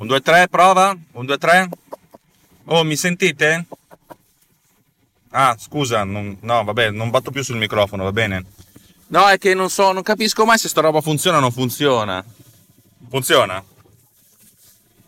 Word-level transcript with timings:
Un, 0.00 0.06
due, 0.06 0.20
tre, 0.20 0.46
prova. 0.48 0.96
Un, 1.12 1.26
due, 1.26 1.38
tre. 1.38 1.68
Oh, 2.66 2.84
mi 2.84 2.94
sentite? 2.94 3.66
Ah, 5.30 5.56
scusa, 5.58 6.04
non, 6.04 6.38
no, 6.40 6.62
vabbè, 6.62 6.90
non 6.90 7.10
batto 7.10 7.32
più 7.32 7.42
sul 7.42 7.56
microfono, 7.56 8.04
va 8.04 8.12
bene? 8.12 8.44
No, 9.08 9.26
è 9.26 9.38
che 9.38 9.54
non 9.54 9.70
so, 9.70 9.90
non 9.90 10.04
capisco 10.04 10.44
mai 10.44 10.56
se 10.56 10.68
sta 10.68 10.80
roba 10.82 11.00
funziona 11.00 11.38
o 11.38 11.40
non 11.40 11.50
funziona. 11.50 12.24
Funziona? 13.10 13.62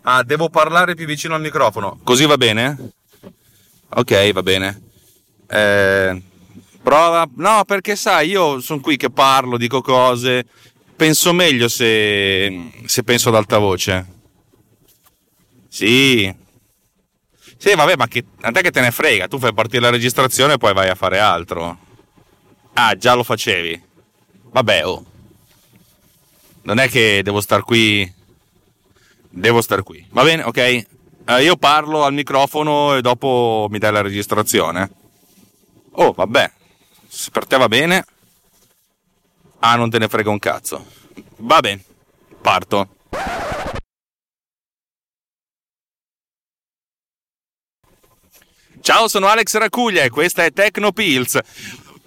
Ah, 0.01 0.23
devo 0.23 0.49
parlare 0.49 0.93
più 0.93 1.05
vicino 1.05 1.35
al 1.35 1.41
microfono. 1.41 1.99
Così 2.03 2.25
va 2.25 2.35
bene? 2.35 2.91
Ok, 3.93 4.31
va 4.33 4.43
bene. 4.43 4.81
Eh, 5.47 6.21
prova. 6.83 7.29
No, 7.35 7.63
perché 7.65 7.95
sai, 7.95 8.27
io 8.29 8.59
sono 8.59 8.81
qui 8.81 8.97
che 8.97 9.09
parlo, 9.09 9.55
dico 9.55 9.81
cose. 9.81 10.45
Penso 10.97 11.31
meglio 11.31 11.69
se, 11.69 12.71
se 12.85 13.03
penso 13.03 13.29
ad 13.29 13.35
alta 13.35 13.57
voce. 13.57 14.19
Sì. 15.71 16.35
Sì, 17.57 17.73
vabbè, 17.73 17.95
ma 17.95 18.07
che, 18.07 18.25
a 18.41 18.51
te 18.51 18.61
che 18.61 18.71
te 18.71 18.81
ne 18.81 18.91
frega? 18.91 19.29
Tu 19.29 19.39
fai 19.39 19.53
partire 19.53 19.83
la 19.83 19.89
registrazione 19.89 20.53
e 20.53 20.57
poi 20.57 20.73
vai 20.73 20.89
a 20.89 20.95
fare 20.95 21.19
altro. 21.19 21.77
Ah, 22.73 22.97
già 22.97 23.13
lo 23.13 23.23
facevi. 23.23 23.81
Vabbè, 24.51 24.85
oh. 24.85 25.05
Non 26.63 26.79
è 26.79 26.89
che 26.89 27.21
devo 27.23 27.39
star 27.39 27.63
qui 27.63 28.19
devo 29.31 29.61
stare 29.61 29.81
qui. 29.81 30.05
Va 30.09 30.23
bene, 30.23 30.43
ok? 30.43 30.57
Eh, 30.57 30.85
io 31.41 31.55
parlo 31.55 32.03
al 32.03 32.13
microfono 32.13 32.95
e 32.95 33.01
dopo 33.01 33.67
mi 33.69 33.79
dai 33.79 33.91
la 33.91 34.01
registrazione. 34.01 34.91
Oh, 35.91 36.11
vabbè. 36.11 36.51
Se 37.07 37.31
per 37.31 37.45
te 37.45 37.57
va 37.57 37.67
bene. 37.67 38.05
Ah, 39.59 39.75
non 39.75 39.89
te 39.89 39.99
ne 39.99 40.07
frega 40.07 40.29
un 40.29 40.39
cazzo. 40.39 40.85
Va 41.37 41.59
bene, 41.59 41.83
parto. 42.41 42.95
Ciao, 48.81 49.07
sono 49.07 49.27
Alex 49.27 49.55
Racuglia 49.57 50.01
e 50.01 50.09
questa 50.09 50.43
è 50.43 50.51
Tecnopills. 50.51 51.37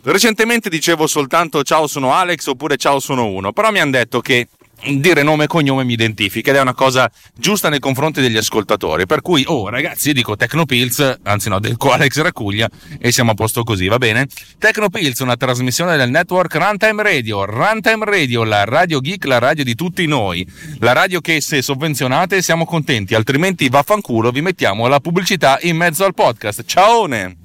Recentemente 0.03 0.69
dicevo 0.69 1.07
soltanto 1.07 1.63
ciao 1.63 1.87
sono 1.87 2.13
Alex 2.13 2.47
oppure 2.49 2.77
ciao 2.77 2.99
sono 2.99 3.27
uno, 3.27 3.53
però 3.53 3.71
mi 3.71 3.79
hanno 3.79 3.93
detto 3.93 4.21
che 4.21 4.49
dire 4.87 5.23
nome 5.23 5.45
e 5.45 5.47
cognome 5.47 5.85
mi 5.85 5.93
identifica 5.93 6.51
ed 6.51 6.57
è 6.57 6.61
una 6.61 6.75
cosa 6.75 7.11
giusta 7.35 7.69
nei 7.69 7.79
confronti 7.79 8.21
degli 8.21 8.37
ascoltatori. 8.37 9.07
Per 9.07 9.23
cui, 9.23 9.45
oh 9.47 9.69
ragazzi, 9.69 10.09
io 10.09 10.15
dico 10.15 10.37
Tecnopills, 10.37 11.21
anzi 11.23 11.49
no, 11.49 11.59
del 11.59 11.77
Alex 11.79 12.21
Racuglia 12.21 12.69
e 12.99 13.13
siamo 13.13 13.33
a 13.33 13.35
posto 13.35 13.63
così, 13.63 13.87
va 13.87 13.99
bene? 13.99 14.27
Tecnopills, 14.59 15.21
una 15.21 15.37
trasmissione 15.37 15.97
del 15.97 16.11
network 16.11 16.55
Runtime 16.55 17.03
Radio. 17.03 17.45
Runtime 17.45 18.05
Radio, 18.05 18.45
la 18.45 18.65
radio 18.65 19.01
geek, 19.01 19.25
la 19.25 19.39
radio 19.39 19.65
di 19.65 19.75
tutti 19.75 20.07
noi. 20.07 20.47
La 20.79 20.93
radio 20.93 21.21
che 21.21 21.41
se 21.41 21.63
sovvenzionate 21.63 22.43
siamo 22.43 22.65
contenti, 22.65 23.15
altrimenti 23.15 23.69
vaffanculo 23.69 24.31
vi 24.31 24.41
mettiamo 24.41 24.87
la 24.87 25.01
pubblicità 25.01 25.59
in 25.63 25.77
mezzo 25.77 26.05
al 26.05 26.15
podcast. 26.15 26.65
Ciaone! 26.65 27.44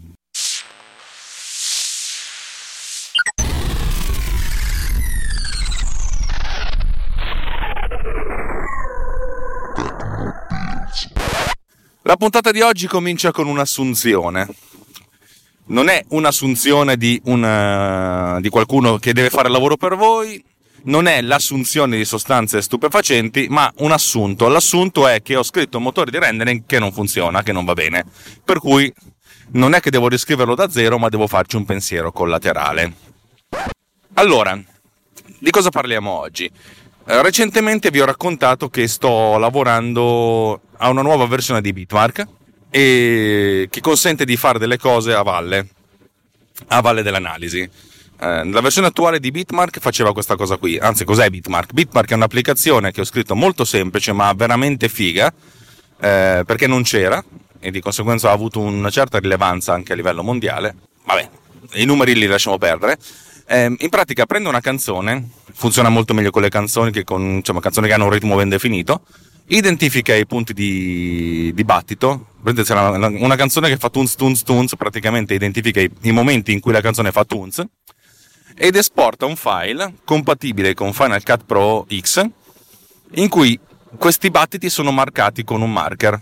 La 12.03 12.15
puntata 12.15 12.51
di 12.51 12.61
oggi 12.61 12.87
comincia 12.87 13.31
con 13.31 13.47
un'assunzione. 13.47 14.47
Non 15.65 15.89
è 15.89 16.01
un'assunzione 16.09 16.95
di, 16.95 17.19
una, 17.25 18.39
di 18.39 18.47
qualcuno 18.47 18.97
che 18.97 19.11
deve 19.11 19.29
fare 19.29 19.47
il 19.47 19.53
lavoro 19.53 19.75
per 19.75 19.95
voi, 19.95 20.41
non 20.83 21.07
è 21.07 21.21
l'assunzione 21.21 21.97
di 21.97 22.05
sostanze 22.05 22.61
stupefacenti, 22.61 23.47
ma 23.49 23.71
un 23.79 23.91
assunto. 23.91 24.47
L'assunto 24.47 25.07
è 25.07 25.21
che 25.21 25.35
ho 25.35 25.43
scritto 25.43 25.77
un 25.77 25.83
motore 25.83 26.09
di 26.09 26.17
rendering 26.17 26.63
che 26.65 26.79
non 26.79 26.93
funziona, 26.93 27.43
che 27.43 27.51
non 27.51 27.65
va 27.65 27.73
bene. 27.73 28.05
Per 28.45 28.59
cui 28.59 28.91
non 29.51 29.73
è 29.73 29.81
che 29.81 29.91
devo 29.91 30.07
riscriverlo 30.07 30.55
da 30.55 30.69
zero, 30.69 30.97
ma 30.97 31.09
devo 31.09 31.27
farci 31.27 31.57
un 31.57 31.65
pensiero 31.65 32.13
collaterale. 32.13 32.93
Allora, 34.13 34.57
di 35.37 35.49
cosa 35.51 35.69
parliamo 35.69 36.11
oggi? 36.11 36.49
Eh, 37.11 37.23
recentemente 37.23 37.89
vi 37.89 38.01
ho 38.01 38.05
raccontato 38.05 38.69
che 38.69 38.87
sto 38.87 39.39
lavorando 39.39 40.61
a 40.77 40.89
una 40.89 41.01
nuova 41.01 41.25
versione 41.25 41.59
di 41.59 41.73
Bitmark 41.73 42.27
e 42.69 43.67
che 43.71 43.81
consente 43.81 44.25
di 44.25 44.37
fare 44.37 44.59
delle 44.59 44.77
cose 44.77 45.15
a 45.15 45.23
valle, 45.23 45.69
a 46.67 46.81
valle 46.81 47.01
dell'analisi. 47.01 47.61
Eh, 47.61 48.45
la 48.51 48.61
versione 48.61 48.89
attuale 48.89 49.19
di 49.19 49.31
Bitmark 49.31 49.79
faceva 49.79 50.13
questa 50.13 50.35
cosa 50.35 50.57
qui, 50.57 50.77
anzi 50.77 51.03
cos'è 51.03 51.27
Bitmark? 51.31 51.73
Bitmark 51.73 52.11
è 52.11 52.13
un'applicazione 52.13 52.91
che 52.91 53.01
ho 53.01 53.05
scritto 53.05 53.35
molto 53.35 53.65
semplice 53.65 54.13
ma 54.13 54.31
veramente 54.33 54.87
figa 54.87 55.33
eh, 55.99 56.43
perché 56.45 56.67
non 56.67 56.83
c'era 56.83 57.23
e 57.59 57.71
di 57.71 57.79
conseguenza 57.79 58.29
ha 58.29 58.33
avuto 58.33 58.59
una 58.59 58.91
certa 58.91 59.17
rilevanza 59.17 59.73
anche 59.73 59.93
a 59.93 59.95
livello 59.95 60.21
mondiale. 60.21 60.75
Vabbè, 61.05 61.27
i 61.73 61.85
numeri 61.85 62.13
li 62.13 62.27
lasciamo 62.27 62.59
perdere. 62.59 62.99
Eh, 63.51 63.75
in 63.79 63.89
pratica 63.89 64.27
prende 64.27 64.47
una 64.47 64.59
canzone, 64.59 65.27
funziona 65.53 65.89
molto 65.89 66.13
meglio 66.13 66.29
con 66.29 66.43
le 66.43 66.49
canzoni 66.49 66.91
che 66.91 67.03
con 67.03 67.21
insomma, 67.21 67.59
canzoni 67.61 67.87
che 67.87 67.93
hanno 67.93 68.03
un 68.03 68.11
ritmo 68.11 68.35
ben 68.35 68.47
definito, 68.47 69.01
identifica 69.47 70.13
i 70.13 70.27
punti 70.27 70.53
di, 70.53 71.51
di 71.55 71.63
battito, 71.63 72.27
una, 72.43 73.07
una, 73.07 73.35
canzone 73.35 73.67
che 73.67 73.77
fa 73.77 73.89
tunz 73.89 74.13
tunz 74.13 74.43
tunz, 74.43 74.75
praticamente 74.75 75.33
identifica 75.33 75.81
i, 75.81 75.89
i 76.01 76.11
momenti 76.11 76.51
in 76.51 76.59
cui 76.59 76.71
la 76.71 76.81
canzone 76.81 77.11
fa 77.11 77.25
tunz, 77.25 77.63
ed 78.55 78.75
esporta 78.75 79.25
un 79.25 79.35
file 79.35 79.95
compatibile 80.03 80.75
con 80.75 80.93
Final 80.93 81.23
Cut 81.23 81.45
Pro 81.47 81.87
X, 81.89 82.23
in 83.15 83.29
cui 83.29 83.59
questi 83.97 84.29
battiti 84.29 84.69
sono 84.69 84.91
marcati 84.91 85.43
con 85.43 85.63
un 85.63 85.71
marker. 85.71 86.21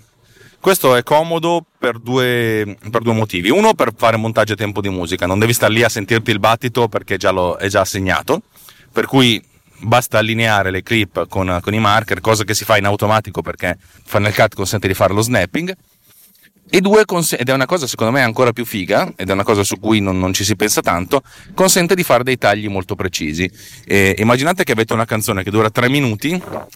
Questo 0.67 0.97
è 0.97 1.03
comodo 1.03 1.65
per 1.79 1.97
due, 1.97 2.75
per 2.91 3.01
due, 3.01 3.13
motivi. 3.13 3.49
Uno, 3.49 3.73
per 3.73 3.93
fare 3.95 4.17
montaggio 4.17 4.51
a 4.51 4.55
tempo 4.57 4.81
di 4.81 4.89
musica, 4.89 5.25
non 5.25 5.39
devi 5.39 5.53
stare 5.53 5.71
lì 5.71 5.81
a 5.81 5.87
sentirti 5.87 6.29
il 6.29 6.39
battito 6.39 6.89
perché 6.89 7.15
già 7.15 7.31
lo, 7.31 7.55
è 7.55 7.69
già 7.69 7.79
assegnato, 7.79 8.41
per 8.91 9.05
cui 9.05 9.41
basta 9.79 10.17
allineare 10.17 10.69
le 10.69 10.83
clip 10.83 11.29
con, 11.29 11.59
con, 11.61 11.73
i 11.73 11.79
marker, 11.79 12.19
cosa 12.19 12.43
che 12.43 12.53
si 12.53 12.65
fa 12.65 12.75
in 12.75 12.83
automatico 12.83 13.41
perché 13.41 13.77
Final 13.79 14.33
Cut 14.33 14.55
consente 14.55 14.89
di 14.89 14.93
fare 14.93 15.13
lo 15.13 15.21
snapping. 15.21 15.73
E 16.69 16.81
due, 16.81 17.05
ed 17.37 17.47
è 17.47 17.53
una 17.53 17.65
cosa 17.65 17.87
secondo 17.87 18.11
me 18.11 18.21
ancora 18.21 18.51
più 18.51 18.65
figa, 18.65 19.13
ed 19.15 19.29
è 19.29 19.31
una 19.31 19.45
cosa 19.45 19.63
su 19.63 19.79
cui 19.79 20.01
non, 20.01 20.19
non 20.19 20.33
ci 20.33 20.43
si 20.43 20.57
pensa 20.57 20.81
tanto, 20.81 21.21
consente 21.53 21.95
di 21.95 22.03
fare 22.03 22.25
dei 22.25 22.37
tagli 22.37 22.67
molto 22.67 22.95
precisi. 22.95 23.49
E 23.85 24.15
immaginate 24.17 24.65
che 24.65 24.73
avete 24.73 24.91
una 24.91 25.05
canzone 25.05 25.43
che 25.43 25.49
dura 25.49 25.69
tre 25.69 25.87
minuti, 25.87 26.31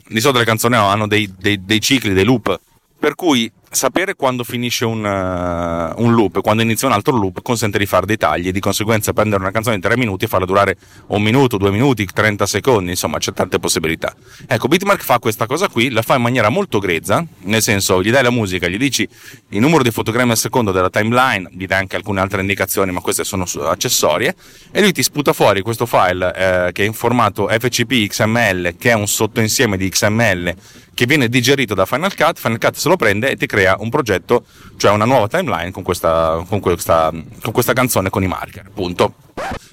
di 0.08 0.20
solito 0.22 0.40
le 0.40 0.46
canzoni 0.46 0.76
hanno 0.76 1.08
dei, 1.08 1.30
dei, 1.38 1.66
dei 1.66 1.82
cicli, 1.82 2.14
dei 2.14 2.24
loop, 2.24 2.58
per 2.98 3.16
cui 3.16 3.52
sapere 3.72 4.16
quando 4.16 4.44
finisce 4.44 4.84
un, 4.84 5.04
uh, 5.04 6.02
un, 6.04 6.14
loop, 6.14 6.42
quando 6.42 6.62
inizia 6.62 6.88
un 6.88 6.94
altro 6.94 7.16
loop, 7.16 7.42
consente 7.42 7.78
di 7.78 7.86
fare 7.86 8.06
dei 8.06 8.18
tagli 8.18 8.50
e 8.50 8.52
di 8.52 8.60
conseguenza 8.60 9.14
prendere 9.14 9.42
una 9.42 9.52
canzone 9.52 9.78
di 9.78 9.82
3 9.82 9.96
minuti 9.98 10.26
e 10.26 10.28
farla 10.28 10.46
durare 10.46 10.76
un 11.08 11.22
minuto, 11.22 11.58
due 11.58 11.72
minuti, 11.72 12.06
30 12.06 12.46
secondi, 12.46 12.92
insomma 12.92 13.18
c'è 13.18 13.32
tante 13.32 13.60
possibilità. 13.60 14.14
Ecco, 14.46 14.68
Bitmark 14.68 15.02
fa 15.02 15.20
questa 15.20 15.46
cosa 15.46 15.70
qui, 15.70 15.90
la 15.90 16.02
fa 16.02 16.16
in 16.16 16.22
maniera 16.22 16.50
molto 16.50 16.80
grezza, 16.80 17.26
nel 17.44 17.62
senso 17.62 18.04
gli 18.04 18.12
dai 18.12 18.24
la 18.24 18.30
musica, 18.30 18.68
gli 18.68 18.78
dici 18.78 19.08
il 19.50 19.60
numero 19.60 19.84
di 19.84 19.92
fotogrammi 19.92 20.32
al 20.32 20.38
secondo 20.38 20.72
della 20.72 20.90
timeline, 20.90 21.50
gli 21.52 21.66
dai 21.66 21.80
anche 21.80 21.96
alcune 21.96 22.20
altre 22.20 22.42
indicazioni, 22.42 22.92
ma 22.92 23.00
queste 23.00 23.24
sono 23.24 23.46
accessorie, 23.64 24.36
e 24.72 24.82
lui 24.82 24.92
ti 24.92 25.02
sputa 25.02 25.32
fuori 25.32 25.62
questo 25.62 25.86
file 25.86 26.68
eh, 26.68 26.72
che 26.74 26.84
è 26.84 26.86
in 26.86 26.94
formato 26.94 27.48
FCP 27.48 28.08
XML, 28.08 28.76
che 28.78 28.92
è 28.92 28.94
un 28.94 29.08
sottoinsieme 29.08 29.78
di 29.78 29.88
XML 29.88 30.56
che 30.94 31.06
viene 31.06 31.30
digerito 31.30 31.74
da 31.74 31.86
Final 31.86 32.14
Cut, 32.16 32.38
Final 32.38 32.60
Cut 32.60 32.76
se 32.76 32.90
lo 32.90 32.96
prende 32.96 33.32
e 33.32 33.36
ti 33.36 33.46
crea 33.46 33.61
un 33.68 33.90
progetto, 33.90 34.46
cioè 34.78 34.92
una 34.92 35.06
nuova 35.06 35.28
timeline 35.28 35.72
con 35.72 35.84
questa, 35.84 36.44
con 36.48 36.60
questa, 36.60 37.12
con 37.42 37.52
questa 37.52 37.74
canzone 37.74 38.10
con 38.10 38.24
i 38.24 38.28
marker, 38.28 38.70
punto. 38.74 39.16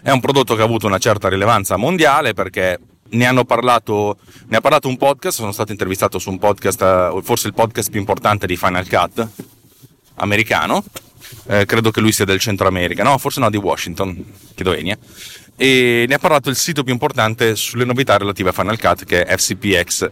È 0.03 0.11
un 0.11 0.21
prodotto 0.21 0.55
che 0.55 0.63
ha 0.63 0.65
avuto 0.65 0.87
una 0.87 0.99
certa 0.99 1.29
rilevanza 1.29 1.77
mondiale 1.77 2.35
perché 2.35 2.79
ne 3.11 3.27
hanno 3.27 3.45
parlato, 3.45 4.19
ne 4.49 4.57
ha 4.57 4.61
parlato 4.61 4.89
un 4.89 4.97
podcast, 4.97 5.39
sono 5.39 5.53
stato 5.53 5.73
intervistato 5.73 6.19
su 6.19 6.31
un 6.31 6.39
podcast, 6.39 6.83
eh, 6.83 7.21
forse 7.23 7.47
il 7.47 7.55
podcast 7.55 7.91
più 7.91 8.01
importante 8.01 8.47
di 8.47 8.57
Final 8.57 8.89
Cut 8.89 9.27
americano, 10.17 10.85
eh, 11.47 11.65
credo 11.65 11.91
che 11.91 12.01
lui 12.01 12.13
sia 12.13 12.25
del 12.25 12.41
Centro 12.41 12.69
America, 12.69 13.03
no, 13.03 13.17
forse 13.19 13.41
no, 13.41 13.51
di 13.51 13.57
Washington, 13.57 14.25
chiedo 14.55 14.75
Enia, 14.75 14.99
e 15.57 16.05
ne 16.07 16.15
ha 16.15 16.19
parlato 16.19 16.51
il 16.51 16.57
sito 16.57 16.83
più 16.85 16.93
importante 16.93 17.57
sulle 17.57 17.85
novità 17.85 18.17
relative 18.17 18.51
a 18.51 18.53
Final 18.53 18.79
Cut 18.79 19.05
che 19.05 19.25
è 19.25 19.37
FCPX 19.37 20.11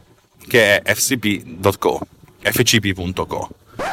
che 0.48 0.80
è 0.80 0.94
fcp.co, 0.94 2.06
fcp.co. 2.40 3.50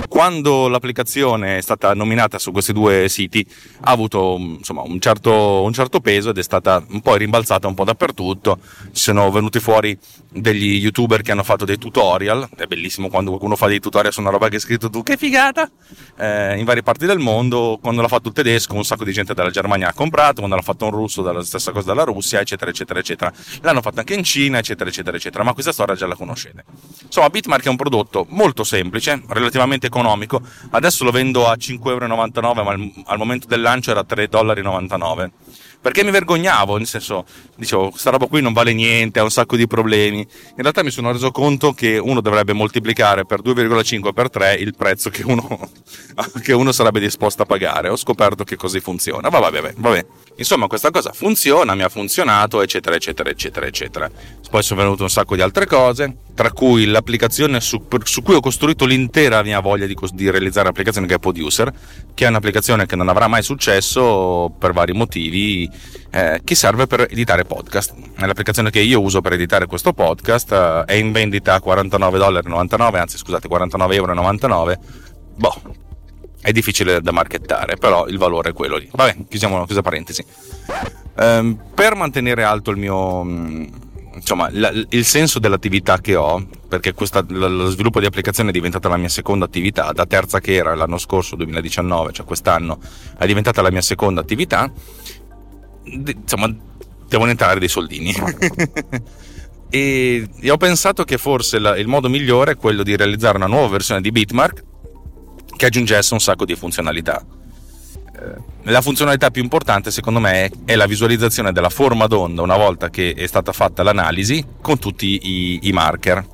Quando 0.07 0.67
l'applicazione 0.67 1.57
è 1.57 1.61
stata 1.61 1.93
nominata 1.93 2.39
su 2.39 2.51
questi 2.51 2.71
due 2.71 3.09
siti 3.09 3.45
ha 3.81 3.91
avuto 3.91 4.37
insomma, 4.39 4.81
un, 4.81 4.99
certo, 4.99 5.61
un 5.61 5.73
certo 5.73 5.99
peso 5.99 6.29
ed 6.29 6.37
è 6.37 6.43
stata 6.43 6.83
un 6.89 7.01
po' 7.01 7.15
rimbalzata 7.15 7.67
un 7.67 7.73
po' 7.73 7.83
dappertutto. 7.83 8.59
Ci 8.91 9.01
sono 9.01 9.29
venuti 9.31 9.59
fuori 9.59 9.97
degli 10.29 10.75
youtuber 10.75 11.21
che 11.21 11.31
hanno 11.31 11.43
fatto 11.43 11.65
dei 11.65 11.77
tutorial. 11.77 12.49
È 12.55 12.65
bellissimo 12.65 13.09
quando 13.09 13.31
qualcuno 13.31 13.55
fa 13.55 13.67
dei 13.67 13.79
tutorial 13.79 14.13
su 14.13 14.21
una 14.21 14.29
roba 14.29 14.47
che 14.47 14.55
hai 14.55 14.61
scritto 14.61 14.89
tu, 14.89 15.03
che 15.03 15.17
figata! 15.17 15.69
Eh, 16.17 16.57
in 16.57 16.65
varie 16.65 16.83
parti 16.83 17.05
del 17.05 17.19
mondo. 17.19 17.77
Quando 17.81 18.01
l'ha 18.01 18.07
fatto 18.07 18.29
il 18.29 18.33
tedesco, 18.33 18.75
un 18.75 18.85
sacco 18.85 19.03
di 19.03 19.11
gente 19.11 19.33
dalla 19.33 19.49
Germania 19.49 19.89
ha 19.89 19.93
comprato. 19.93 20.35
Quando 20.35 20.55
l'ha 20.55 20.61
fatto 20.61 20.85
un 20.85 20.91
russo, 20.91 21.21
dalla 21.21 21.43
stessa 21.43 21.71
cosa 21.71 21.87
dalla 21.87 22.03
Russia, 22.03 22.39
eccetera, 22.39 22.71
eccetera, 22.71 22.99
eccetera. 22.99 23.33
L'hanno 23.61 23.81
fatto 23.81 23.99
anche 23.99 24.13
in 24.13 24.23
Cina, 24.23 24.59
eccetera, 24.59 24.89
eccetera, 24.89 25.17
eccetera. 25.17 25.43
Ma 25.43 25.53
questa 25.53 25.71
storia 25.71 25.95
già 25.95 26.07
la 26.07 26.15
conoscete. 26.15 26.63
Insomma, 27.03 27.29
Bitmark 27.29 27.65
è 27.65 27.69
un 27.69 27.75
prodotto 27.75 28.25
molto 28.29 28.63
semplice, 28.63 29.21
relativamente 29.27 29.72
economico. 29.81 30.41
Adesso 30.71 31.03
lo 31.03 31.11
vendo 31.11 31.47
a 31.47 31.53
5,99€, 31.53 32.63
ma 32.63 32.71
al, 32.71 32.91
al 33.05 33.17
momento 33.17 33.47
del 33.47 33.61
lancio 33.61 33.91
era 33.91 34.05
3,99$ 34.07 35.31
perché 35.83 36.01
mi 36.05 36.11
vergognavo, 36.11 36.77
nel 36.77 36.87
senso, 36.87 37.25
dicevo, 37.57 37.89
questa 37.89 38.09
roba 38.09 38.27
qui 38.27 38.41
non 38.41 38.53
vale 38.53 38.71
niente, 38.73 39.19
ha 39.19 39.23
un 39.23 39.29
sacco 39.29 39.57
di 39.57 39.67
problemi. 39.67 40.19
In 40.19 40.61
realtà 40.61 40.81
mi 40.81 40.91
sono 40.91 41.11
reso 41.11 41.29
conto 41.31 41.73
che 41.73 41.97
uno 41.97 42.21
dovrebbe 42.21 42.53
moltiplicare 42.53 43.25
per 43.25 43.41
2,5 43.41 44.13
per 44.13 44.29
3 44.29 44.53
il 44.53 44.75
prezzo 44.77 45.09
che 45.09 45.23
uno, 45.25 45.69
che 46.41 46.53
uno 46.53 46.71
sarebbe 46.71 47.01
disposto 47.01 47.41
a 47.41 47.45
pagare. 47.45 47.89
Ho 47.89 47.97
scoperto 47.97 48.45
che 48.45 48.55
così 48.55 48.79
funziona. 48.79 49.27
Va, 49.27 49.39
vabbè, 49.39 49.73
vabbè. 49.75 50.05
Insomma, 50.35 50.67
questa 50.67 50.89
cosa 50.89 51.11
funziona, 51.13 51.75
mi 51.75 51.83
ha 51.83 51.89
funzionato, 51.89 52.61
eccetera, 52.61 52.95
eccetera, 52.95 53.29
eccetera, 53.29 53.65
eccetera. 53.65 54.09
Poi 54.49 54.63
sono 54.63 54.81
venute 54.81 55.03
un 55.03 55.09
sacco 55.09 55.35
di 55.35 55.41
altre 55.41 55.65
cose, 55.65 56.15
tra 56.33 56.51
cui 56.51 56.85
l'applicazione 56.85 57.59
su, 57.61 57.85
su 58.03 58.21
cui 58.21 58.35
ho 58.35 58.39
costruito 58.39 58.85
l'intera 58.85 59.43
mia 59.43 59.59
voglia 59.59 59.85
di, 59.85 59.95
di 60.11 60.29
realizzare 60.29 60.67
l'applicazione 60.67 61.07
che 61.07 61.15
è 61.15 61.19
Producer, 61.19 61.71
che 62.13 62.25
è 62.25 62.27
un'applicazione 62.27 62.85
che 62.85 62.95
non 62.95 63.09
avrà 63.09 63.27
mai 63.27 63.43
successo 63.43 64.53
per 64.57 64.73
vari 64.73 64.93
motivi 64.93 65.69
eh, 66.11 66.41
che 66.43 66.55
serve 66.55 66.87
per 66.87 67.07
editare 67.09 67.45
podcast. 67.45 67.93
L'applicazione 68.17 68.69
che 68.69 68.79
io 68.79 69.01
uso 69.01 69.21
per 69.21 69.33
editare 69.33 69.65
questo 69.67 69.93
podcast, 69.93 70.51
eh, 70.51 70.83
è 70.85 70.93
in 70.93 71.11
vendita 71.11 71.55
a 71.55 71.61
49,99 71.63 72.95
anzi 72.97 73.17
scusate 73.17 73.47
49,99€. 73.47 74.77
Boh, 75.35 75.61
è 76.43 76.51
difficile 76.51 76.99
da 76.99 77.11
marchettare, 77.11 77.77
però 77.77 78.05
il 78.07 78.17
valore 78.17 78.49
è 78.49 78.53
quello 78.53 78.75
lì. 78.75 78.89
Vabbè, 78.91 79.15
chiusiamo, 79.29 79.63
chiusa 79.65 79.81
parentesi. 79.81 80.23
Eh, 81.17 81.55
per 81.73 81.95
mantenere 81.95 82.43
alto 82.43 82.69
il 82.71 82.77
mio 82.77 83.23
mm, 83.23 83.65
insomma, 84.15 84.49
la, 84.51 84.71
il 84.89 85.05
senso 85.05 85.39
dell'attività 85.39 85.99
che 85.99 86.15
ho, 86.15 86.45
perché 86.67 86.93
questa, 86.93 87.23
lo 87.25 87.69
sviluppo 87.69 88.01
di 88.01 88.05
applicazione 88.05 88.49
è 88.49 88.51
diventata 88.51 88.89
la 88.89 88.97
mia 88.97 89.07
seconda 89.07 89.45
attività, 89.45 89.93
da 89.93 90.05
terza 90.05 90.41
che 90.41 90.53
era 90.53 90.75
l'anno 90.75 90.97
scorso, 90.97 91.37
2019, 91.37 92.11
cioè 92.11 92.25
quest'anno, 92.25 92.77
è 93.17 93.25
diventata 93.25 93.61
la 93.61 93.71
mia 93.71 93.81
seconda 93.81 94.19
attività, 94.19 94.69
insomma, 95.85 96.53
devono 97.07 97.29
entrare 97.31 97.59
dei 97.59 97.69
soldini. 97.69 98.13
e, 99.69 100.27
e, 100.41 100.51
ho 100.51 100.57
pensato 100.57 101.05
che 101.05 101.17
forse 101.17 101.57
la, 101.59 101.77
il 101.77 101.87
modo 101.87 102.09
migliore 102.09 102.51
è 102.51 102.57
quello 102.57 102.83
di 102.83 102.97
realizzare 102.97 103.37
una 103.37 103.47
nuova 103.47 103.69
versione 103.69 104.01
di 104.01 104.11
Bitmark 104.11 104.71
che 105.55 105.65
aggiungesse 105.65 106.13
un 106.13 106.19
sacco 106.19 106.45
di 106.45 106.55
funzionalità. 106.55 107.23
Eh, 108.15 108.71
la 108.71 108.81
funzionalità 108.81 109.31
più 109.31 109.43
importante 109.43 109.91
secondo 109.91 110.19
me 110.19 110.49
è 110.65 110.75
la 110.75 110.85
visualizzazione 110.85 111.51
della 111.51 111.69
forma 111.69 112.07
d'onda 112.07 112.41
una 112.41 112.55
volta 112.55 112.89
che 112.89 113.13
è 113.13 113.25
stata 113.27 113.51
fatta 113.51 113.83
l'analisi 113.83 114.45
con 114.61 114.79
tutti 114.79 115.19
i, 115.21 115.59
i 115.63 115.71
marker 115.71 116.25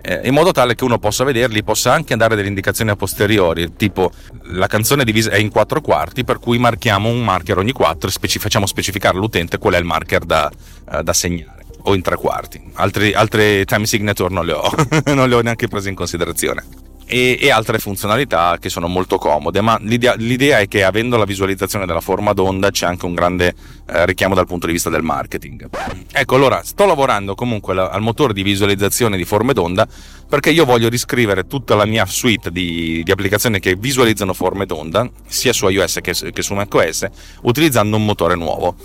eh, 0.00 0.20
in 0.24 0.32
modo 0.32 0.52
tale 0.52 0.74
che 0.74 0.84
uno 0.84 0.98
possa 0.98 1.24
vederli, 1.24 1.62
possa 1.62 1.92
anche 1.92 2.16
dare 2.16 2.36
delle 2.36 2.48
indicazioni 2.48 2.90
a 2.90 2.96
posteriori, 2.96 3.74
tipo 3.76 4.10
la 4.44 4.66
canzone 4.66 5.04
divisa 5.04 5.30
è 5.30 5.36
in 5.36 5.50
quattro 5.50 5.80
quarti, 5.80 6.24
per 6.24 6.38
cui 6.38 6.58
marchiamo 6.58 7.08
un 7.08 7.22
marker 7.22 7.58
ogni 7.58 7.72
quattro 7.72 8.08
e 8.08 8.12
speci- 8.12 8.38
facciamo 8.38 8.66
specificare 8.66 9.16
all'utente 9.16 9.58
qual 9.58 9.74
è 9.74 9.78
il 9.78 9.84
marker 9.84 10.24
da, 10.24 10.50
uh, 10.92 11.02
da 11.02 11.12
segnare, 11.12 11.64
o 11.82 11.94
in 11.94 12.02
tre 12.02 12.16
quarti. 12.16 12.58
Altri, 12.74 13.12
altre 13.12 13.64
time 13.64 13.86
signature 13.86 14.32
non 14.32 14.46
le 14.46 14.52
ho, 14.52 14.70
non 15.14 15.28
le 15.28 15.34
ho 15.34 15.40
neanche 15.40 15.68
prese 15.68 15.88
in 15.88 15.94
considerazione 15.94 16.87
e, 17.08 17.38
e, 17.40 17.50
altre 17.50 17.78
funzionalità 17.78 18.58
che 18.60 18.68
sono 18.68 18.86
molto 18.86 19.16
comode, 19.16 19.62
ma 19.62 19.78
l'idea, 19.80 20.14
l'idea, 20.14 20.58
è 20.58 20.68
che 20.68 20.84
avendo 20.84 21.16
la 21.16 21.24
visualizzazione 21.24 21.86
della 21.86 22.02
forma 22.02 22.34
d'onda 22.34 22.70
c'è 22.70 22.84
anche 22.84 23.06
un 23.06 23.14
grande 23.14 23.54
eh, 23.90 24.04
richiamo 24.04 24.34
dal 24.34 24.46
punto 24.46 24.66
di 24.66 24.72
vista 24.72 24.90
del 24.90 25.02
marketing. 25.02 25.68
Ecco, 26.12 26.34
allora 26.34 26.62
sto 26.62 26.84
lavorando 26.84 27.34
comunque 27.34 27.72
la, 27.72 27.88
al 27.88 28.02
motore 28.02 28.34
di 28.34 28.42
visualizzazione 28.42 29.16
di 29.16 29.24
forme 29.24 29.54
d'onda 29.54 29.88
perché 30.28 30.50
io 30.50 30.66
voglio 30.66 30.90
riscrivere 30.90 31.46
tutta 31.46 31.74
la 31.74 31.86
mia 31.86 32.04
suite 32.04 32.50
di, 32.50 33.02
di 33.02 33.10
applicazioni 33.10 33.58
che 33.58 33.74
visualizzano 33.74 34.34
forme 34.34 34.66
d'onda, 34.66 35.10
sia 35.26 35.54
su 35.54 35.66
iOS 35.66 36.00
che, 36.02 36.12
che 36.12 36.42
su 36.42 36.52
macOS, 36.52 37.06
utilizzando 37.42 37.96
un 37.96 38.04
motore 38.04 38.34
nuovo. 38.34 38.76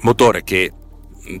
Motore 0.00 0.44
che 0.44 0.72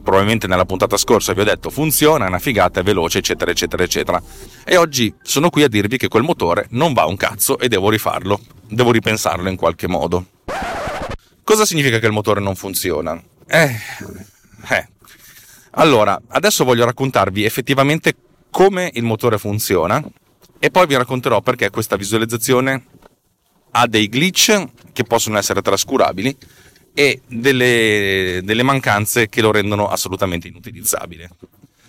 probabilmente 0.02 0.46
nella 0.46 0.64
puntata 0.64 0.96
scorsa 0.96 1.32
vi 1.32 1.40
ho 1.40 1.44
detto 1.44 1.70
funziona, 1.70 2.26
è 2.26 2.28
una 2.28 2.38
figata, 2.38 2.80
è 2.80 2.82
veloce, 2.82 3.18
eccetera, 3.18 3.50
eccetera, 3.50 3.82
eccetera. 3.82 4.22
E 4.64 4.76
oggi 4.76 5.12
sono 5.22 5.50
qui 5.50 5.62
a 5.62 5.68
dirvi 5.68 5.96
che 5.96 6.08
quel 6.08 6.22
motore 6.22 6.66
non 6.70 6.92
va 6.92 7.06
un 7.06 7.16
cazzo 7.16 7.58
e 7.58 7.68
devo 7.68 7.90
rifarlo, 7.90 8.40
devo 8.68 8.92
ripensarlo 8.92 9.48
in 9.48 9.56
qualche 9.56 9.88
modo. 9.88 10.26
Cosa 11.42 11.64
significa 11.64 11.98
che 11.98 12.06
il 12.06 12.12
motore 12.12 12.40
non 12.40 12.54
funziona? 12.54 13.20
Eh, 13.46 13.74
eh. 14.70 14.88
Allora, 15.72 16.20
adesso 16.28 16.64
voglio 16.64 16.84
raccontarvi 16.84 17.44
effettivamente 17.44 18.14
come 18.50 18.90
il 18.94 19.02
motore 19.02 19.38
funziona 19.38 20.02
e 20.58 20.70
poi 20.70 20.86
vi 20.86 20.96
racconterò 20.96 21.40
perché 21.40 21.70
questa 21.70 21.96
visualizzazione 21.96 22.84
ha 23.70 23.86
dei 23.86 24.08
glitch 24.08 24.64
che 24.92 25.04
possono 25.04 25.38
essere 25.38 25.62
trascurabili 25.62 26.36
e 26.98 27.20
delle, 27.28 28.40
delle 28.42 28.64
mancanze 28.64 29.28
che 29.28 29.40
lo 29.40 29.52
rendono 29.52 29.86
assolutamente 29.86 30.48
inutilizzabile. 30.48 31.30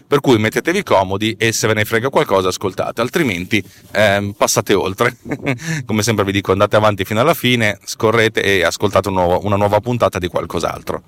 Per 0.06 0.20
cui 0.20 0.38
mettetevi 0.38 0.84
comodi 0.84 1.36
e 1.36 1.52
se 1.52 1.66
ve 1.66 1.74
ne 1.74 1.84
frega 1.84 2.10
qualcosa 2.10 2.50
ascoltate, 2.50 3.02
altrimenti 3.02 3.64
eh, 3.92 4.34
passate 4.38 4.76
oltre. 4.76 5.18
Come 5.88 6.04
sempre 6.04 6.24
vi 6.26 6.32
dico 6.32 6.52
andate 6.52 6.76
avanti 6.76 7.06
fino 7.06 7.22
alla 7.22 7.34
fine, 7.34 7.80
scorrete 7.84 8.44
e 8.44 8.64
ascoltate 8.64 9.08
un 9.08 9.16
nuovo, 9.16 9.44
una 9.46 9.56
nuova 9.56 9.80
puntata 9.80 10.20
di 10.20 10.28
qualcos'altro. 10.28 11.02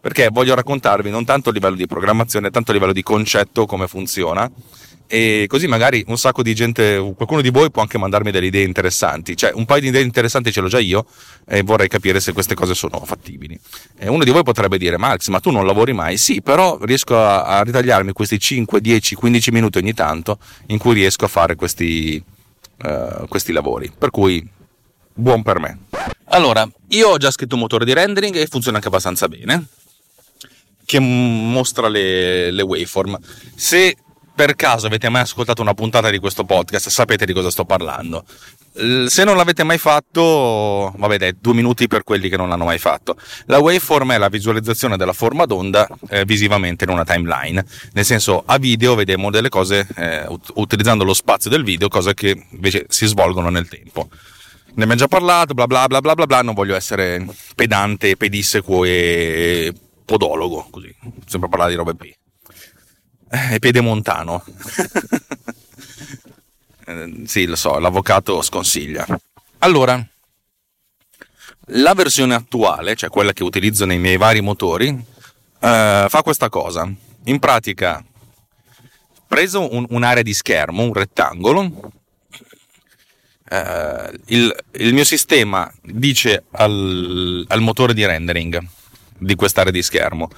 Perché 0.00 0.28
voglio 0.30 0.54
raccontarvi 0.54 1.10
non 1.10 1.24
tanto 1.24 1.48
a 1.48 1.52
livello 1.52 1.74
di 1.74 1.88
programmazione, 1.88 2.50
tanto 2.50 2.70
a 2.70 2.74
livello 2.74 2.92
di 2.92 3.02
concetto 3.02 3.66
come 3.66 3.88
funziona 3.88 4.48
e 5.14 5.46
così 5.46 5.68
magari 5.68 6.02
un 6.08 6.18
sacco 6.18 6.42
di 6.42 6.56
gente, 6.56 6.96
qualcuno 7.14 7.40
di 7.40 7.50
voi 7.50 7.70
può 7.70 7.82
anche 7.82 7.98
mandarmi 7.98 8.32
delle 8.32 8.46
idee 8.46 8.64
interessanti, 8.64 9.36
cioè 9.36 9.52
un 9.54 9.64
paio 9.64 9.82
di 9.82 9.86
idee 9.86 10.02
interessanti 10.02 10.50
ce 10.50 10.60
l'ho 10.60 10.66
già 10.66 10.80
io 10.80 11.06
e 11.46 11.62
vorrei 11.62 11.86
capire 11.86 12.18
se 12.18 12.32
queste 12.32 12.56
cose 12.56 12.74
sono 12.74 13.00
fattibili. 13.04 13.56
E 13.96 14.08
uno 14.08 14.24
di 14.24 14.32
voi 14.32 14.42
potrebbe 14.42 14.76
dire, 14.76 14.98
Max, 14.98 15.28
ma 15.28 15.38
tu 15.38 15.52
non 15.52 15.66
lavori 15.66 15.92
mai? 15.92 16.16
Sì, 16.16 16.42
però 16.42 16.78
riesco 16.80 17.16
a, 17.16 17.44
a 17.44 17.62
ritagliarmi 17.62 18.10
questi 18.10 18.40
5, 18.40 18.80
10, 18.80 19.14
15 19.14 19.50
minuti 19.52 19.78
ogni 19.78 19.94
tanto 19.94 20.40
in 20.66 20.78
cui 20.78 20.94
riesco 20.94 21.26
a 21.26 21.28
fare 21.28 21.54
questi, 21.54 22.20
uh, 22.82 23.28
questi 23.28 23.52
lavori, 23.52 23.92
per 23.96 24.10
cui 24.10 24.44
buon 25.14 25.44
per 25.44 25.60
me. 25.60 25.78
Allora, 26.30 26.68
io 26.88 27.10
ho 27.10 27.18
già 27.18 27.30
scritto 27.30 27.54
un 27.54 27.60
motore 27.60 27.84
di 27.84 27.92
rendering 27.92 28.34
e 28.34 28.48
funziona 28.48 28.78
anche 28.78 28.88
abbastanza 28.88 29.28
bene 29.28 29.64
che 30.84 30.98
mostra 30.98 31.88
le, 31.88 32.50
le 32.50 32.62
waveform. 32.62 33.16
Se 33.54 33.96
per 34.34 34.56
caso 34.56 34.86
avete 34.86 35.08
mai 35.08 35.22
ascoltato 35.22 35.62
una 35.62 35.74
puntata 35.74 36.10
di 36.10 36.18
questo 36.18 36.44
podcast, 36.44 36.88
sapete 36.88 37.24
di 37.24 37.32
cosa 37.32 37.50
sto 37.50 37.64
parlando. 37.64 38.24
Se 39.06 39.22
non 39.22 39.36
l'avete 39.36 39.62
mai 39.62 39.78
fatto, 39.78 40.92
vabbè 40.96 41.16
dai, 41.16 41.36
due 41.40 41.54
minuti 41.54 41.86
per 41.86 42.02
quelli 42.02 42.28
che 42.28 42.36
non 42.36 42.48
l'hanno 42.48 42.64
mai 42.64 42.78
fatto. 42.78 43.16
La 43.46 43.60
waveform 43.60 44.12
è 44.12 44.18
la 44.18 44.28
visualizzazione 44.28 44.96
della 44.96 45.12
forma 45.12 45.44
d'onda 45.44 45.86
eh, 46.08 46.24
visivamente 46.24 46.82
in 46.82 46.90
una 46.90 47.04
timeline. 47.04 47.64
Nel 47.92 48.04
senso, 48.04 48.42
a 48.44 48.58
video 48.58 48.96
vediamo 48.96 49.30
delle 49.30 49.48
cose 49.48 49.86
eh, 49.94 50.24
ut- 50.26 50.50
utilizzando 50.54 51.04
lo 51.04 51.14
spazio 51.14 51.50
del 51.50 51.62
video, 51.62 51.86
cose 51.86 52.14
che 52.14 52.46
invece 52.50 52.86
si 52.88 53.06
svolgono 53.06 53.48
nel 53.48 53.68
tempo. 53.68 54.08
Ne 54.10 54.82
abbiamo 54.82 54.96
già 54.96 55.06
parlato, 55.06 55.54
bla 55.54 55.68
bla 55.68 55.86
bla 55.86 56.00
bla 56.00 56.14
bla 56.14 56.26
bla, 56.26 56.42
non 56.42 56.54
voglio 56.54 56.74
essere 56.74 57.24
pedante, 57.54 58.16
pedissequo 58.16 58.84
e 58.84 59.72
podologo, 60.04 60.66
così, 60.70 60.92
sempre 61.26 61.48
parlare 61.48 61.70
di 61.70 61.76
robe 61.76 61.94
P 61.94 62.23
è 63.50 63.58
piedemontano. 63.58 64.44
Eh, 66.86 67.22
sì, 67.24 67.46
lo 67.46 67.56
so, 67.56 67.78
l'avvocato 67.78 68.42
sconsiglia. 68.42 69.06
Allora, 69.60 70.06
la 71.68 71.94
versione 71.94 72.34
attuale, 72.34 72.94
cioè 72.94 73.08
quella 73.08 73.32
che 73.32 73.42
utilizzo 73.42 73.86
nei 73.86 73.98
miei 73.98 74.18
vari 74.18 74.42
motori, 74.42 74.88
eh, 74.88 76.06
fa 76.06 76.22
questa 76.22 76.50
cosa. 76.50 76.86
In 77.24 77.38
pratica, 77.38 78.04
preso 79.26 79.74
un, 79.74 79.86
un'area 79.88 80.22
di 80.22 80.34
schermo, 80.34 80.82
un 80.82 80.92
rettangolo, 80.92 81.92
eh, 83.48 84.20
il, 84.26 84.54
il, 84.72 84.92
mio 84.92 85.04
sistema 85.04 85.72
dice 85.80 86.44
al, 86.50 87.44
al 87.48 87.60
motore 87.60 87.94
di 87.94 88.04
rendering 88.04 88.62
di 89.16 89.34
quest'area 89.34 89.72
di 89.72 89.82
schermo 89.82 90.28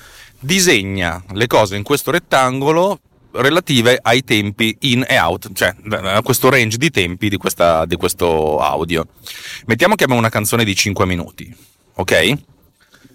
disegna 0.46 1.22
le 1.32 1.48
cose 1.48 1.76
in 1.76 1.82
questo 1.82 2.12
rettangolo 2.12 3.00
relative 3.32 3.98
ai 4.00 4.22
tempi 4.22 4.74
in 4.82 5.04
e 5.06 5.18
out, 5.18 5.52
cioè 5.52 5.74
a 5.90 6.22
questo 6.22 6.48
range 6.48 6.78
di 6.78 6.90
tempi 6.90 7.28
di, 7.28 7.36
questa, 7.36 7.84
di 7.84 7.96
questo 7.96 8.58
audio. 8.60 9.06
Mettiamo 9.66 9.94
che 9.94 10.04
abbiamo 10.04 10.20
una 10.20 10.30
canzone 10.30 10.64
di 10.64 10.74
5 10.74 11.04
minuti, 11.04 11.54
ok? 11.94 12.12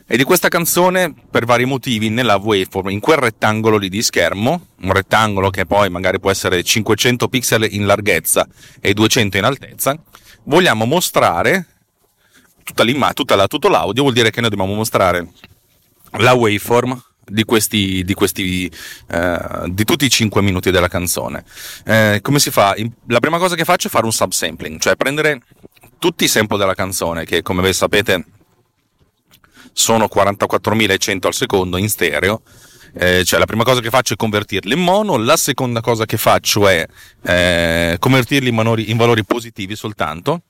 E 0.05 0.17
di 0.17 0.23
questa 0.23 0.49
canzone, 0.49 1.13
per 1.31 1.45
vari 1.45 1.63
motivi, 1.63 2.09
nella 2.09 2.35
waveform, 2.35 2.89
in 2.89 2.99
quel 2.99 3.17
rettangolo 3.17 3.77
lì 3.77 3.87
di 3.87 4.01
schermo, 4.03 4.67
un 4.81 4.91
rettangolo 4.91 5.49
che 5.49 5.65
poi 5.65 5.89
magari 5.89 6.19
può 6.19 6.29
essere 6.29 6.61
500 6.61 7.29
pixel 7.29 7.65
in 7.71 7.85
larghezza 7.85 8.45
e 8.81 8.93
200 8.93 9.37
in 9.37 9.45
altezza, 9.45 9.97
vogliamo 10.43 10.83
mostrare 10.83 11.65
tutta 12.63 12.83
l'immagine, 12.83 13.13
tutta 13.13 13.35
la, 13.35 13.47
tutto 13.47 13.69
l'audio, 13.69 14.01
vuol 14.01 14.13
dire 14.13 14.31
che 14.31 14.41
noi 14.41 14.49
dobbiamo 14.49 14.73
mostrare 14.73 15.29
la 16.17 16.33
waveform 16.33 17.01
di 17.31 17.43
questi, 17.43 18.03
di, 18.03 18.13
questi 18.13 18.71
eh, 19.09 19.63
di 19.67 19.83
tutti 19.83 20.05
i 20.05 20.09
5 20.09 20.41
minuti 20.41 20.71
della 20.71 20.87
canzone. 20.87 21.43
Eh, 21.85 22.19
come 22.21 22.39
si 22.39 22.51
fa? 22.51 22.75
La 23.07 23.19
prima 23.19 23.37
cosa 23.37 23.55
che 23.55 23.63
faccio 23.63 23.87
è 23.87 23.89
fare 23.89 24.05
un 24.05 24.11
subsampling, 24.11 24.79
cioè 24.79 24.95
prendere 24.95 25.41
tutti 25.97 26.25
i 26.25 26.27
sample 26.27 26.57
della 26.57 26.75
canzone, 26.75 27.25
che 27.25 27.41
come 27.41 27.61
voi 27.61 27.73
sapete 27.73 28.25
sono 29.73 30.09
44.100 30.13 31.27
al 31.27 31.33
secondo 31.33 31.77
in 31.77 31.89
stereo. 31.89 32.41
Eh, 32.93 33.23
cioè 33.23 33.39
la 33.39 33.45
prima 33.45 33.63
cosa 33.63 33.79
che 33.79 33.89
faccio 33.89 34.13
è 34.13 34.17
convertirli 34.17 34.73
in 34.73 34.81
mono, 34.81 35.15
la 35.15 35.37
seconda 35.37 35.79
cosa 35.79 36.05
che 36.05 36.17
faccio 36.17 36.67
è 36.67 36.85
eh, 37.23 37.95
convertirli 37.97 38.49
in 38.49 38.55
valori, 38.55 38.91
in 38.91 38.97
valori 38.97 39.23
positivi 39.23 39.77
soltanto 39.77 40.41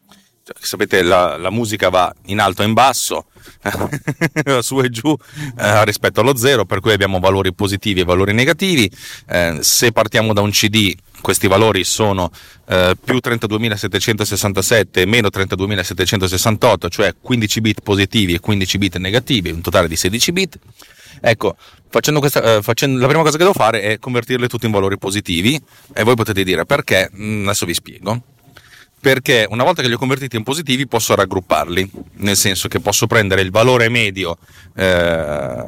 sapete 0.60 1.02
la, 1.02 1.38
la, 1.38 1.50
musica 1.50 1.90
va 1.90 2.14
in 2.26 2.40
alto 2.40 2.62
e 2.62 2.66
in 2.66 2.74
basso, 2.74 3.26
su 4.62 4.80
e 4.80 4.90
giù 4.90 5.16
eh, 5.58 5.86
rispetto 5.86 6.22
allo 6.22 6.36
zero, 6.36 6.66
per 6.66 6.80
cui 6.80 6.94
abbiamo 6.94 7.20
valori 7.20 7.54
positivi 7.54 8.02
e 8.02 8.04
valori 8.04 8.34
negativi. 8.34 8.92
Eh, 9.28 9.58
se 9.62 9.92
partiamo 9.92 10.34
da 10.34 10.42
un 10.42 10.52
CD, 10.52 10.96
questi 11.22 11.48
valori 11.48 11.84
sono 11.84 12.32
eh, 12.68 12.96
più 13.04 13.20
32.767 13.24 14.86
e 14.94 15.06
meno 15.06 15.28
32.768, 15.28 16.90
cioè 16.90 17.16
15 17.20 17.62
bit 17.62 17.82
positivi 17.82 18.34
e 18.34 18.40
15 18.40 18.78
bit 18.78 18.98
negativi, 18.98 19.52
un 19.52 19.62
totale 19.62 19.88
di 19.88 19.96
16 19.96 20.32
bit. 20.32 20.60
Ecco, 21.24 21.56
questa, 22.20 22.58
eh, 22.58 22.62
facendo, 22.62 23.00
la 23.00 23.08
prima 23.08 23.22
cosa 23.22 23.38
che 23.38 23.44
devo 23.44 23.54
fare 23.54 23.82
è 23.82 24.00
convertirli 24.00 24.48
tutti 24.48 24.66
in 24.66 24.72
valori 24.72 24.98
positivi 24.98 25.62
e 25.94 26.04
voi 26.04 26.16
potete 26.16 26.44
dire 26.44 26.66
perché, 26.66 27.12
mm, 27.16 27.44
adesso 27.44 27.66
vi 27.66 27.74
spiego 27.74 28.24
perché 29.02 29.48
una 29.50 29.64
volta 29.64 29.82
che 29.82 29.88
li 29.88 29.96
ho 29.96 29.98
convertiti 29.98 30.36
in 30.36 30.44
positivi 30.44 30.88
posso 30.88 31.16
raggrupparli, 31.16 31.90
nel 32.18 32.38
senso 32.38 32.68
che 32.68 32.80
posso 32.80 33.08
prendere 33.08 33.42
il 33.42 33.50
valore 33.50 33.90
medio 33.90 34.38
eh, 34.76 35.66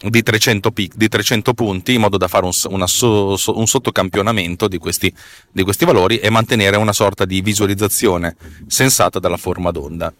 di, 0.00 0.22
300 0.22 0.70
pic, 0.70 0.94
di, 0.96 1.08
300 1.08 1.52
punti 1.52 1.92
in 1.92 2.00
modo 2.00 2.16
da 2.16 2.26
fare 2.26 2.46
un, 2.46 2.52
una, 2.70 2.86
un 2.88 3.66
sottocampionamento 3.66 4.66
di 4.66 4.78
questi, 4.78 5.12
di 5.52 5.62
questi 5.62 5.84
valori 5.84 6.18
e 6.18 6.30
mantenere 6.30 6.78
una 6.78 6.94
sorta 6.94 7.26
di 7.26 7.42
visualizzazione 7.42 8.34
sensata 8.66 9.18
dalla 9.18 9.36
forma 9.36 9.70
d'onda. 9.70 10.12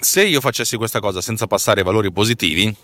Se 0.00 0.24
io 0.24 0.40
facessi 0.40 0.76
questa 0.76 0.98
cosa 0.98 1.20
senza 1.20 1.46
passare 1.46 1.80
ai 1.80 1.86
valori 1.86 2.10
positivi, 2.10 2.74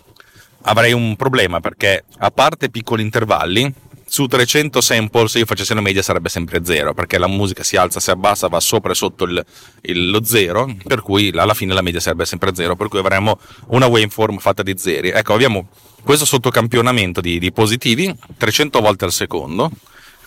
avrei 0.61 0.93
un 0.93 1.17
problema 1.17 1.59
perché 1.59 2.05
a 2.19 2.31
parte 2.31 2.69
piccoli 2.69 3.01
intervalli, 3.01 3.73
su 4.09 4.25
300 4.25 4.79
sample 4.79 5.27
se 5.27 5.39
io 5.39 5.45
facessi 5.45 5.73
una 5.73 5.81
media 5.81 6.01
sarebbe 6.01 6.29
sempre 6.29 6.63
zero 6.63 6.93
perché 6.93 7.17
la 7.17 7.27
musica 7.27 7.61
si 7.61 7.75
alza, 7.75 7.99
si 7.99 8.09
abbassa, 8.09 8.47
va 8.47 8.61
sopra 8.61 8.93
e 8.93 8.95
sotto 8.95 9.25
il, 9.25 9.45
il, 9.81 10.09
lo 10.09 10.23
zero 10.23 10.73
per 10.85 11.01
cui 11.01 11.29
alla 11.35 11.53
fine 11.53 11.73
la 11.73 11.81
media 11.81 11.99
sarebbe 11.99 12.25
sempre 12.25 12.55
zero 12.55 12.77
per 12.77 12.87
cui 12.87 12.99
avremo 12.99 13.37
una 13.67 13.85
waveform 13.85 14.37
fatta 14.37 14.63
di 14.63 14.73
zeri. 14.77 15.09
Ecco 15.09 15.33
abbiamo 15.33 15.67
questo 16.03 16.23
sottocampionamento 16.23 17.19
di, 17.19 17.37
di 17.37 17.51
positivi 17.51 18.13
300 18.37 18.79
volte 18.79 19.03
al 19.03 19.11
secondo 19.11 19.69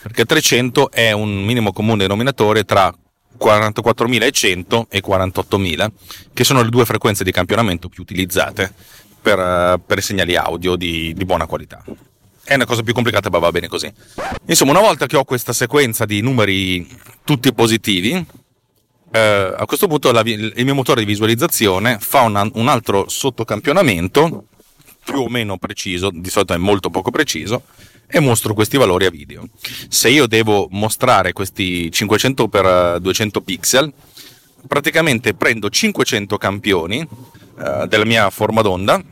perché 0.02 0.26
300 0.26 0.90
è 0.90 1.12
un 1.12 1.42
minimo 1.42 1.72
comune 1.72 2.02
denominatore 2.02 2.64
tra 2.64 2.94
44.100 3.38 4.84
e 4.90 5.02
48.000 5.02 5.90
che 6.34 6.44
sono 6.44 6.62
le 6.62 6.68
due 6.68 6.84
frequenze 6.84 7.25
di 7.25 7.32
campionamento 7.32 7.88
più 7.88 8.02
utilizzate 8.02 8.75
per, 9.22 9.80
per 9.87 10.02
segnali 10.02 10.37
audio 10.37 10.76
di, 10.76 11.14
di 11.14 11.25
buona 11.25 11.46
qualità 11.46 11.82
è 12.44 12.54
una 12.54 12.66
cosa 12.66 12.82
più 12.82 12.92
complicata, 12.94 13.30
ma 13.30 13.38
va 13.38 13.50
bene 13.50 13.68
così. 13.68 13.92
Insomma, 14.47 14.73
una 14.73 14.80
volta 14.80 15.06
che 15.06 15.16
ho 15.16 15.25
questa 15.25 15.52
sequenza 15.52 16.04
di 16.04 16.20
numeri 16.20 16.88
tutti 17.25 17.52
positivi, 17.52 18.25
eh, 19.12 19.54
a 19.56 19.64
questo 19.66 19.87
punto 19.87 20.12
la, 20.12 20.23
il 20.25 20.64
mio 20.64 20.75
motore 20.75 21.00
di 21.00 21.06
visualizzazione 21.06 21.99
fa 22.00 22.23
una, 22.23 22.49
un 22.54 22.68
altro 22.68 23.09
sottocampionamento 23.09 24.47
più 25.04 25.20
o 25.20 25.28
meno 25.28 25.59
preciso, 25.59 26.11
di 26.12 26.30
solito 26.30 26.54
è 26.54 26.56
molto 26.56 26.90
poco 26.90 27.11
preciso, 27.11 27.62
e 28.06 28.20
mostro 28.20 28.54
questi 28.54 28.76
valori 28.76 29.06
a 29.06 29.11
video. 29.11 29.49
Se 29.88 30.09
io 30.09 30.26
devo 30.26 30.66
mostrare 30.70 31.32
questi 31.32 31.90
500 31.90 32.49
x 32.50 32.97
200 32.97 33.40
pixel, 33.40 33.92
praticamente 34.66 35.35
prendo 35.35 35.70
500 35.70 36.37
campioni 36.37 37.00
eh, 37.00 37.87
della 37.87 38.04
mia 38.04 38.28
forma 38.30 38.62
d'onda 38.62 39.02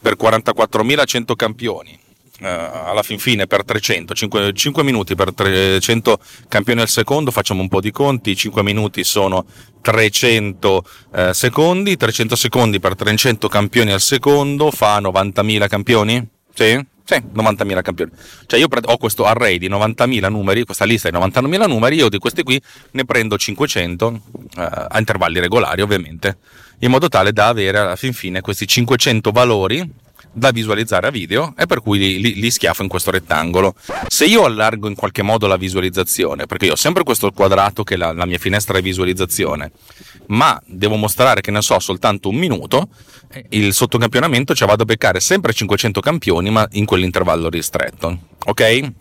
per 0.00 0.16
44.100 0.16 1.36
campioni 1.36 2.00
alla 2.48 3.02
fin 3.02 3.18
fine 3.18 3.46
per 3.46 3.64
300, 3.64 4.14
5, 4.14 4.52
5, 4.52 4.82
minuti 4.82 5.14
per 5.14 5.32
300 5.32 6.18
campioni 6.48 6.80
al 6.80 6.88
secondo, 6.88 7.30
facciamo 7.30 7.60
un 7.60 7.68
po' 7.68 7.80
di 7.80 7.90
conti, 7.90 8.36
5 8.36 8.62
minuti 8.62 9.04
sono 9.04 9.44
300 9.80 10.84
eh, 11.14 11.34
secondi, 11.34 11.96
300 11.96 12.36
secondi 12.36 12.80
per 12.80 12.94
300 12.94 13.48
campioni 13.48 13.92
al 13.92 14.00
secondo 14.00 14.70
fa 14.70 14.98
90.000 14.98 15.68
campioni? 15.68 16.28
Sì? 16.54 16.90
Sì, 17.04 17.16
90.000 17.16 17.82
campioni. 17.82 18.10
Cioè 18.46 18.60
io 18.60 18.68
ho 18.70 18.96
questo 18.96 19.24
array 19.24 19.58
di 19.58 19.68
90.000 19.68 20.30
numeri, 20.30 20.64
questa 20.64 20.84
lista 20.84 21.10
di 21.10 21.16
90.000 21.16 21.66
numeri, 21.66 21.96
io 21.96 22.08
di 22.08 22.18
questi 22.18 22.42
qui 22.42 22.60
ne 22.92 23.04
prendo 23.04 23.36
500 23.36 24.20
eh, 24.56 24.68
a 24.88 24.98
intervalli 24.98 25.40
regolari 25.40 25.82
ovviamente, 25.82 26.38
in 26.78 26.90
modo 26.90 27.08
tale 27.08 27.32
da 27.32 27.48
avere 27.48 27.78
alla 27.78 27.96
fin 27.96 28.12
fine 28.12 28.40
questi 28.40 28.66
500 28.66 29.30
valori 29.30 30.00
da 30.32 30.50
visualizzare 30.50 31.06
a 31.06 31.10
video 31.10 31.54
e 31.56 31.66
per 31.66 31.80
cui 31.80 31.98
li, 31.98 32.20
li, 32.20 32.34
li, 32.34 32.50
schiaffo 32.50 32.82
in 32.82 32.88
questo 32.88 33.10
rettangolo. 33.10 33.74
Se 34.06 34.24
io 34.24 34.44
allargo 34.44 34.88
in 34.88 34.94
qualche 34.94 35.22
modo 35.22 35.46
la 35.46 35.56
visualizzazione, 35.56 36.46
perché 36.46 36.66
io 36.66 36.72
ho 36.72 36.76
sempre 36.76 37.02
questo 37.04 37.30
quadrato 37.30 37.84
che 37.84 37.94
è 37.94 37.96
la, 37.96 38.12
la 38.12 38.26
mia 38.26 38.38
finestra 38.38 38.74
di 38.74 38.82
visualizzazione, 38.82 39.70
ma 40.28 40.60
devo 40.66 40.96
mostrare 40.96 41.40
che 41.40 41.50
ne 41.50 41.60
so 41.60 41.78
soltanto 41.78 42.28
un 42.28 42.36
minuto, 42.36 42.88
il 43.50 43.72
sottocampionamento 43.72 44.54
ci 44.54 44.64
vado 44.64 44.82
a 44.82 44.86
beccare 44.86 45.20
sempre 45.20 45.52
500 45.52 46.00
campioni, 46.00 46.50
ma 46.50 46.66
in 46.72 46.84
quell'intervallo 46.84 47.48
ristretto. 47.48 48.18
Ok? 48.46 48.92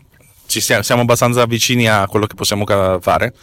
Ci 0.45 0.59
siamo, 0.59 0.83
siamo 0.83 1.01
abbastanza 1.01 1.45
vicini 1.45 1.87
a 1.87 2.05
quello 2.07 2.25
che 2.25 2.35
possiamo 2.35 2.65
fare? 2.99 3.33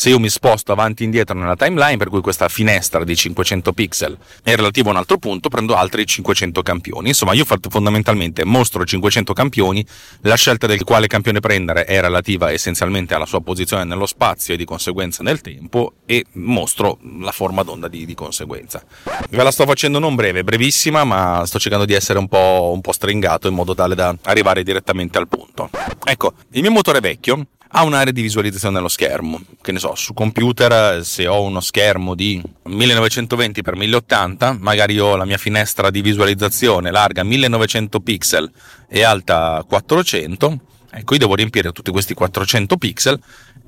Se 0.00 0.08
io 0.08 0.18
mi 0.18 0.30
sposto 0.30 0.72
avanti 0.72 1.02
e 1.02 1.04
indietro 1.04 1.38
nella 1.38 1.56
timeline, 1.56 1.98
per 1.98 2.08
cui 2.08 2.22
questa 2.22 2.48
finestra 2.48 3.04
di 3.04 3.14
500 3.14 3.74
pixel 3.74 4.16
è 4.42 4.56
relativa 4.56 4.88
a 4.88 4.92
un 4.92 4.96
altro 4.96 5.18
punto, 5.18 5.50
prendo 5.50 5.76
altri 5.76 6.06
500 6.06 6.62
campioni. 6.62 7.08
Insomma, 7.08 7.34
io 7.34 7.44
fondamentalmente 7.44 8.46
mostro 8.46 8.82
500 8.82 9.34
campioni, 9.34 9.84
la 10.22 10.36
scelta 10.36 10.66
del 10.66 10.84
quale 10.84 11.06
campione 11.06 11.40
prendere 11.40 11.84
è 11.84 12.00
relativa 12.00 12.50
essenzialmente 12.50 13.12
alla 13.12 13.26
sua 13.26 13.42
posizione 13.42 13.84
nello 13.84 14.06
spazio 14.06 14.54
e 14.54 14.56
di 14.56 14.64
conseguenza 14.64 15.22
nel 15.22 15.42
tempo 15.42 15.92
e 16.06 16.24
mostro 16.32 16.98
la 17.20 17.32
forma 17.32 17.62
d'onda 17.62 17.88
di, 17.88 18.06
di 18.06 18.14
conseguenza. 18.14 18.82
Ve 19.28 19.42
la 19.42 19.50
sto 19.50 19.66
facendo 19.66 19.98
non 19.98 20.14
breve, 20.14 20.42
brevissima, 20.42 21.04
ma 21.04 21.42
sto 21.44 21.58
cercando 21.58 21.84
di 21.84 21.92
essere 21.92 22.18
un 22.18 22.26
po', 22.26 22.70
un 22.72 22.80
po' 22.80 22.92
stringato 22.92 23.48
in 23.48 23.54
modo 23.54 23.74
tale 23.74 23.94
da 23.94 24.16
arrivare 24.22 24.62
direttamente 24.62 25.18
al 25.18 25.28
punto. 25.28 25.68
Ecco, 26.04 26.32
il 26.52 26.62
mio 26.62 26.70
motore 26.70 27.00
vecchio 27.00 27.44
ha 27.72 27.84
un'area 27.84 28.12
di 28.12 28.22
visualizzazione 28.22 28.76
dello 28.76 28.88
schermo. 28.88 29.40
Che 29.60 29.72
ne 29.72 29.78
so, 29.78 29.94
su 29.94 30.12
computer 30.12 31.04
se 31.04 31.26
ho 31.26 31.42
uno 31.42 31.60
schermo 31.60 32.14
di 32.14 32.42
1920 32.64 33.60
x 33.62 33.72
1080, 33.72 34.56
magari 34.60 34.98
ho 34.98 35.16
la 35.16 35.24
mia 35.24 35.38
finestra 35.38 35.90
di 35.90 36.00
visualizzazione 36.00 36.90
larga 36.90 37.22
1900 37.22 38.00
pixel 38.00 38.50
e 38.88 39.02
alta 39.02 39.64
400, 39.68 40.58
ecco 40.90 41.12
io 41.12 41.18
devo 41.18 41.34
riempire 41.34 41.70
tutti 41.72 41.90
questi 41.90 42.14
400 42.14 42.76
pixel 42.76 43.20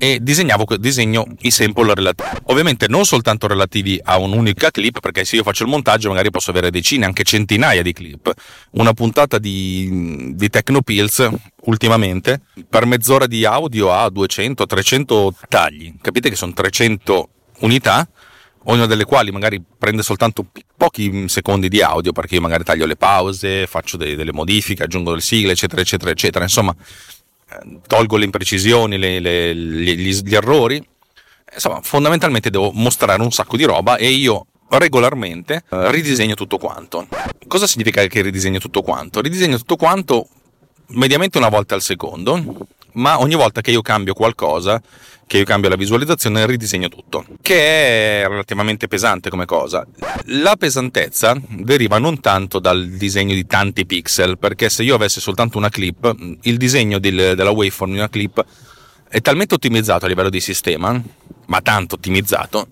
e 0.03 0.19
disegno 0.21 1.25
i 1.43 1.49
sample 1.49 1.93
relativi. 1.93 2.29
Ovviamente 2.47 2.87
non 2.89 3.05
soltanto 3.05 3.47
relativi 3.47 3.97
a 4.03 4.17
un'unica 4.17 4.69
clip, 4.69 4.99
perché 4.99 5.23
se 5.23 5.37
io 5.37 5.43
faccio 5.43 5.63
il 5.63 5.69
montaggio 5.69 6.09
magari 6.09 6.29
posso 6.29 6.51
avere 6.51 6.71
decine, 6.71 7.05
anche 7.05 7.23
centinaia 7.23 7.81
di 7.81 7.93
clip. 7.93 8.33
Una 8.71 8.91
puntata 8.91 9.37
di, 9.39 10.33
di 10.35 10.49
Tecnopills 10.49 11.29
ultimamente 11.61 12.41
per 12.67 12.85
mezz'ora 12.85 13.27
di 13.27 13.45
audio 13.45 13.93
ha 13.93 14.05
200-300 14.07 15.29
tagli. 15.47 15.93
Capite 16.01 16.29
che 16.29 16.35
sono 16.35 16.51
300 16.51 17.29
unità 17.59 18.05
ognuna 18.65 18.87
delle 18.87 19.05
quali 19.05 19.31
magari 19.31 19.61
prende 19.77 20.03
soltanto 20.03 20.47
pochi 20.75 21.29
secondi 21.29 21.69
di 21.69 21.81
audio 21.81 22.11
perché 22.11 22.35
io 22.35 22.41
magari 22.41 22.65
taglio 22.65 22.85
le 22.85 22.97
pause, 22.97 23.67
faccio 23.67 23.95
delle, 23.95 24.17
delle 24.17 24.33
modifiche, 24.33 24.83
aggiungo 24.83 25.11
delle 25.11 25.21
sigle, 25.21 25.53
eccetera, 25.53 25.79
eccetera, 25.79 26.11
eccetera. 26.11 26.43
Insomma, 26.43 26.75
tolgo 27.87 28.17
le 28.17 28.25
imprecisioni, 28.25 28.97
le, 28.97 29.19
le, 29.19 29.55
gli, 29.55 30.21
gli 30.21 30.35
errori. 30.35 30.85
Insomma, 31.53 31.81
fondamentalmente 31.81 32.49
devo 32.49 32.71
mostrare 32.73 33.21
un 33.21 33.31
sacco 33.31 33.57
di 33.57 33.63
roba 33.63 33.97
e 33.97 34.09
io 34.09 34.47
regolarmente 34.69 35.63
eh, 35.69 35.91
ridisegno 35.91 36.33
tutto 36.33 36.57
quanto. 36.57 37.07
Cosa 37.47 37.67
significa 37.67 38.05
che 38.07 38.21
ridisegno 38.21 38.59
tutto 38.59 38.81
quanto? 38.81 39.21
Ridisegno 39.21 39.57
tutto 39.57 39.75
quanto 39.75 40.27
mediamente 40.87 41.37
una 41.37 41.49
volta 41.49 41.75
al 41.75 41.81
secondo, 41.81 42.67
ma 42.93 43.19
ogni 43.19 43.35
volta 43.35 43.61
che 43.61 43.71
io 43.71 43.81
cambio 43.81 44.13
qualcosa, 44.13 44.81
che 45.25 45.37
io 45.37 45.45
cambio 45.45 45.69
la 45.69 45.75
visualizzazione, 45.75 46.45
ridisegno 46.45 46.89
tutto, 46.89 47.25
che 47.41 48.21
è 48.21 48.27
relativamente 48.27 48.87
pesante 48.87 49.29
come 49.29 49.45
cosa. 49.45 49.85
La 50.25 50.55
pesantezza 50.55 51.35
deriva 51.49 51.97
non 51.97 52.19
tanto 52.19 52.59
dal 52.59 52.87
disegno 52.89 53.33
di 53.33 53.45
tanti 53.45 53.85
pixel, 53.85 54.37
perché 54.37 54.69
se 54.69 54.83
io 54.83 54.95
avessi 54.95 55.19
soltanto 55.19 55.57
una 55.57 55.69
clip, 55.69 56.15
il 56.41 56.57
disegno 56.57 56.99
del, 56.99 57.35
della 57.35 57.51
waveform 57.51 57.91
di 57.91 57.97
una 57.97 58.09
clip 58.09 58.43
è 59.09 59.21
talmente 59.21 59.55
ottimizzato 59.55 60.05
a 60.05 60.07
livello 60.07 60.29
di 60.29 60.39
sistema, 60.39 61.01
ma 61.45 61.61
tanto 61.61 61.95
ottimizzato, 61.95 62.67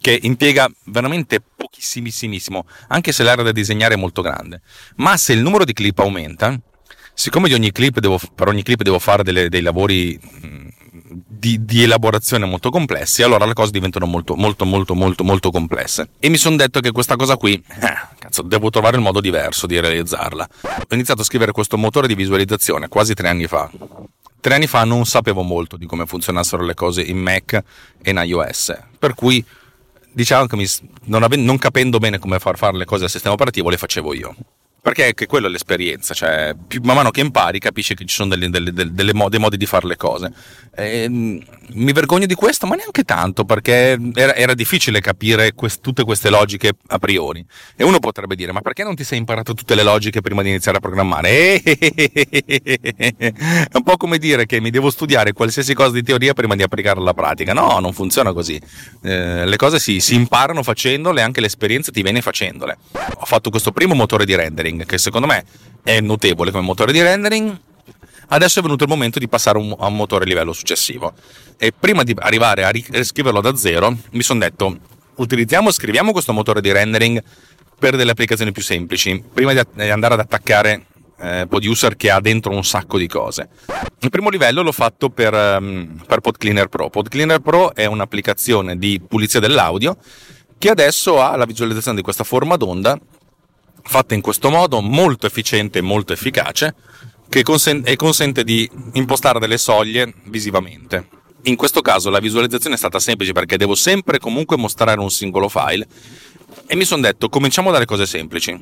che 0.00 0.18
impiega 0.22 0.70
veramente 0.86 1.40
pochissimissimissimo, 1.40 2.66
anche 2.88 3.12
se 3.12 3.22
l'area 3.22 3.44
da 3.44 3.52
disegnare 3.52 3.94
è 3.94 3.96
molto 3.96 4.22
grande. 4.22 4.60
Ma 4.96 5.16
se 5.16 5.32
il 5.32 5.40
numero 5.40 5.64
di 5.64 5.72
clip 5.72 5.98
aumenta, 6.00 6.58
siccome 7.14 7.48
ogni 7.54 7.72
devo, 7.72 8.18
per 8.34 8.48
ogni 8.48 8.62
clip 8.62 8.82
devo 8.82 8.98
fare 8.98 9.22
delle, 9.22 9.48
dei 9.48 9.62
lavori 9.62 10.20
di, 11.44 11.64
di, 11.64 11.82
elaborazione 11.82 12.46
molto 12.46 12.70
complessi, 12.70 13.22
allora 13.22 13.44
le 13.44 13.52
cose 13.52 13.70
diventano 13.70 14.06
molto, 14.06 14.34
molto, 14.34 14.64
molto, 14.64 14.94
molto, 14.94 15.24
molto 15.24 15.50
complesse. 15.50 16.08
E 16.18 16.28
mi 16.28 16.36
sono 16.36 16.56
detto 16.56 16.80
che 16.80 16.90
questa 16.90 17.16
cosa 17.16 17.36
qui, 17.36 17.54
eh, 17.54 17.94
cazzo, 18.18 18.42
devo 18.42 18.70
trovare 18.70 18.96
il 18.96 19.02
modo 19.02 19.20
diverso 19.20 19.66
di 19.66 19.78
realizzarla. 19.78 20.48
Ho 20.62 20.94
iniziato 20.94 21.20
a 21.20 21.24
scrivere 21.24 21.52
questo 21.52 21.76
motore 21.76 22.06
di 22.06 22.14
visualizzazione 22.14 22.88
quasi 22.88 23.14
tre 23.14 23.28
anni 23.28 23.46
fa. 23.46 23.70
Tre 24.40 24.54
anni 24.54 24.66
fa 24.66 24.84
non 24.84 25.06
sapevo 25.06 25.42
molto 25.42 25.76
di 25.76 25.86
come 25.86 26.06
funzionassero 26.06 26.64
le 26.64 26.74
cose 26.74 27.02
in 27.02 27.18
Mac 27.18 27.52
e 28.02 28.10
in 28.10 28.20
iOS, 28.22 28.76
per 28.98 29.14
cui 29.14 29.42
diciamo 30.12 30.46
che 30.46 30.56
mi, 30.56 30.66
non, 31.04 31.22
ave, 31.22 31.36
non, 31.36 31.58
capendo 31.58 31.98
bene 31.98 32.18
come 32.18 32.38
far 32.38 32.56
fare 32.58 32.76
le 32.76 32.84
cose 32.84 33.04
al 33.04 33.10
sistema 33.10 33.34
operativo 33.34 33.70
le 33.70 33.78
facevo 33.78 34.14
io. 34.14 34.36
Perché 34.84 35.14
è 35.16 35.26
quello 35.26 35.46
è 35.46 35.50
l'esperienza, 35.50 36.12
cioè 36.12 36.54
più, 36.54 36.82
man 36.82 36.96
mano 36.96 37.10
che 37.10 37.22
impari 37.22 37.58
capisci 37.58 37.94
che 37.94 38.04
ci 38.04 38.14
sono 38.14 38.28
delle, 38.28 38.50
delle, 38.50 38.70
delle, 38.70 38.92
delle 38.92 39.14
modi, 39.14 39.38
modi, 39.38 39.56
di 39.56 39.64
fare 39.64 39.86
le 39.86 39.96
cose. 39.96 40.30
E, 40.76 41.04
ehm, 41.04 41.42
mi 41.68 41.92
vergogno 41.92 42.26
di 42.26 42.34
questo, 42.34 42.66
ma 42.66 42.74
neanche 42.74 43.02
tanto, 43.02 43.46
perché 43.46 43.98
era, 44.12 44.34
era 44.34 44.52
difficile 44.52 45.00
capire 45.00 45.54
quest, 45.54 45.80
tutte 45.80 46.04
queste 46.04 46.28
logiche 46.28 46.72
a 46.88 46.98
priori. 46.98 47.42
E 47.76 47.82
uno 47.82 47.98
potrebbe 47.98 48.36
dire, 48.36 48.52
ma 48.52 48.60
perché 48.60 48.84
non 48.84 48.94
ti 48.94 49.04
sei 49.04 49.16
imparato 49.16 49.54
tutte 49.54 49.74
le 49.74 49.84
logiche 49.84 50.20
prima 50.20 50.42
di 50.42 50.50
iniziare 50.50 50.76
a 50.76 50.80
programmare? 50.80 51.62
è 51.62 51.72
un 53.72 53.82
po' 53.82 53.96
come 53.96 54.18
dire 54.18 54.44
che 54.44 54.60
mi 54.60 54.68
devo 54.68 54.90
studiare 54.90 55.32
qualsiasi 55.32 55.72
cosa 55.72 55.92
di 55.92 56.02
teoria 56.02 56.34
prima 56.34 56.56
di 56.56 56.62
applicarla 56.62 57.00
alla 57.00 57.14
pratica. 57.14 57.54
No, 57.54 57.78
non 57.78 57.94
funziona 57.94 58.34
così. 58.34 58.60
Eh, 59.02 59.46
le 59.46 59.56
cose 59.56 59.78
si, 59.78 59.98
si 60.00 60.14
imparano 60.14 60.62
facendole, 60.62 61.22
anche 61.22 61.40
l'esperienza 61.40 61.90
ti 61.90 62.02
viene 62.02 62.20
facendole. 62.20 62.76
Ho 62.92 63.24
fatto 63.24 63.48
questo 63.48 63.72
primo 63.72 63.94
motore 63.94 64.26
di 64.26 64.34
rendering 64.34 64.73
rendering, 64.74 64.86
che 64.86 64.98
secondo 64.98 65.26
me 65.26 65.44
è 65.82 66.00
notevole 66.00 66.50
come 66.50 66.64
motore 66.64 66.92
di 66.92 67.00
rendering. 67.00 67.58
Adesso 68.28 68.58
è 68.58 68.62
venuto 68.62 68.84
il 68.84 68.90
momento 68.90 69.18
di 69.18 69.28
passare 69.28 69.58
a 69.58 69.86
un 69.86 69.96
motore 69.96 70.24
a 70.24 70.26
livello 70.26 70.52
successivo. 70.52 71.12
E 71.56 71.72
prima 71.78 72.02
di 72.02 72.14
arrivare 72.18 72.64
a 72.64 72.70
riscriverlo 72.70 73.40
da 73.40 73.54
zero, 73.54 73.96
mi 74.12 74.22
sono 74.22 74.40
detto: 74.40 74.76
utilizziamo, 75.16 75.70
scriviamo 75.70 76.12
questo 76.12 76.32
motore 76.32 76.60
di 76.60 76.72
rendering 76.72 77.22
per 77.78 77.96
delle 77.96 78.12
applicazioni 78.12 78.50
più 78.52 78.62
semplici, 78.62 79.22
prima 79.32 79.52
di 79.52 79.90
andare 79.90 80.14
ad 80.14 80.20
attaccare 80.20 80.86
eh, 81.18 81.46
Poduser 81.48 81.96
che 81.96 82.10
ha 82.10 82.20
dentro 82.20 82.52
un 82.52 82.64
sacco 82.64 82.96
di 82.98 83.06
cose. 83.06 83.48
Il 84.00 84.10
primo 84.10 84.30
livello 84.30 84.62
l'ho 84.62 84.72
fatto 84.72 85.10
per, 85.10 85.34
um, 85.34 86.02
per 86.06 86.20
PodCleaner 86.20 86.68
Pro. 86.68 86.88
PodCleaner 86.88 87.40
Pro 87.40 87.74
è 87.74 87.84
un'applicazione 87.84 88.78
di 88.78 89.00
pulizia 89.06 89.38
dell'audio 89.38 89.96
che 90.56 90.70
adesso 90.70 91.20
ha 91.20 91.36
la 91.36 91.44
visualizzazione 91.44 91.98
di 91.98 92.02
questa 92.02 92.24
forma 92.24 92.56
d'onda 92.56 92.98
fatta 93.84 94.14
in 94.14 94.20
questo 94.20 94.50
modo, 94.50 94.80
molto 94.80 95.26
efficiente 95.26 95.78
e 95.78 95.82
molto 95.82 96.12
efficace, 96.12 96.74
che 97.28 97.42
consente, 97.42 97.90
e 97.90 97.96
consente 97.96 98.44
di 98.44 98.68
impostare 98.92 99.38
delle 99.38 99.58
soglie 99.58 100.12
visivamente. 100.24 101.08
In 101.42 101.56
questo 101.56 101.82
caso 101.82 102.10
la 102.10 102.20
visualizzazione 102.20 102.74
è 102.74 102.78
stata 102.78 102.98
semplice 102.98 103.32
perché 103.32 103.56
devo 103.56 103.74
sempre 103.74 104.18
comunque 104.18 104.56
mostrare 104.56 105.00
un 105.00 105.10
singolo 105.10 105.48
file 105.48 105.86
e 106.66 106.76
mi 106.76 106.84
sono 106.84 107.02
detto 107.02 107.28
cominciamo 107.28 107.70
dalle 107.70 107.84
cose 107.84 108.06
semplici, 108.06 108.58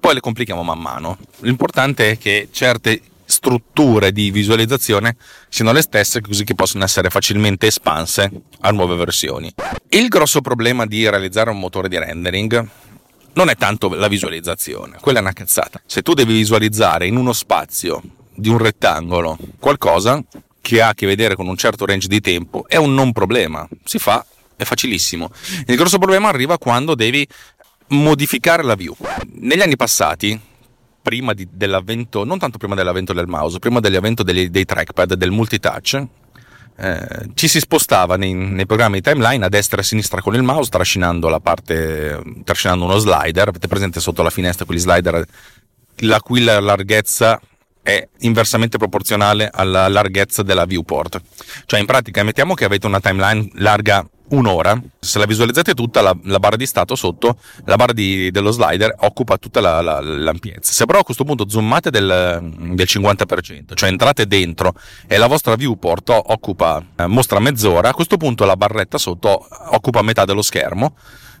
poi 0.00 0.14
le 0.14 0.20
complichiamo 0.20 0.62
man 0.62 0.78
mano. 0.78 1.18
L'importante 1.40 2.12
è 2.12 2.18
che 2.18 2.48
certe 2.50 3.02
strutture 3.24 4.12
di 4.12 4.30
visualizzazione 4.30 5.16
siano 5.48 5.72
le 5.72 5.82
stesse 5.82 6.20
così 6.20 6.44
che 6.44 6.54
possono 6.54 6.84
essere 6.84 7.10
facilmente 7.10 7.66
espanse 7.66 8.30
a 8.60 8.70
nuove 8.70 8.96
versioni. 8.96 9.52
Il 9.90 10.08
grosso 10.08 10.40
problema 10.40 10.86
di 10.86 11.08
realizzare 11.08 11.50
un 11.50 11.58
motore 11.58 11.88
di 11.88 11.98
rendering 11.98 12.68
non 13.34 13.48
è 13.48 13.56
tanto 13.56 13.88
la 13.88 14.08
visualizzazione, 14.08 14.98
quella 15.00 15.18
è 15.18 15.22
una 15.22 15.32
cazzata. 15.32 15.80
Se 15.86 16.02
tu 16.02 16.14
devi 16.14 16.32
visualizzare 16.34 17.06
in 17.06 17.16
uno 17.16 17.32
spazio 17.32 18.02
di 18.34 18.48
un 18.48 18.58
rettangolo 18.58 19.38
qualcosa 19.58 20.22
che 20.60 20.80
ha 20.80 20.88
a 20.88 20.94
che 20.94 21.06
vedere 21.06 21.34
con 21.34 21.48
un 21.48 21.56
certo 21.56 21.86
range 21.86 22.08
di 22.08 22.20
tempo, 22.20 22.64
è 22.68 22.76
un 22.76 22.94
non 22.94 23.12
problema, 23.12 23.66
si 23.84 23.98
fa, 23.98 24.24
è 24.56 24.64
facilissimo. 24.64 25.30
Il 25.66 25.76
grosso 25.76 25.98
problema 25.98 26.28
arriva 26.28 26.58
quando 26.58 26.94
devi 26.94 27.26
modificare 27.88 28.62
la 28.62 28.74
view. 28.74 28.94
Negli 29.34 29.60
anni 29.60 29.76
passati, 29.76 30.38
prima 31.02 31.34
di, 31.34 31.48
dell'avvento, 31.50 32.24
non 32.24 32.38
tanto 32.38 32.58
prima 32.58 32.74
dell'avvento 32.74 33.12
del 33.12 33.26
mouse, 33.26 33.58
prima 33.58 33.80
dell'avvento 33.80 34.22
dei, 34.22 34.50
dei 34.50 34.64
trackpad, 34.64 35.14
del 35.14 35.30
multitouch, 35.30 36.06
eh, 36.76 37.30
ci 37.34 37.48
si 37.48 37.60
spostava 37.60 38.16
nei, 38.16 38.32
nei, 38.32 38.66
programmi 38.66 39.00
di 39.00 39.02
timeline 39.02 39.44
a 39.44 39.48
destra 39.48 39.78
e 39.78 39.80
a 39.80 39.84
sinistra 39.84 40.20
con 40.20 40.34
il 40.34 40.42
mouse 40.42 40.70
trascinando 40.70 41.28
la 41.28 41.40
parte 41.40 42.20
trascinando 42.44 42.84
uno 42.84 42.98
slider. 42.98 43.48
Avete 43.48 43.68
presente 43.68 44.00
sotto 44.00 44.22
la 44.22 44.30
finestra 44.30 44.64
quegli 44.64 44.78
slider 44.78 45.24
la 45.96 46.20
cui 46.20 46.40
larghezza 46.42 47.40
è 47.82 48.08
inversamente 48.20 48.78
proporzionale 48.78 49.50
alla 49.52 49.88
larghezza 49.88 50.42
della 50.42 50.64
viewport? 50.64 51.20
Cioè 51.66 51.80
in 51.80 51.86
pratica 51.86 52.22
mettiamo 52.22 52.54
che 52.54 52.64
avete 52.64 52.86
una 52.86 53.00
timeline 53.00 53.48
larga 53.54 54.06
un'ora, 54.28 54.80
se 54.98 55.18
la 55.18 55.26
visualizzate 55.26 55.74
tutta, 55.74 56.00
la, 56.00 56.16
la 56.24 56.38
barra 56.38 56.56
di 56.56 56.66
stato 56.66 56.94
sotto, 56.94 57.36
la 57.64 57.76
barra 57.76 57.92
di, 57.92 58.30
dello 58.30 58.50
slider 58.50 58.94
occupa 59.00 59.36
tutta 59.38 59.60
la, 59.60 59.80
la, 59.80 60.00
l'ampiezza. 60.00 60.72
Se 60.72 60.86
però 60.86 61.00
a 61.00 61.04
questo 61.04 61.24
punto 61.24 61.48
zoomate 61.48 61.90
del, 61.90 62.40
del 62.74 62.86
50%, 62.88 63.74
cioè 63.74 63.88
entrate 63.88 64.26
dentro 64.26 64.74
e 65.06 65.16
la 65.18 65.26
vostra 65.26 65.54
viewport 65.54 66.08
occupa, 66.10 66.82
eh, 66.96 67.06
mostra 67.06 67.40
mezz'ora, 67.40 67.90
a 67.90 67.94
questo 67.94 68.16
punto 68.16 68.44
la 68.44 68.56
barretta 68.56 68.98
sotto 68.98 69.46
occupa 69.70 70.02
metà 70.02 70.24
dello 70.24 70.42
schermo 70.42 70.94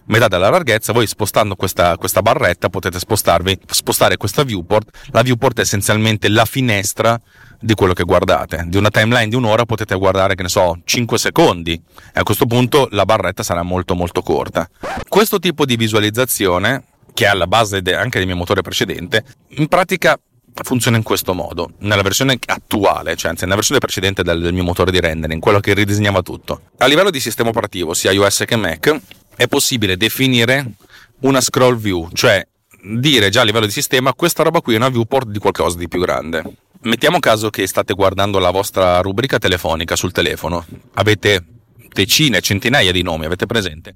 metà 0.06 0.28
della 0.28 0.50
larghezza, 0.50 0.92
voi 0.92 1.06
spostando 1.06 1.54
questa, 1.54 1.96
questa 1.96 2.22
barretta 2.22 2.68
potete 2.68 2.98
spostarvi, 2.98 3.58
spostare 3.66 4.16
questa 4.16 4.42
viewport. 4.42 4.90
La 5.10 5.22
viewport 5.22 5.58
è 5.58 5.60
essenzialmente 5.60 6.28
la 6.28 6.44
finestra 6.44 7.20
di 7.62 7.74
quello 7.74 7.92
che 7.92 8.02
guardate. 8.02 8.64
Di 8.66 8.76
una 8.76 8.90
timeline 8.90 9.28
di 9.28 9.36
un'ora 9.36 9.64
potete 9.64 9.94
guardare, 9.96 10.34
che 10.34 10.42
ne 10.42 10.48
so, 10.48 10.80
5 10.84 11.18
secondi 11.18 11.72
e 11.72 12.18
a 12.20 12.22
questo 12.22 12.46
punto 12.46 12.88
la 12.90 13.04
barretta 13.04 13.42
sarà 13.42 13.62
molto 13.62 13.94
molto 13.94 14.20
corta. 14.20 14.68
Questo 15.08 15.38
tipo 15.38 15.64
di 15.64 15.76
visualizzazione, 15.76 16.84
che 17.14 17.24
è 17.24 17.28
alla 17.28 17.46
base 17.46 17.78
anche 17.94 18.18
del 18.18 18.26
mio 18.26 18.36
motore 18.36 18.62
precedente, 18.62 19.24
in 19.56 19.68
pratica 19.68 20.18
funziona 20.62 20.96
in 20.96 21.02
questo 21.02 21.34
modo. 21.34 21.72
Nella 21.78 22.02
versione 22.02 22.36
attuale, 22.46 23.16
cioè 23.16 23.30
anzi 23.30 23.44
nella 23.44 23.56
versione 23.56 23.80
precedente 23.80 24.22
del, 24.22 24.40
del 24.40 24.52
mio 24.52 24.64
motore 24.64 24.90
di 24.90 25.00
rendering, 25.00 25.40
quello 25.40 25.60
che 25.60 25.72
ridisegnava 25.72 26.20
tutto. 26.22 26.62
A 26.78 26.86
livello 26.86 27.10
di 27.10 27.20
sistema 27.20 27.50
operativo, 27.50 27.94
sia 27.94 28.10
iOS 28.10 28.42
che 28.46 28.56
Mac, 28.56 29.00
è 29.36 29.46
possibile 29.46 29.96
definire 29.96 30.72
una 31.20 31.40
scroll 31.40 31.76
view, 31.76 32.08
cioè 32.12 32.46
dire 32.84 33.30
già 33.30 33.42
a 33.42 33.44
livello 33.44 33.66
di 33.66 33.70
sistema 33.70 34.12
questa 34.12 34.42
roba 34.42 34.60
qui 34.60 34.74
è 34.74 34.76
una 34.76 34.88
viewport 34.88 35.28
di 35.28 35.38
qualcosa 35.38 35.78
di 35.78 35.88
più 35.88 36.00
grande. 36.00 36.42
Mettiamo 36.84 37.20
caso 37.20 37.48
che 37.48 37.64
state 37.68 37.94
guardando 37.94 38.40
la 38.40 38.50
vostra 38.50 39.00
rubrica 39.02 39.38
telefonica 39.38 39.94
sul 39.94 40.10
telefono, 40.10 40.66
avete 40.94 41.44
decine, 41.92 42.40
centinaia 42.40 42.90
di 42.90 43.02
nomi, 43.02 43.24
avete 43.24 43.46
presente, 43.46 43.94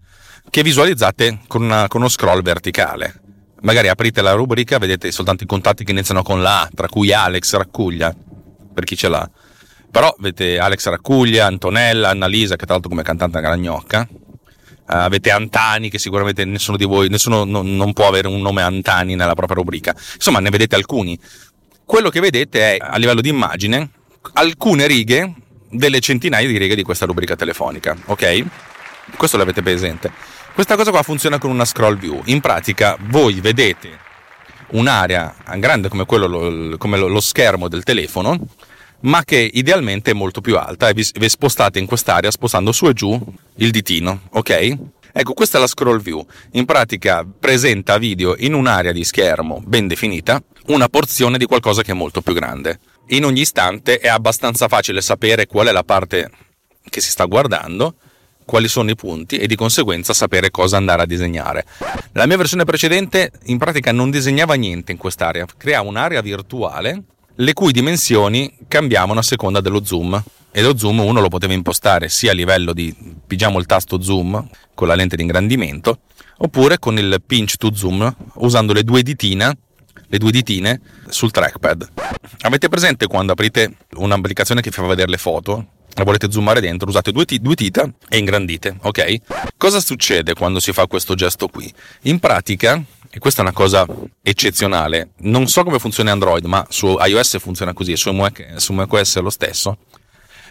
che 0.51 0.63
visualizzate 0.63 1.41
con, 1.49 1.63
una, 1.63 1.89
con 1.89 2.01
uno 2.01 2.09
scroll 2.09 2.43
verticale. 2.43 3.23
Magari 3.63 3.89
aprite 3.89 4.23
la 4.23 4.35
rubrica, 4.35 4.79
vedete 4.79 5.11
soltanto 5.11 5.43
i 5.43 5.49
contatti 5.49 5.83
che 5.83 5.91
iniziano 5.91 6.23
con 6.23 6.43
la 6.43 6.61
A, 6.61 6.71
tra 6.73 6.89
cui 6.89 7.13
Alex 7.13 7.57
Raccuglia, 7.57 8.15
per 8.73 8.85
chi 8.85 8.97
ce 8.97 9.09
l'ha. 9.09 9.29
Però 9.91 10.15
avete 10.17 10.61
Alex 10.61 10.87
Raccuglia, 10.87 11.47
Antonella, 11.47 12.11
Annalisa, 12.11 12.55
che 12.55 12.67
tra 12.67 12.75
l'altro 12.75 12.91
come 12.91 13.03
cantante 13.03 13.39
è 13.39 13.41
una 13.41 13.57
gnocca, 13.57 14.09
Uh, 14.89 15.03
avete 15.03 15.33
Antani, 15.33 15.91
che 15.91 15.99
sicuramente 15.99 16.45
nessuno 16.45 16.77
di 16.77 16.85
voi, 16.85 17.09
nessuno 17.09 17.43
non, 17.43 17.75
non 17.75 17.93
può 17.93 18.07
avere 18.07 18.29
un 18.29 18.41
nome 18.41 18.63
Antani 18.63 19.17
nella 19.17 19.35
propria 19.35 19.57
rubrica. 19.57 19.93
Insomma, 20.15 20.39
ne 20.39 20.49
vedete 20.49 20.77
alcuni. 20.77 21.19
Quello 21.87 22.11
che 22.11 22.19
vedete 22.19 22.75
è, 22.75 22.77
a 22.81 22.97
livello 22.97 23.21
di 23.21 23.29
immagine, 23.29 23.91
alcune 24.33 24.89
righe 24.89 25.33
delle 25.71 26.01
centinaia 26.01 26.49
di 26.49 26.59
righe 26.59 26.75
di 26.75 26.83
questa 26.83 27.07
rubrica 27.07 27.37
telefonica, 27.37 27.97
ok? 28.07 28.45
Questo 29.17 29.37
l'avete 29.37 29.63
presente. 29.63 30.11
Questa 30.53 30.75
cosa 30.75 30.91
qua 30.91 31.05
funziona 31.05 31.39
con 31.39 31.51
una 31.51 31.65
scroll 31.65 31.97
view. 31.97 32.21
In 32.25 32.41
pratica, 32.41 32.97
voi 33.03 33.41
vedete 33.41 34.01
un'area 34.71 35.33
grande 35.59 35.89
come, 35.89 36.07
quello, 36.07 36.77
come 36.77 36.99
lo 36.99 37.21
schermo 37.21 37.69
del 37.69 37.85
telefono, 37.85 38.37
ma 39.03 39.23
che 39.23 39.49
idealmente 39.55 40.11
è 40.11 40.15
molto 40.15 40.41
più 40.41 40.59
alta 40.59 40.89
e 40.89 40.93
vi, 40.93 41.09
vi 41.15 41.29
spostate 41.29 41.79
in 41.79 41.87
quest'area 41.87 42.33
spostando 42.33 42.73
su 42.73 42.89
e 42.89 42.95
giù 42.95 43.17
il 43.59 43.71
ditino, 43.71 44.23
ok? 44.31 44.77
Ecco, 45.13 45.35
questa 45.35 45.59
è 45.59 45.61
la 45.61 45.69
scroll 45.69 46.01
view. 46.01 46.27
In 46.53 46.65
pratica 46.65 47.25
presenta 47.25 47.97
video 47.97 48.35
in 48.39 48.55
un'area 48.55 48.91
di 48.91 49.05
schermo 49.05 49.63
ben 49.65 49.87
definita 49.87 50.43
una 50.69 50.89
porzione 50.89 51.39
di 51.39 51.47
qualcosa 51.47 51.83
che 51.83 51.93
è 51.93 51.95
molto 51.95 52.21
più 52.21 52.33
grande. 52.33 52.81
in 53.09 53.25
ogni 53.25 53.43
istante 53.43 53.99
è 53.99 54.09
abbastanza 54.09 54.67
facile 54.67 55.01
sapere 55.01 55.47
qual 55.47 55.69
è 55.69 55.73
la 55.73 55.85
parte 55.85 56.31
che 56.89 57.01
si 57.01 57.11
sta 57.11 57.25
guardando, 57.25 57.95
quali 58.45 58.67
sono 58.67 58.91
i 58.91 58.97
punti 58.97 59.37
e 59.39 59.47
di 59.47 59.55
conseguenza 59.55 60.13
sapere 60.13 60.51
cosa 60.51 60.77
andare 60.77 61.03
a 61.03 61.07
disegnare. 61.07 61.65
La 62.13 62.27
mia 62.27 62.37
versione 62.37 62.65
precedente 62.65 63.31
in 63.45 63.59
pratica 63.59 63.93
non 63.93 64.11
disegnava 64.11 64.55
niente 64.55 64.93
in 64.93 64.99
quest'area, 64.99 65.47
creava 65.57 65.89
un'area 65.89 66.21
virtuale 66.21 67.03
le 67.37 67.53
cui 67.53 67.73
dimensioni 67.73 68.57
cambiavano 68.67 69.21
a 69.21 69.23
seconda 69.23 69.61
dello 69.61 69.85
zoom 69.85 70.21
e 70.51 70.63
lo 70.63 70.77
zoom 70.77 71.01
uno 71.01 71.21
lo 71.21 71.29
poteva 71.29 71.53
impostare 71.53 72.09
sia 72.09 72.31
a 72.31 72.35
livello 72.35 72.73
di 72.73 72.95
pigiamo 73.27 73.59
il 73.59 73.67
tasto 73.67 74.01
zoom 74.01 74.49
con 74.75 74.89
la 74.89 74.95
lente 74.95 75.17
di 75.17 75.23
ingrandimento 75.23 76.01
oppure 76.39 76.79
con 76.79 76.97
il 76.97 77.23
pinch 77.25 77.57
to 77.57 77.75
zoom 77.75 78.15
usando 78.37 78.73
le 78.73 78.85
due 78.85 79.03
ditine 79.03 79.59
le 80.09 80.19
due 80.19 80.31
ditine 80.31 80.81
sul 81.09 81.31
trackpad. 81.31 81.91
Avete 82.41 82.69
presente 82.69 83.07
quando 83.07 83.33
aprite 83.33 83.77
un'applicazione 83.95 84.61
che 84.61 84.71
fa 84.71 84.83
vedere 84.83 85.11
le 85.11 85.19
foto? 85.19 85.67
La 85.95 86.05
volete 86.05 86.31
zoomare 86.31 86.61
dentro, 86.61 86.89
usate 86.89 87.11
due, 87.11 87.25
t- 87.25 87.39
due 87.39 87.55
dita 87.55 87.91
e 88.09 88.19
ingrandite, 88.19 88.77
ok? 88.83 89.17
Cosa 89.57 89.81
succede 89.81 90.35
quando 90.35 90.61
si 90.61 90.73
fa 90.73 90.87
questo 90.87 91.15
gesto 91.15 91.49
qui? 91.49 91.73
In 92.03 92.19
pratica, 92.19 92.83
e 93.09 93.19
questa 93.19 93.41
è 93.41 93.45
una 93.45 93.55
cosa 93.55 93.87
eccezionale, 94.21 95.13
non 95.21 95.47
so 95.47 95.65
come 95.65 95.79
funziona 95.79 96.13
Android, 96.13 96.45
ma 96.45 96.67
su 96.69 96.99
iOS 97.01 97.39
funziona 97.39 97.73
così, 97.73 97.97
su, 97.97 98.13
Mac, 98.13 98.57
macOS 98.69 99.17
è 99.17 99.21
lo 99.23 99.31
stesso. 99.31 99.79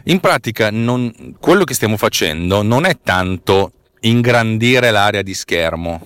In 0.06 0.20
pratica, 0.20 0.72
non, 0.72 1.36
quello 1.40 1.64
che 1.64 1.76
stiamo 1.76 1.98
facendo 1.98 2.64
non 2.64 2.86
è 2.86 2.98
tanto 3.04 3.72
ingrandire 4.02 4.90
l'area 4.90 5.22
di 5.22 5.34
schermo, 5.36 6.02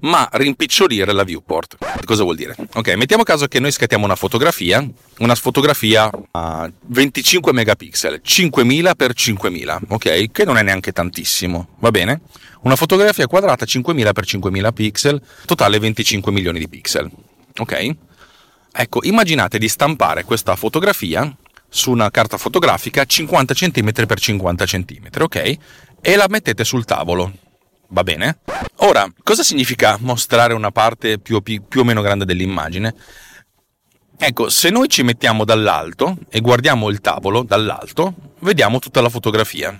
ma 0.00 0.28
rimpicciolire 0.32 1.12
la 1.12 1.24
viewport. 1.24 1.76
Cosa 2.04 2.22
vuol 2.22 2.36
dire? 2.36 2.54
Ok, 2.74 2.94
mettiamo 2.94 3.22
caso 3.22 3.46
che 3.46 3.58
noi 3.58 3.72
scattiamo 3.72 4.04
una 4.04 4.16
fotografia, 4.16 4.86
una 5.18 5.34
fotografia 5.34 6.10
a 6.32 6.70
25 6.86 7.52
megapixel, 7.52 8.20
5000 8.22 8.94
x 8.96 9.12
5000, 9.14 9.80
ok? 9.88 10.30
Che 10.30 10.44
non 10.44 10.56
è 10.56 10.62
neanche 10.62 10.92
tantissimo, 10.92 11.68
va 11.78 11.90
bene? 11.90 12.20
Una 12.62 12.76
fotografia 12.76 13.26
quadrata 13.26 13.64
5000 13.64 14.12
x 14.12 14.26
5000 14.26 14.72
pixel, 14.72 15.22
totale 15.44 15.78
25 15.78 16.32
milioni 16.32 16.58
di 16.58 16.68
pixel, 16.68 17.10
ok? 17.56 17.96
Ecco, 18.70 19.00
immaginate 19.02 19.58
di 19.58 19.68
stampare 19.68 20.24
questa 20.24 20.54
fotografia 20.54 21.34
su 21.70 21.90
una 21.90 22.10
carta 22.10 22.38
fotografica 22.38 23.04
50 23.04 23.54
cm 23.54 23.90
x 23.92 24.14
50 24.16 24.64
cm, 24.64 25.08
ok? 25.20 25.56
E 26.00 26.16
la 26.16 26.26
mettete 26.28 26.62
sul 26.64 26.84
tavolo 26.84 27.32
Va 27.90 28.02
bene? 28.02 28.38
Ora, 28.80 29.10
cosa 29.24 29.42
significa 29.42 29.96
mostrare 30.00 30.54
una 30.54 30.70
parte 30.70 31.18
più 31.18 31.36
o, 31.36 31.40
più 31.40 31.80
o 31.80 31.84
meno 31.84 32.00
grande 32.00 32.24
dell'immagine? 32.24 32.94
Ecco, 34.16 34.48
se 34.48 34.70
noi 34.70 34.88
ci 34.88 35.02
mettiamo 35.02 35.44
dall'alto 35.44 36.16
e 36.28 36.40
guardiamo 36.40 36.88
il 36.88 37.00
tavolo 37.00 37.42
dall'alto, 37.42 38.14
vediamo 38.40 38.78
tutta 38.78 39.00
la 39.00 39.08
fotografia. 39.08 39.76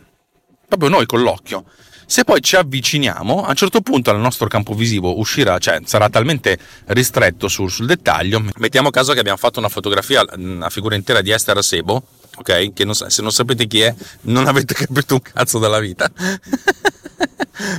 Proprio 0.66 0.88
noi 0.88 1.06
con 1.06 1.22
l'occhio. 1.22 1.64
Se 2.06 2.24
poi 2.24 2.40
ci 2.40 2.56
avviciniamo, 2.56 3.44
a 3.44 3.50
un 3.50 3.54
certo 3.54 3.82
punto 3.82 4.10
il 4.10 4.18
nostro 4.18 4.48
campo 4.48 4.74
visivo 4.74 5.18
uscirà, 5.18 5.58
cioè 5.58 5.80
sarà 5.84 6.08
talmente 6.08 6.58
ristretto 6.86 7.46
sul, 7.46 7.70
sul 7.70 7.86
dettaglio. 7.86 8.42
Mettiamo 8.56 8.90
caso 8.90 9.12
che 9.12 9.20
abbiamo 9.20 9.38
fatto 9.38 9.58
una 9.58 9.68
fotografia, 9.68 10.24
una 10.36 10.70
figura 10.70 10.96
intera 10.96 11.20
di 11.20 11.30
Esther 11.30 11.62
Sebo, 11.62 12.02
ok? 12.36 12.72
Che 12.72 12.84
non, 12.84 12.94
se 12.94 13.22
non 13.22 13.30
sapete 13.30 13.66
chi 13.66 13.80
è, 13.80 13.94
non 14.22 14.46
avete 14.46 14.74
capito 14.74 15.14
un 15.14 15.20
cazzo 15.20 15.58
della 15.58 15.78
vita. 15.78 16.10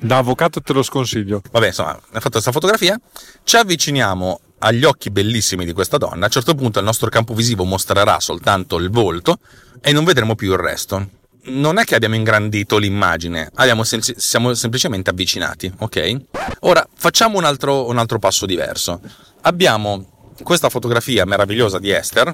Da 0.02 0.18
avvocato 0.18 0.62
te 0.62 0.74
lo 0.74 0.84
sconsiglio. 0.84 1.42
Vabbè, 1.52 1.68
insomma, 1.68 1.92
ha 1.92 2.20
fatto 2.20 2.32
questa 2.32 2.52
fotografia. 2.52 3.00
Ci 3.44 3.56
avviciniamo 3.56 4.40
agli 4.60 4.84
occhi 4.84 5.10
bellissimi 5.10 5.66
di 5.66 5.74
questa 5.74 5.98
donna. 5.98 6.24
A 6.24 6.26
un 6.26 6.32
certo 6.32 6.56
punto 6.56 6.80
il 6.80 6.86
nostro 6.86 7.10
campo 7.10 7.34
visivo 7.34 7.64
mostrerà 7.64 8.20
soltanto 8.20 8.78
il 8.78 8.90
volto 8.90 9.40
e 9.82 9.92
non 9.92 10.04
vedremo 10.04 10.36
più 10.36 10.52
il 10.52 10.58
resto. 10.58 11.10
Non 11.42 11.80
è 11.80 11.84
che 11.84 11.96
abbiamo 11.96 12.16
ingrandito 12.16 12.78
l'immagine, 12.78 13.50
sem- 13.84 14.00
siamo 14.02 14.54
semplicemente 14.54 15.10
avvicinati, 15.10 15.72
ok? 15.78 16.22
Ora 16.62 16.86
facciamo 16.94 17.38
un 17.38 17.46
altro, 17.46 17.88
un 17.88 17.98
altro 17.98 18.20
passo 18.20 18.46
diverso. 18.46 19.00
Abbiamo 19.42 20.34
questa 20.44 20.70
fotografia 20.70 21.26
meravigliosa 21.26 21.80
di 21.80 21.92
Esther, 21.92 22.34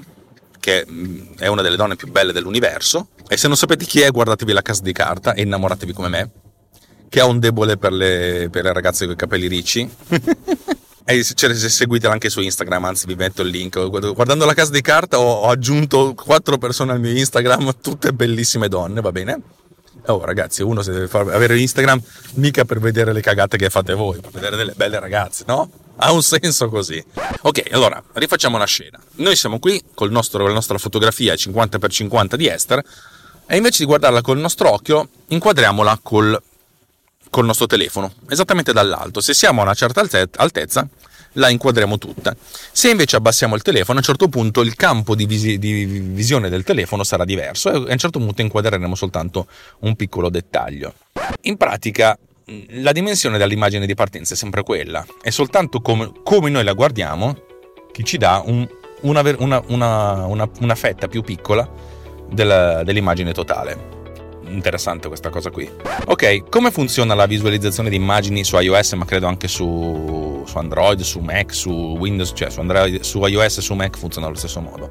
che 0.58 0.84
mm, 0.88 1.34
è 1.38 1.46
una 1.46 1.62
delle 1.62 1.76
donne 1.76 1.94
più 1.94 2.10
belle 2.10 2.32
dell'universo. 2.32 3.10
E 3.28 3.36
se 3.36 3.46
non 3.46 3.56
sapete 3.56 3.84
chi 3.84 4.00
è, 4.00 4.10
guardatevi 4.10 4.52
la 4.52 4.62
casa 4.62 4.82
di 4.82 4.92
carta 4.92 5.34
e 5.34 5.42
innamoratevi 5.42 5.92
come 5.92 6.08
me 6.08 6.30
che 7.08 7.20
ha 7.20 7.26
un 7.26 7.38
debole 7.38 7.76
per 7.76 7.92
le, 7.92 8.48
per 8.50 8.64
le 8.64 8.72
ragazze 8.72 9.04
con 9.04 9.14
i 9.14 9.16
capelli 9.16 9.46
ricci. 9.46 9.88
e 11.04 11.24
cioè, 11.24 11.54
se 11.54 11.68
seguitela 11.68 12.12
anche 12.12 12.30
su 12.30 12.40
Instagram, 12.40 12.84
anzi 12.84 13.06
vi 13.06 13.14
metto 13.14 13.42
il 13.42 13.48
link. 13.48 13.88
Guardando 13.88 14.44
la 14.44 14.54
casa 14.54 14.72
di 14.72 14.80
carta 14.80 15.18
ho, 15.18 15.40
ho 15.42 15.48
aggiunto 15.48 16.14
quattro 16.14 16.58
persone 16.58 16.92
al 16.92 17.00
mio 17.00 17.16
Instagram, 17.16 17.76
tutte 17.80 18.12
bellissime 18.12 18.68
donne, 18.68 19.00
va 19.00 19.12
bene? 19.12 19.40
Oh 20.08 20.24
ragazzi, 20.24 20.62
uno 20.62 20.82
si 20.82 20.90
deve 20.90 21.08
far, 21.08 21.28
avere 21.30 21.58
Instagram 21.58 22.00
mica 22.34 22.64
per 22.64 22.78
vedere 22.78 23.12
le 23.12 23.20
cagate 23.20 23.56
che 23.56 23.70
fate 23.70 23.94
voi, 23.94 24.20
per 24.20 24.30
vedere 24.30 24.56
delle 24.56 24.72
belle 24.76 25.00
ragazze, 25.00 25.44
no? 25.46 25.68
Ha 25.96 26.12
un 26.12 26.22
senso 26.22 26.68
così. 26.68 27.02
Ok, 27.42 27.62
allora, 27.70 28.02
rifacciamo 28.12 28.56
una 28.56 28.66
scena. 28.66 29.00
Noi 29.16 29.34
siamo 29.34 29.58
qui 29.58 29.82
con 29.94 30.08
la 30.08 30.52
nostra 30.52 30.78
fotografia 30.78 31.34
50x50 31.34 32.34
di 32.34 32.46
Esther 32.46 32.84
e 33.46 33.56
invece 33.56 33.78
di 33.78 33.86
guardarla 33.86 34.20
col 34.20 34.38
nostro 34.38 34.70
occhio, 34.70 35.08
inquadriamola 35.28 35.98
col 36.02 36.40
col 37.36 37.44
nostro 37.44 37.66
telefono, 37.66 38.14
esattamente 38.30 38.72
dall'alto. 38.72 39.20
Se 39.20 39.34
siamo 39.34 39.60
a 39.60 39.64
una 39.64 39.74
certa 39.74 40.02
altezza, 40.36 40.88
la 41.32 41.50
inquadriamo 41.50 41.98
tutta. 41.98 42.34
Se 42.72 42.88
invece 42.88 43.16
abbassiamo 43.16 43.54
il 43.54 43.60
telefono, 43.60 43.98
a 43.98 44.00
un 44.00 44.06
certo 44.06 44.28
punto 44.28 44.62
il 44.62 44.74
campo 44.74 45.14
di, 45.14 45.26
visi- 45.26 45.58
di 45.58 45.84
visione 45.84 46.48
del 46.48 46.64
telefono 46.64 47.04
sarà 47.04 47.26
diverso 47.26 47.68
e 47.68 47.90
a 47.90 47.92
un 47.92 47.98
certo 47.98 48.18
punto 48.20 48.40
inquadreremo 48.40 48.94
soltanto 48.94 49.48
un 49.80 49.94
piccolo 49.96 50.30
dettaglio. 50.30 50.94
In 51.42 51.58
pratica, 51.58 52.18
la 52.68 52.92
dimensione 52.92 53.36
dell'immagine 53.36 53.84
di 53.84 53.94
partenza 53.94 54.32
è 54.32 54.36
sempre 54.38 54.62
quella, 54.62 55.04
è 55.20 55.28
soltanto 55.28 55.82
come, 55.82 56.10
come 56.24 56.48
noi 56.48 56.64
la 56.64 56.72
guardiamo 56.72 57.36
che 57.92 58.02
ci 58.02 58.16
dà 58.16 58.42
un, 58.42 58.66
una, 59.02 59.20
una, 59.36 59.62
una, 59.66 60.48
una, 60.60 60.74
fetta 60.74 61.06
più 61.06 61.20
piccola 61.20 61.70
della, 62.30 62.82
dell'immagine 62.82 63.32
totale 63.32 63.95
interessante 64.48 65.08
questa 65.08 65.30
cosa 65.30 65.50
qui. 65.50 65.68
Ok, 66.06 66.48
come 66.48 66.70
funziona 66.70 67.14
la 67.14 67.26
visualizzazione 67.26 67.90
di 67.90 67.96
immagini 67.96 68.44
su 68.44 68.58
iOS, 68.58 68.92
ma 68.92 69.04
credo 69.04 69.26
anche 69.26 69.48
su, 69.48 70.42
su 70.46 70.58
Android, 70.58 71.00
su 71.00 71.20
Mac, 71.20 71.54
su 71.54 71.70
Windows, 71.70 72.32
cioè 72.34 72.50
su, 72.50 72.60
Android, 72.60 73.00
su 73.00 73.24
iOS 73.24 73.58
e 73.58 73.60
su 73.60 73.74
Mac 73.74 73.96
funziona 73.96 74.26
allo 74.26 74.36
stesso 74.36 74.60
modo. 74.60 74.88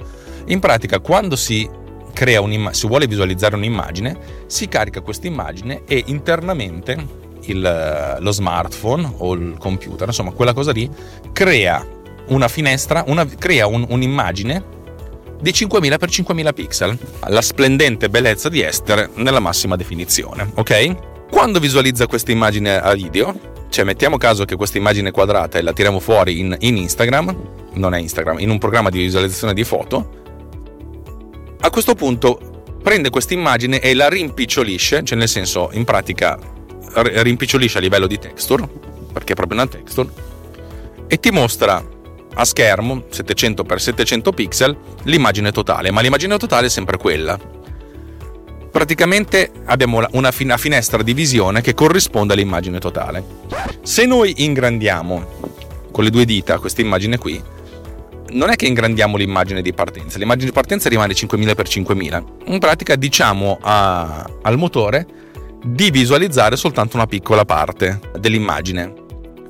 In 0.47 0.59
pratica, 0.59 0.99
quando 0.99 1.35
si 1.35 1.69
crea 2.13 2.41
un'immagine, 2.41 2.75
si 2.75 2.87
vuole 2.87 3.07
visualizzare 3.07 3.55
un'immagine, 3.55 4.17
si 4.47 4.67
carica 4.67 5.01
questa 5.01 5.27
immagine 5.27 5.83
e 5.85 6.03
internamente 6.07 7.23
il, 7.41 8.17
lo 8.19 8.31
smartphone 8.31 9.13
o 9.17 9.33
il 9.33 9.55
computer, 9.59 10.07
insomma, 10.07 10.31
quella 10.31 10.53
cosa 10.53 10.71
lì, 10.71 10.89
crea 11.31 11.85
una 12.27 12.47
finestra, 12.47 13.03
una, 13.07 13.25
crea 13.25 13.67
un, 13.67 13.85
un'immagine 13.87 14.73
di 15.41 15.53
5000 15.53 15.97
x 15.97 16.09
5000 16.09 16.53
pixel, 16.53 16.97
la 17.27 17.41
splendente 17.41 18.09
bellezza 18.09 18.49
di 18.49 18.61
Esther 18.61 19.09
nella 19.15 19.39
massima 19.39 19.75
definizione, 19.75 20.51
ok? 20.55 20.95
Quando 21.29 21.59
visualizza 21.59 22.07
questa 22.07 22.31
immagine 22.31 22.79
a 22.79 22.93
video, 22.93 23.53
cioè 23.69 23.83
mettiamo 23.83 24.17
caso 24.17 24.45
che 24.45 24.55
questa 24.55 24.77
immagine 24.77 25.11
quadrata 25.11 25.57
e 25.57 25.61
la 25.61 25.73
tiriamo 25.73 25.99
fuori 25.99 26.39
in, 26.39 26.55
in 26.59 26.77
Instagram, 26.77 27.35
non 27.73 27.93
è 27.93 27.99
Instagram, 27.99 28.39
in 28.39 28.49
un 28.49 28.57
programma 28.57 28.89
di 28.89 28.99
visualizzazione 28.99 29.53
di 29.53 29.63
foto, 29.63 30.23
a 31.59 31.69
questo 31.69 31.95
punto 31.95 32.77
prende 32.81 33.09
questa 33.09 33.33
immagine 33.33 33.79
e 33.79 33.95
la 33.95 34.07
rimpicciolisce, 34.07 35.03
cioè 35.03 35.17
nel 35.17 35.27
senso 35.27 35.69
in 35.73 35.83
pratica 35.83 36.37
rimpicciolisce 36.93 37.79
a 37.79 37.81
livello 37.81 38.07
di 38.07 38.17
texture, 38.17 38.67
perché 39.11 39.33
è 39.33 39.35
proprio 39.35 39.59
una 39.59 39.67
texture, 39.67 40.07
e 41.07 41.19
ti 41.19 41.31
mostra 41.31 41.83
a 42.35 42.45
schermo 42.45 43.05
700x700 43.11 44.33
pixel 44.33 44.77
l'immagine 45.03 45.51
totale, 45.51 45.91
ma 45.91 46.01
l'immagine 46.01 46.37
totale 46.37 46.67
è 46.67 46.69
sempre 46.69 46.97
quella. 46.97 47.37
Praticamente 48.71 49.51
abbiamo 49.65 50.05
una, 50.11 50.31
finestra 50.31 51.01
di 51.01 51.13
visione 51.13 51.61
che 51.61 51.73
corrisponde 51.73 52.33
all'immagine 52.33 52.79
totale. 52.79 53.23
Se 53.83 54.05
noi 54.05 54.43
ingrandiamo 54.43 55.53
con 55.91 56.03
le 56.03 56.09
due 56.09 56.25
dita 56.25 56.59
questa 56.59 56.81
immagine 56.81 57.17
qui, 57.17 57.41
non 58.31 58.49
è 58.49 58.55
che 58.55 58.65
ingrandiamo 58.65 59.15
l'immagine 59.15 59.61
di 59.61 59.71
partenza, 59.71 60.17
l'immagine 60.17 60.47
di 60.47 60.51
partenza 60.51 60.89
rimane 60.89 61.13
5000x5000. 61.13 62.23
In 62.47 62.59
pratica 62.59 62.95
diciamo 62.97 63.59
a, 63.61 64.29
al 64.41 64.57
motore 64.57 65.07
di 65.63 65.89
visualizzare 65.89 66.57
soltanto 66.57 66.97
una 66.97 67.07
piccola 67.07 67.45
parte 67.45 68.01
dell'immagine 68.19 69.04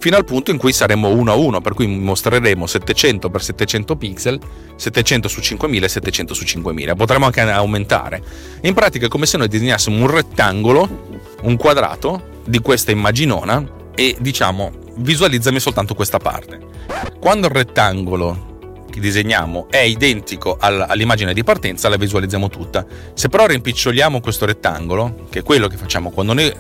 fino 0.06 0.18
al 0.18 0.24
punto 0.24 0.52
in 0.52 0.58
cui 0.58 0.72
saremo 0.72 1.08
1 1.08 1.32
a 1.32 1.34
1, 1.34 1.62
per 1.62 1.74
cui 1.74 1.88
mostreremo 1.88 2.68
700 2.68 3.28
x 3.28 3.40
700 3.40 3.96
pixel, 3.96 4.40
700 4.76 5.28
su 5.28 5.42
5000 5.42 5.84
e 5.84 5.90
700 5.90 6.34
su 6.36 6.46
5000. 6.46 6.94
Potremmo 6.94 7.26
anche 7.26 7.42
aumentare. 7.42 8.22
In 8.62 8.76
pratica 8.76 9.08
è 9.08 9.10
come 9.10 9.26
se 9.26 9.38
noi 9.38 9.48
disegnassimo 9.48 9.98
un 9.98 10.08
rettangolo, 10.08 11.08
un 11.42 11.58
quadrato 11.58 12.44
di 12.46 12.60
questa 12.60 12.92
immaginona 12.92 13.68
e 13.96 14.16
diciamo 14.20 14.72
visualizzami 14.98 15.60
soltanto 15.60 15.96
questa 15.96 16.20
parte. 16.20 16.60
Quando 17.20 17.48
il 17.48 17.54
rettangolo 17.54 18.84
che 18.92 19.00
disegniamo 19.00 19.66
è 19.72 19.80
identico 19.80 20.58
all'immagine 20.60 21.34
di 21.34 21.44
partenza, 21.44 21.90
la 21.90 21.98
visualizziamo 21.98 22.48
tutta. 22.48 22.86
Se 23.16 23.28
però 23.28 23.48
rimpiccioliamo 23.48 24.22
questo 24.22 24.46
rettangolo, 24.46 25.26
che 25.32 25.40
è 25.40 25.44
quello 25.44 25.66
che 25.66 25.78
facciamo 25.78 26.12
quando 26.12 26.34
noi 26.34 26.54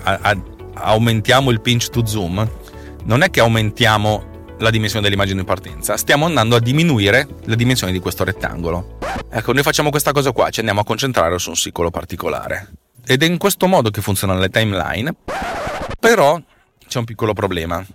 aumentiamo 0.73 1.51
il 1.51 1.61
pinch 1.61 1.91
to 1.91 2.07
zoom, 2.07 2.63
non 3.05 3.21
è 3.21 3.29
che 3.29 3.39
aumentiamo 3.39 4.33
la 4.59 4.69
dimensione 4.69 5.03
dell'immagine 5.03 5.41
di 5.41 5.45
partenza, 5.45 5.97
stiamo 5.97 6.25
andando 6.25 6.55
a 6.55 6.59
diminuire 6.59 7.27
la 7.45 7.55
dimensione 7.55 7.91
di 7.91 7.99
questo 7.99 8.23
rettangolo. 8.23 8.97
Ecco, 9.29 9.53
noi 9.53 9.63
facciamo 9.63 9.89
questa 9.89 10.11
cosa 10.11 10.31
qua, 10.31 10.49
ci 10.49 10.59
andiamo 10.59 10.81
a 10.81 10.85
concentrare 10.85 11.37
su 11.37 11.49
un 11.49 11.55
singolo 11.55 11.91
particolare. 11.91 12.71
Ed 13.05 13.21
è 13.21 13.25
in 13.25 13.37
questo 13.37 13.67
modo 13.67 13.91
che 13.91 14.01
funzionano 14.01 14.39
le 14.39 14.49
timeline, 14.49 15.13
però 15.99 16.41
c'è 16.87 16.97
un 16.97 17.05
piccolo 17.05 17.33
problema. 17.33 17.85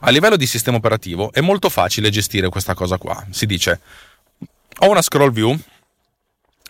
A 0.00 0.10
livello 0.10 0.36
di 0.36 0.46
sistema 0.46 0.76
operativo 0.76 1.32
è 1.32 1.40
molto 1.40 1.68
facile 1.68 2.08
gestire 2.10 2.48
questa 2.48 2.74
cosa 2.74 2.96
qua. 2.96 3.26
Si 3.30 3.46
dice, 3.46 3.80
ho 4.78 4.88
una 4.88 5.02
scroll 5.02 5.32
view, 5.32 5.58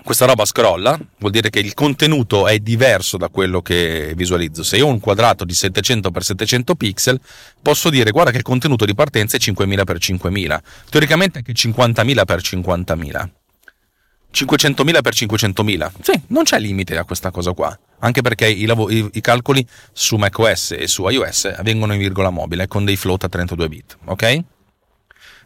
questa 0.09 0.25
roba 0.25 0.47
scrolla, 0.47 0.99
vuol 1.19 1.31
dire 1.31 1.51
che 1.51 1.59
il 1.59 1.75
contenuto 1.75 2.47
è 2.49 2.61
diverso 2.61 3.19
da 3.19 3.29
quello 3.29 3.61
che 3.61 4.15
visualizzo. 4.17 4.63
Se 4.63 4.79
io 4.79 4.87
ho 4.87 4.91
un 4.91 5.01
quadrato 5.01 5.45
di 5.45 5.53
700x700 5.53 6.77
pixel, 6.79 7.21
posso 7.61 7.91
dire 7.91 8.11
guarda 8.11 8.31
che 8.31 8.39
il 8.39 8.43
contenuto 8.43 8.87
di 8.87 8.95
partenza 8.95 9.37
è 9.37 9.41
5000x5000. 9.41 10.59
Teoricamente 10.89 11.41
è 11.41 11.43
che 11.43 11.53
50.000x50.000. 11.53 13.29
500.000 14.33 15.01
x 15.03 15.25
500.000. 15.27 15.91
Sì, 16.01 16.23
non 16.29 16.45
c'è 16.45 16.59
limite 16.59 16.97
a 16.97 17.05
questa 17.05 17.31
cosa 17.31 17.53
qua. 17.53 17.79
Anche 17.99 18.23
perché 18.23 18.49
i, 18.49 18.65
lav- 18.65 18.91
i, 18.91 19.11
i, 19.13 19.21
calcoli 19.21 19.67
su 19.93 20.17
macOS 20.17 20.71
e 20.71 20.87
su 20.87 21.07
iOS 21.07 21.53
avvengono 21.55 21.93
in 21.93 21.99
virgola 21.99 22.31
mobile 22.31 22.67
con 22.67 22.87
dei 22.87 22.97
float 22.97 23.25
a 23.25 23.29
32 23.29 23.69
bit, 23.69 23.99
ok? 24.07 24.45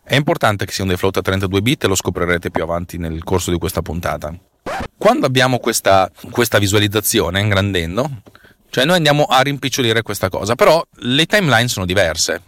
È 0.05 0.15
importante 0.15 0.67
che 0.67 0.71
siano 0.73 0.91
dei 0.91 0.99
float 0.99 1.17
a 1.17 1.21
32 1.21 1.63
bit 1.63 1.83
e 1.83 1.89
lo 1.89 1.97
scoprirete 1.97 2.53
più 2.53 2.63
avanti 2.63 2.97
nel 2.97 3.25
corso 3.25 3.51
di 3.51 3.59
questa 3.59 3.83
puntata. 3.83 4.33
Quando 4.97 5.27
abbiamo 5.27 5.59
questa, 5.59 6.11
questa 6.31 6.59
visualizzazione 6.59 7.41
ingrandendo, 7.41 8.23
cioè 8.71 8.85
noi 8.85 8.97
andiamo 8.97 9.25
a 9.25 9.41
rimpicciolire 9.41 10.03
questa 10.03 10.29
cosa, 10.29 10.55
però 10.55 10.83
le 11.01 11.27
timeline 11.27 11.69
sono 11.69 11.85
diverse. 11.85 12.43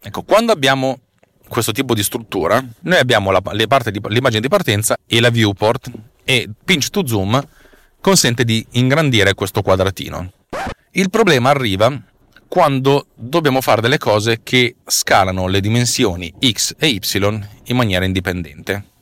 Ecco, 0.00 0.22
quando 0.22 0.52
abbiamo 0.52 1.00
questo 1.48 1.72
tipo 1.72 1.94
di 1.94 2.02
struttura, 2.02 2.64
noi 2.80 2.98
abbiamo 2.98 3.30
la, 3.30 3.40
di, 3.40 4.00
l'immagine 4.08 4.40
di 4.40 4.48
partenza 4.48 4.96
e 5.06 5.20
la 5.20 5.30
viewport 5.30 5.90
e 6.24 6.48
pinch 6.64 6.90
to 6.90 7.06
zoom 7.06 7.42
consente 8.00 8.44
di 8.44 8.64
ingrandire 8.72 9.34
questo 9.34 9.62
quadratino. 9.62 10.30
Il 10.92 11.10
problema 11.10 11.50
arriva 11.50 11.90
quando 12.46 13.06
dobbiamo 13.14 13.60
fare 13.60 13.80
delle 13.80 13.98
cose 13.98 14.40
che 14.42 14.76
scalano 14.84 15.48
le 15.48 15.60
dimensioni 15.60 16.32
x 16.40 16.74
e 16.78 16.88
y 16.88 17.00
in 17.64 17.76
maniera 17.76 18.04
indipendente. 18.04 18.92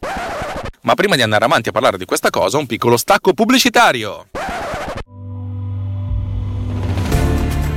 Ma 0.84 0.94
prima 0.94 1.14
di 1.14 1.22
andare 1.22 1.44
avanti 1.44 1.68
a 1.68 1.72
parlare 1.72 1.96
di 1.96 2.04
questa 2.04 2.30
cosa, 2.30 2.58
un 2.58 2.66
piccolo 2.66 2.96
stacco 2.96 3.34
pubblicitario. 3.34 4.26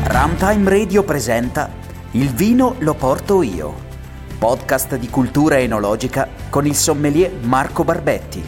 Runtime 0.06 0.68
Radio 0.68 1.04
presenta 1.04 1.70
Il 2.12 2.34
vino 2.34 2.76
lo 2.80 2.96
porto 2.96 3.44
io, 3.44 3.76
podcast 4.40 4.96
di 4.96 5.08
cultura 5.10 5.60
enologica 5.60 6.28
con 6.50 6.66
il 6.66 6.74
sommelier 6.74 7.32
Marco 7.42 7.84
Barbetti. 7.84 8.44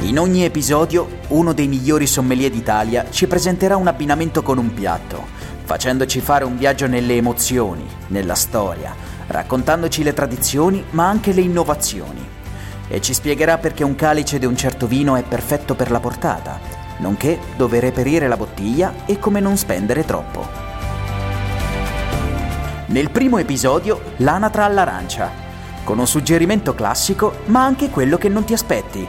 In 0.00 0.18
ogni 0.18 0.42
episodio 0.42 1.20
uno 1.28 1.52
dei 1.52 1.68
migliori 1.68 2.08
sommelier 2.08 2.50
d'Italia 2.50 3.06
ci 3.08 3.28
presenterà 3.28 3.76
un 3.76 3.86
abbinamento 3.86 4.42
con 4.42 4.58
un 4.58 4.74
piatto, 4.74 5.26
facendoci 5.62 6.20
fare 6.20 6.44
un 6.44 6.58
viaggio 6.58 6.88
nelle 6.88 7.14
emozioni, 7.14 7.86
nella 8.08 8.34
storia, 8.34 8.92
raccontandoci 9.28 10.02
le 10.02 10.12
tradizioni 10.12 10.84
ma 10.90 11.06
anche 11.08 11.32
le 11.32 11.42
innovazioni. 11.42 12.31
E 12.92 13.00
ci 13.00 13.14
spiegherà 13.14 13.56
perché 13.56 13.84
un 13.84 13.94
calice 13.94 14.38
di 14.38 14.44
un 14.44 14.54
certo 14.54 14.86
vino 14.86 15.16
è 15.16 15.22
perfetto 15.22 15.74
per 15.74 15.90
la 15.90 15.98
portata, 15.98 16.60
nonché 16.98 17.38
dove 17.56 17.80
reperire 17.80 18.28
la 18.28 18.36
bottiglia 18.36 19.06
e 19.06 19.18
come 19.18 19.40
non 19.40 19.56
spendere 19.56 20.04
troppo. 20.04 20.46
Nel 22.88 23.10
primo 23.10 23.38
episodio, 23.38 24.12
l'anatra 24.16 24.66
all'arancia, 24.66 25.30
con 25.84 25.98
un 26.00 26.06
suggerimento 26.06 26.74
classico 26.74 27.38
ma 27.46 27.64
anche 27.64 27.88
quello 27.88 28.18
che 28.18 28.28
non 28.28 28.44
ti 28.44 28.52
aspetti. 28.52 29.08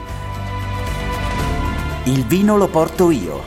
Il 2.04 2.24
vino 2.24 2.56
lo 2.56 2.68
porto 2.68 3.10
io. 3.10 3.42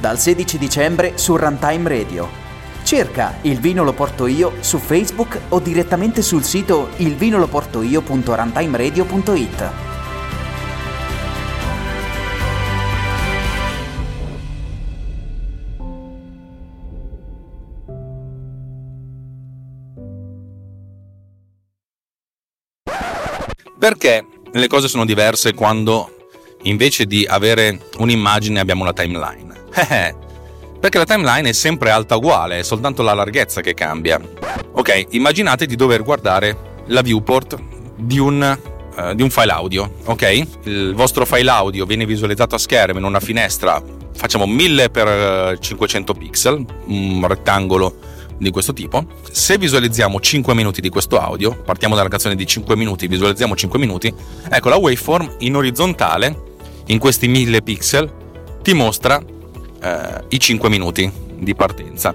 Dal 0.00 0.18
16 0.18 0.58
dicembre 0.58 1.12
su 1.18 1.36
Runtime 1.36 1.88
Radio 1.88 2.45
Cerca 2.86 3.38
Il 3.42 3.58
vino 3.58 3.82
lo 3.82 3.92
porto 3.92 4.28
io 4.28 4.52
su 4.60 4.78
Facebook 4.78 5.40
o 5.48 5.58
direttamente 5.58 6.22
sul 6.22 6.44
sito 6.44 6.90
ilvinoloportoio.runtimeradio.it. 6.98 9.70
Perché 23.76 24.24
le 24.52 24.68
cose 24.68 24.86
sono 24.86 25.04
diverse 25.04 25.54
quando 25.54 26.28
invece 26.62 27.06
di 27.06 27.26
avere 27.26 27.80
un'immagine 27.98 28.60
abbiamo 28.60 28.82
una 28.82 28.92
timeline? 28.92 29.54
Eh, 30.86 30.88
eh. 30.88 30.90
Perché 30.90 30.98
la 30.98 31.04
timeline 31.04 31.48
è 31.48 31.52
sempre 31.52 31.90
alta 31.90 32.16
uguale, 32.16 32.60
è 32.60 32.62
soltanto 32.62 33.02
la 33.02 33.12
larghezza 33.12 33.60
che 33.60 33.74
cambia. 33.74 34.20
Ok, 34.72 35.06
immaginate 35.10 35.66
di 35.66 35.74
dover 35.74 36.02
guardare 36.02 36.74
la 36.86 37.02
viewport 37.02 37.58
di 37.96 38.18
un, 38.18 38.58
uh, 38.96 39.14
di 39.14 39.22
un 39.22 39.30
file 39.30 39.52
audio, 39.52 39.94
ok? 40.04 40.46
Il 40.64 40.94
vostro 40.94 41.26
file 41.26 41.50
audio 41.50 41.84
viene 41.86 42.06
visualizzato 42.06 42.54
a 42.54 42.58
schermo 42.58 42.98
in 42.98 43.04
una 43.04 43.20
finestra, 43.20 43.82
facciamo 44.14 44.46
1000x500 44.46 46.16
pixel, 46.16 46.64
un 46.86 47.26
rettangolo 47.26 47.96
di 48.38 48.50
questo 48.50 48.72
tipo. 48.72 49.06
Se 49.30 49.58
visualizziamo 49.58 50.20
5 50.20 50.54
minuti 50.54 50.80
di 50.80 50.88
questo 50.88 51.18
audio, 51.18 51.54
partiamo 51.54 51.96
dalla 51.96 52.08
canzone 52.08 52.36
di 52.36 52.46
5 52.46 52.76
minuti, 52.76 53.08
visualizziamo 53.08 53.56
5 53.56 53.78
minuti, 53.78 54.12
ecco 54.48 54.68
la 54.68 54.76
waveform 54.76 55.36
in 55.38 55.56
orizzontale, 55.56 56.54
in 56.86 56.98
questi 56.98 57.26
1000 57.26 57.62
pixel, 57.62 58.12
ti 58.62 58.72
mostra 58.74 59.20
eh, 59.86 60.24
i 60.28 60.38
5 60.38 60.68
minuti 60.68 61.10
di 61.38 61.54
partenza 61.54 62.14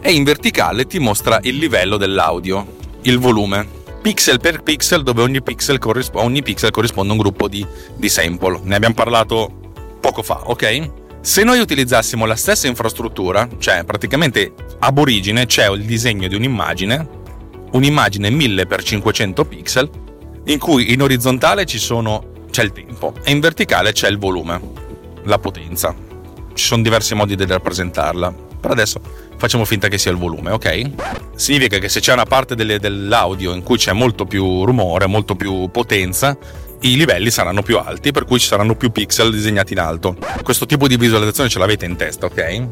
e 0.00 0.12
in 0.12 0.24
verticale 0.24 0.86
ti 0.86 0.98
mostra 0.98 1.38
il 1.42 1.56
livello 1.56 1.96
dell'audio, 1.96 2.76
il 3.02 3.18
volume, 3.18 3.66
pixel 4.02 4.40
per 4.40 4.62
pixel 4.62 5.02
dove 5.02 5.22
ogni 5.22 5.42
pixel, 5.42 5.78
corrisp- 5.78 6.16
ogni 6.16 6.42
pixel 6.42 6.70
corrisponde 6.70 7.10
a 7.10 7.12
un 7.14 7.20
gruppo 7.20 7.46
di, 7.46 7.64
di 7.94 8.08
sample. 8.08 8.60
Ne 8.64 8.74
abbiamo 8.74 8.94
parlato 8.94 9.60
poco 10.00 10.22
fa, 10.22 10.40
ok? 10.44 10.90
Se 11.20 11.44
noi 11.44 11.60
utilizzassimo 11.60 12.26
la 12.26 12.34
stessa 12.34 12.66
infrastruttura, 12.66 13.48
cioè 13.58 13.84
praticamente 13.84 14.52
ab 14.80 14.98
origine 14.98 15.46
c'è 15.46 15.70
il 15.70 15.84
disegno 15.84 16.26
di 16.26 16.34
un'immagine, 16.34 17.08
un'immagine 17.70 18.28
1000x500 18.28 19.46
pixel, 19.46 19.90
in 20.46 20.58
cui 20.58 20.92
in 20.92 21.00
orizzontale 21.00 21.64
sono, 21.68 22.32
c'è 22.50 22.64
il 22.64 22.72
tempo 22.72 23.14
e 23.22 23.30
in 23.30 23.38
verticale 23.38 23.92
c'è 23.92 24.08
il 24.08 24.18
volume, 24.18 24.60
la 25.22 25.38
potenza 25.38 26.10
ci 26.54 26.64
sono 26.64 26.82
diversi 26.82 27.14
modi 27.14 27.36
di 27.36 27.46
rappresentarla. 27.46 28.32
Per 28.60 28.70
adesso 28.70 29.00
facciamo 29.36 29.64
finta 29.64 29.88
che 29.88 29.98
sia 29.98 30.10
il 30.10 30.16
volume, 30.16 30.52
ok? 30.52 30.90
Significa 31.34 31.78
che 31.78 31.88
se 31.88 32.00
c'è 32.00 32.12
una 32.12 32.24
parte 32.24 32.54
delle, 32.54 32.78
dell'audio 32.78 33.54
in 33.54 33.62
cui 33.62 33.76
c'è 33.76 33.92
molto 33.92 34.24
più 34.24 34.64
rumore, 34.64 35.06
molto 35.06 35.34
più 35.34 35.68
potenza, 35.70 36.36
i 36.82 36.96
livelli 36.96 37.30
saranno 37.30 37.62
più 37.62 37.78
alti, 37.78 38.12
per 38.12 38.24
cui 38.24 38.38
ci 38.38 38.46
saranno 38.46 38.74
più 38.76 38.90
pixel 38.90 39.30
disegnati 39.32 39.72
in 39.72 39.80
alto. 39.80 40.16
Questo 40.42 40.66
tipo 40.66 40.86
di 40.86 40.96
visualizzazione 40.96 41.48
ce 41.48 41.58
l'avete 41.58 41.86
in 41.86 41.96
testa, 41.96 42.26
ok? 42.26 42.66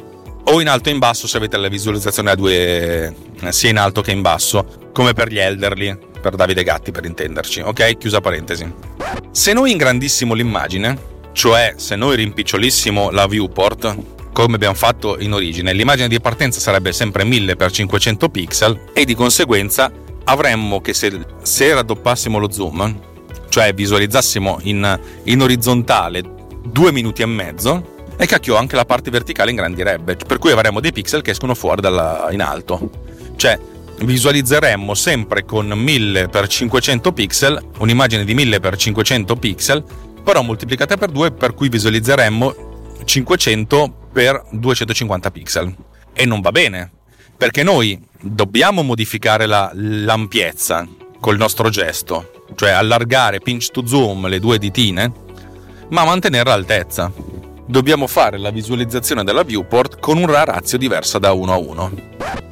O 0.44 0.60
in 0.60 0.68
alto 0.68 0.88
e 0.88 0.92
in 0.92 0.98
basso 0.98 1.26
se 1.26 1.36
avete 1.36 1.56
la 1.56 1.68
visualizzazione 1.68 2.30
a 2.30 2.34
due, 2.34 3.14
sia 3.48 3.70
in 3.70 3.78
alto 3.78 4.00
che 4.00 4.10
in 4.10 4.20
basso, 4.20 4.90
come 4.92 5.12
per 5.12 5.28
gli 5.28 5.38
elderly, 5.38 5.96
per 6.20 6.34
Davide 6.34 6.62
Gatti 6.62 6.90
per 6.90 7.04
intenderci, 7.04 7.60
ok? 7.60 7.98
Chiusa 7.98 8.20
parentesi. 8.20 8.72
Se 9.30 9.52
noi 9.52 9.72
ingrandissimo 9.72 10.34
l'immagine, 10.34 11.18
cioè, 11.32 11.74
se 11.76 11.96
noi 11.96 12.16
rimpicciolissimo 12.16 13.10
la 13.10 13.26
viewport, 13.26 13.96
come 14.32 14.54
abbiamo 14.54 14.74
fatto 14.74 15.18
in 15.18 15.32
origine, 15.32 15.72
l'immagine 15.72 16.08
di 16.08 16.20
partenza 16.20 16.60
sarebbe 16.60 16.92
sempre 16.92 17.24
1000x500 17.24 18.30
pixel 18.30 18.80
e 18.92 19.04
di 19.04 19.14
conseguenza 19.14 19.90
avremmo 20.24 20.80
che 20.80 20.94
se, 20.94 21.24
se 21.42 21.74
raddoppassimo 21.74 22.38
lo 22.38 22.50
zoom, 22.50 23.00
cioè 23.48 23.72
visualizzassimo 23.74 24.58
in, 24.62 25.00
in 25.24 25.42
orizzontale 25.42 26.22
due 26.62 26.92
minuti 26.92 27.22
e 27.22 27.26
mezzo, 27.26 27.98
e 28.16 28.26
cacchio 28.26 28.56
anche 28.56 28.76
la 28.76 28.84
parte 28.84 29.10
verticale 29.10 29.50
ingrandirebbe, 29.50 30.16
per 30.16 30.38
cui 30.38 30.50
avremmo 30.50 30.80
dei 30.80 30.92
pixel 30.92 31.22
che 31.22 31.30
escono 31.30 31.54
fuori 31.54 31.80
dalla, 31.80 32.28
in 32.30 32.42
alto. 32.42 32.90
Cioè, 33.36 33.58
visualizzeremmo 34.04 34.94
sempre 34.94 35.44
con 35.44 35.68
1000x500 35.68 37.12
pixel, 37.12 37.62
un'immagine 37.78 38.24
di 38.24 38.34
1000x500 38.34 39.38
pixel, 39.38 39.84
però 40.22 40.42
moltiplicate 40.42 40.96
per 40.96 41.11
2 41.11 41.33
per 41.33 41.54
cui 41.54 41.68
visualizzeremmo 41.68 43.02
500 43.04 44.09
per 44.12 44.44
250 44.50 45.30
pixel. 45.30 45.74
E 46.12 46.24
non 46.24 46.40
va 46.40 46.50
bene, 46.50 46.90
perché 47.37 47.62
noi 47.62 47.98
dobbiamo 48.20 48.83
modificare 48.83 49.46
la, 49.46 49.70
l'ampiezza, 49.74 50.87
col 51.20 51.37
nostro 51.37 51.68
gesto, 51.68 52.44
cioè 52.56 52.70
allargare 52.70 53.40
pinch 53.40 53.70
to 53.70 53.87
zoom 53.87 54.26
le 54.26 54.40
due 54.40 54.59
ditine, 54.59 55.12
ma 55.90 56.04
mantenere 56.04 56.48
l'altezza. 56.48 57.12
Dobbiamo 57.66 58.09
fare 58.09 58.37
la 58.37 58.50
visualizzazione 58.50 59.22
della 59.22 59.44
viewport 59.44 60.00
con 60.00 60.18
una 60.18 60.42
razio 60.42 60.76
diversa 60.76 61.18
da 61.18 61.33
1 61.33 61.52
a 61.52 61.56
1. 61.56 61.92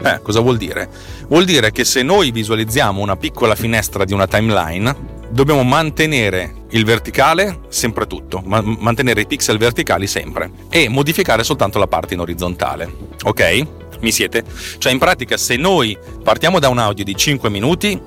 Eh, 0.03 0.21
cosa 0.23 0.41
vuol 0.41 0.57
dire? 0.57 0.89
Vuol 1.27 1.45
dire 1.45 1.73
che 1.73 1.85
se 1.85 2.03
noi 2.03 2.31
visualizziamo 2.31 3.01
una 3.01 3.17
piccola 3.17 3.57
finestra 3.57 4.05
di 4.05 4.13
una 4.13 4.29
timeline, 4.29 4.95
dobbiamo 5.31 5.65
mantenere 5.65 6.55
il 6.71 6.85
verticale 6.85 7.61
sempre 7.69 8.07
tutto, 8.07 8.43
ma- 8.45 8.61
mantenere 8.61 9.23
i 9.23 9.27
pixel 9.27 9.59
verticali 9.59 10.07
sempre 10.07 10.51
e 10.69 10.89
modificare 10.89 11.45
soltanto 11.45 11.79
la 11.79 11.87
parte 11.87 12.15
in 12.15 12.21
orizzontale. 12.21 12.93
Ok? 13.25 13.67
Mi 14.01 14.13
siete? 14.13 14.45
Cioè 14.79 14.93
in 14.93 14.99
pratica 14.99 15.37
se 15.37 15.57
noi 15.57 15.97
partiamo 16.23 16.59
da 16.59 16.69
un 16.69 16.79
audio 16.79 17.05
di 17.05 17.17
5 17.17 17.49
minuti 17.51 18.01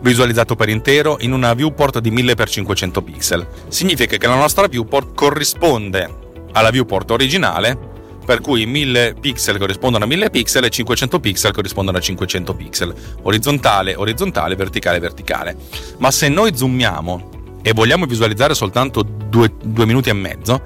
visualizzato 0.00 0.56
per 0.56 0.68
intero 0.68 1.16
in 1.20 1.32
una 1.32 1.54
viewport 1.54 2.00
di 2.00 2.10
1000x500 2.10 3.02
pixel, 3.02 3.46
significa 3.68 4.16
che 4.16 4.26
la 4.26 4.34
nostra 4.34 4.66
viewport 4.66 5.14
corrisponde 5.14 6.20
alla 6.52 6.70
viewport 6.70 7.10
originale 7.12 7.90
per 8.24 8.40
cui 8.40 8.66
1000 8.66 9.16
pixel 9.20 9.58
corrispondono 9.58 10.04
a 10.04 10.06
1000 10.06 10.30
pixel 10.30 10.64
e 10.64 10.70
500 10.70 11.18
pixel 11.18 11.52
corrispondono 11.52 11.98
a 11.98 12.00
500 12.00 12.54
pixel, 12.54 12.94
orizzontale, 13.22 13.96
orizzontale, 13.96 14.54
verticale, 14.54 15.00
verticale. 15.00 15.56
Ma 15.98 16.10
se 16.10 16.28
noi 16.28 16.56
zoomiamo 16.56 17.41
e 17.62 17.72
vogliamo 17.72 18.06
visualizzare 18.06 18.54
soltanto 18.54 19.02
2 19.02 19.50
minuti 19.86 20.08
e 20.08 20.12
mezzo, 20.12 20.60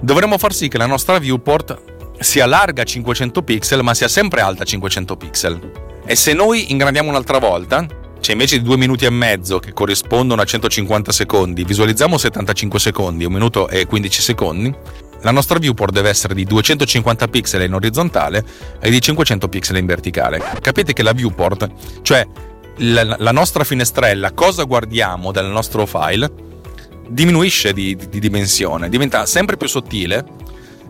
dovremmo 0.00 0.38
far 0.38 0.52
sì 0.52 0.68
che 0.68 0.78
la 0.78 0.86
nostra 0.86 1.18
viewport 1.18 1.78
sia 2.18 2.46
larga 2.46 2.82
500 2.82 3.42
pixel 3.42 3.82
ma 3.82 3.94
sia 3.94 4.08
sempre 4.08 4.40
alta 4.40 4.64
500 4.64 5.16
pixel. 5.16 5.72
E 6.04 6.16
se 6.16 6.32
noi 6.32 6.70
ingrandiamo 6.72 7.08
un'altra 7.08 7.38
volta, 7.38 7.86
cioè 8.20 8.32
invece 8.32 8.58
di 8.58 8.64
2 8.64 8.76
minuti 8.76 9.04
e 9.04 9.10
mezzo 9.10 9.58
che 9.58 9.72
corrispondono 9.72 10.42
a 10.42 10.44
150 10.44 11.12
secondi, 11.12 11.64
visualizziamo 11.64 12.18
75 12.18 12.78
secondi, 12.78 13.24
1 13.24 13.34
minuto 13.34 13.68
e 13.68 13.86
15 13.86 14.20
secondi, 14.20 14.74
la 15.22 15.30
nostra 15.30 15.58
viewport 15.58 15.92
deve 15.92 16.08
essere 16.08 16.34
di 16.34 16.44
250 16.44 17.28
pixel 17.28 17.62
in 17.62 17.74
orizzontale 17.74 18.42
e 18.80 18.90
di 18.90 19.00
500 19.00 19.48
pixel 19.48 19.76
in 19.76 19.86
verticale. 19.86 20.42
Capite 20.60 20.92
che 20.92 21.02
la 21.02 21.12
viewport, 21.12 21.68
cioè 22.02 22.26
la, 22.80 23.16
la 23.18 23.32
nostra 23.32 23.64
finestrella, 23.64 24.32
cosa 24.32 24.64
guardiamo 24.64 25.32
dal 25.32 25.46
nostro 25.46 25.86
file, 25.86 26.30
diminuisce 27.08 27.72
di, 27.72 27.96
di, 27.96 28.08
di 28.08 28.20
dimensione, 28.20 28.88
diventa 28.88 29.26
sempre 29.26 29.56
più 29.56 29.68
sottile 29.68 30.24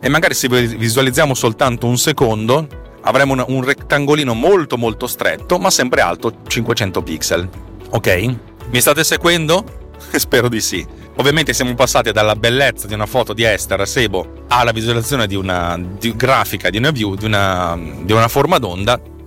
e 0.01 0.09
magari 0.09 0.35
se 0.35 0.49
visualizziamo 0.49 1.35
soltanto 1.35 1.87
un 1.87 1.99
secondo 1.99 2.67
avremo 3.03 3.33
un, 3.33 3.45
un 3.47 3.65
rettangolino 3.65 4.35
molto 4.35 4.77
molto 4.77 5.07
stretto 5.07 5.59
ma 5.59 5.71
sempre 5.71 6.01
alto 6.01 6.39
500 6.47 7.03
pixel. 7.03 7.49
Ok? 7.91 8.35
Mi 8.71 8.81
state 8.81 9.03
seguendo? 9.05 9.65
Spero 10.13 10.49
di 10.49 10.61
sì. 10.61 10.87
Ovviamente 11.17 11.53
siamo 11.53 11.75
passati 11.75 12.13
dalla 12.13 12.37
bellezza 12.37 12.87
di 12.87 12.95
una 12.95 13.05
foto 13.07 13.35
di 13.35 13.43
Esther 13.43 13.87
Sebo 13.87 14.45
alla 14.49 14.71
visualizzazione 14.73 15.27
di 15.27 15.35
una 15.35 15.79
di 15.79 16.15
grafica, 16.17 16.71
di 16.71 16.79
una 16.79 16.91
view, 16.91 17.15
di 17.15 17.27
una, 17.27 17.79
di 18.03 18.13
una 18.13 18.29
forma 18.29 18.59
d'onda. 18.59 19.19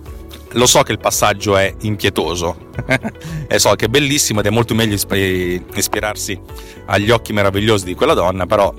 Lo 0.54 0.66
so 0.66 0.82
che 0.82 0.92
il 0.92 0.98
passaggio 0.98 1.56
è 1.56 1.74
impietoso 1.80 2.70
e 3.48 3.58
so 3.58 3.74
che 3.74 3.86
è 3.86 3.88
bellissimo 3.88 4.40
ed 4.40 4.46
è 4.46 4.50
molto 4.50 4.74
meglio 4.74 4.94
ispirarsi 4.94 6.40
agli 6.86 7.10
occhi 7.10 7.32
meravigliosi 7.32 7.84
di 7.84 7.94
quella 7.94 8.14
donna, 8.14 8.46
però 8.46 8.72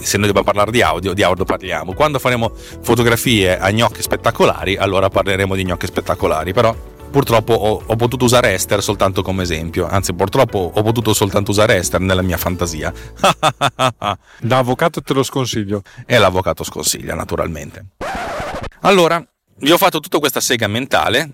se 0.00 0.18
noi 0.18 0.26
dobbiamo 0.26 0.46
parlare 0.46 0.70
di 0.70 0.82
audio, 0.82 1.12
di 1.12 1.22
audio 1.22 1.44
parliamo. 1.44 1.94
Quando 1.94 2.18
faremo 2.18 2.52
fotografie 2.54 3.58
a 3.58 3.70
gnocchi 3.70 4.02
spettacolari, 4.02 4.76
allora 4.76 5.08
parleremo 5.08 5.54
di 5.54 5.64
gnocchi 5.64 5.86
spettacolari, 5.86 6.52
però 6.52 6.74
purtroppo 7.10 7.52
ho, 7.54 7.82
ho, 7.86 7.96
potuto 7.96 8.24
usare 8.24 8.54
Esther 8.54 8.82
soltanto 8.82 9.22
come 9.22 9.44
esempio, 9.44 9.86
anzi 9.86 10.14
purtroppo 10.14 10.72
ho 10.74 10.82
potuto 10.82 11.14
soltanto 11.14 11.52
usare 11.52 11.76
Esther 11.76 12.00
nella 12.00 12.22
mia 12.22 12.36
fantasia. 12.36 12.92
da 14.40 14.58
avvocato 14.58 15.00
te 15.00 15.14
lo 15.14 15.22
sconsiglio. 15.22 15.82
E 16.06 16.18
l'avvocato 16.18 16.64
sconsiglia 16.64 17.14
naturalmente. 17.14 17.86
Allora, 18.80 19.24
vi 19.58 19.70
ho 19.70 19.78
fatto 19.78 20.00
tutta 20.00 20.18
questa 20.18 20.40
sega 20.40 20.66
mentale 20.66 21.30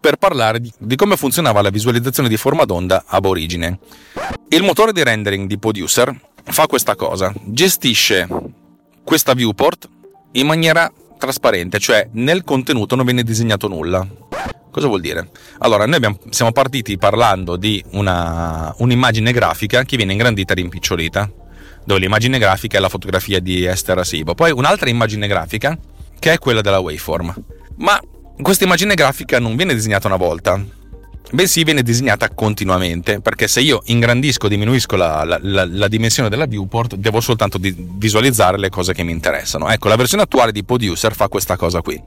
per 0.00 0.16
parlare 0.16 0.60
di, 0.60 0.72
di, 0.78 0.96
come 0.96 1.16
funzionava 1.16 1.60
la 1.60 1.70
visualizzazione 1.70 2.28
di 2.28 2.36
forma 2.36 2.64
d'onda 2.64 3.04
ab 3.06 3.24
origine. 3.24 3.78
Il 4.48 4.62
motore 4.62 4.92
di 4.92 5.02
rendering 5.02 5.46
di 5.48 5.58
Producer 5.58 6.14
fa 6.44 6.66
questa 6.66 6.94
cosa, 6.94 7.32
gestisce 7.44 8.28
questa 9.02 9.34
viewport 9.34 9.88
in 10.32 10.46
maniera 10.46 10.90
trasparente, 11.18 11.78
cioè 11.78 12.08
nel 12.12 12.44
contenuto 12.44 12.94
non 12.94 13.04
viene 13.04 13.22
disegnato 13.22 13.66
nulla. 13.66 14.06
Cosa 14.70 14.86
vuol 14.86 15.00
dire? 15.00 15.30
Allora, 15.58 15.86
noi 15.86 15.96
abbiamo, 15.96 16.18
siamo 16.30 16.52
partiti 16.52 16.96
parlando 16.98 17.56
di 17.56 17.82
una, 17.92 18.72
un'immagine 18.78 19.32
grafica 19.32 19.82
che 19.82 19.96
viene 19.96 20.12
ingrandita 20.12 20.52
e 20.52 20.56
rimpicciolita, 20.56 21.30
dove 21.84 21.98
l'immagine 21.98 22.38
grafica 22.38 22.78
è 22.78 22.80
la 22.80 22.88
fotografia 22.88 23.40
di 23.40 23.64
Esther 23.64 23.98
Asibo. 23.98 24.34
Poi 24.34 24.52
un'altra 24.52 24.88
immagine 24.88 25.26
grafica 25.26 25.76
che 26.18 26.32
è 26.32 26.38
quella 26.38 26.60
della 26.60 26.78
waveform. 26.78 27.34
Ma 27.76 28.00
questa 28.40 28.64
immagine 28.64 28.94
grafica 28.94 29.38
non 29.38 29.56
viene 29.56 29.74
disegnata 29.74 30.06
una 30.06 30.16
volta, 30.16 30.62
bensì 31.30 31.64
viene 31.64 31.82
disegnata 31.82 32.30
continuamente, 32.30 33.20
perché 33.20 33.48
se 33.48 33.60
io 33.60 33.82
ingrandisco 33.86 34.46
o 34.46 34.48
diminuisco 34.48 34.96
la, 34.96 35.24
la, 35.24 35.38
la, 35.42 35.66
la, 35.66 35.88
dimensione 35.88 36.28
della 36.28 36.46
viewport, 36.46 36.94
devo 36.94 37.20
soltanto 37.20 37.58
di 37.58 37.74
visualizzare 37.76 38.58
le 38.58 38.68
cose 38.68 38.92
che 38.94 39.02
mi 39.02 39.12
interessano. 39.12 39.68
Ecco, 39.68 39.88
la 39.88 39.96
versione 39.96 40.22
attuale 40.22 40.52
di 40.52 40.64
Producer 40.64 41.14
fa 41.14 41.28
questa 41.28 41.56
cosa 41.56 41.82
qui. 41.82 42.00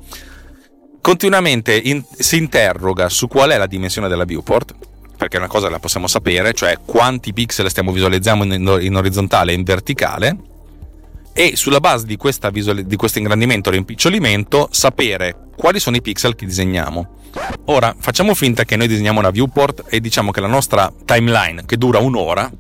Continuamente 1.02 1.76
in, 1.76 2.04
si 2.18 2.38
interroga 2.38 3.10
su 3.10 3.28
qual 3.28 3.52
è 3.52 3.58
la 3.58 3.68
dimensione 3.68 4.08
della 4.08 4.26
viewport, 4.26 4.76
perché 5.18 5.38
una 5.38 5.48
cosa 5.48 5.70
la 5.70 5.80
possiamo 5.80 6.08
sapere, 6.08 6.54
cioè 6.54 6.78
quanti 6.84 7.34
pixel 7.34 7.70
stiamo 7.70 7.92
visualizzando 7.92 8.44
in, 8.44 8.78
in 8.82 8.96
orizzontale 8.96 9.52
e 9.52 9.56
in 9.56 9.64
verticale, 9.64 10.36
e 11.34 11.56
sulla 11.56 11.80
base 11.80 12.06
di, 12.06 12.18
visual- 12.52 12.84
di 12.84 12.96
questo 12.96 13.20
ingrandimento 13.20 13.70
e 13.70 13.74
rimpicciolimento 13.74 14.68
sapere 14.72 15.50
quali 15.56 15.80
sono 15.80 15.96
i 15.96 16.02
pixel 16.02 16.36
che 16.36 16.46
disegniamo. 16.46 17.20
Ora 17.66 17.96
facciamo 17.98 18.34
finta 18.34 18.66
che 18.66 18.76
noi 18.76 18.88
disegniamo 18.88 19.20
una 19.20 19.30
viewport 19.30 19.86
e 19.90 20.00
diciamo 20.00 20.32
che 20.32 20.42
la 20.42 20.48
nostra 20.48 20.92
timeline, 21.06 21.66
che 21.66 21.78
dura 21.78 22.00
un'ora, 22.00 22.52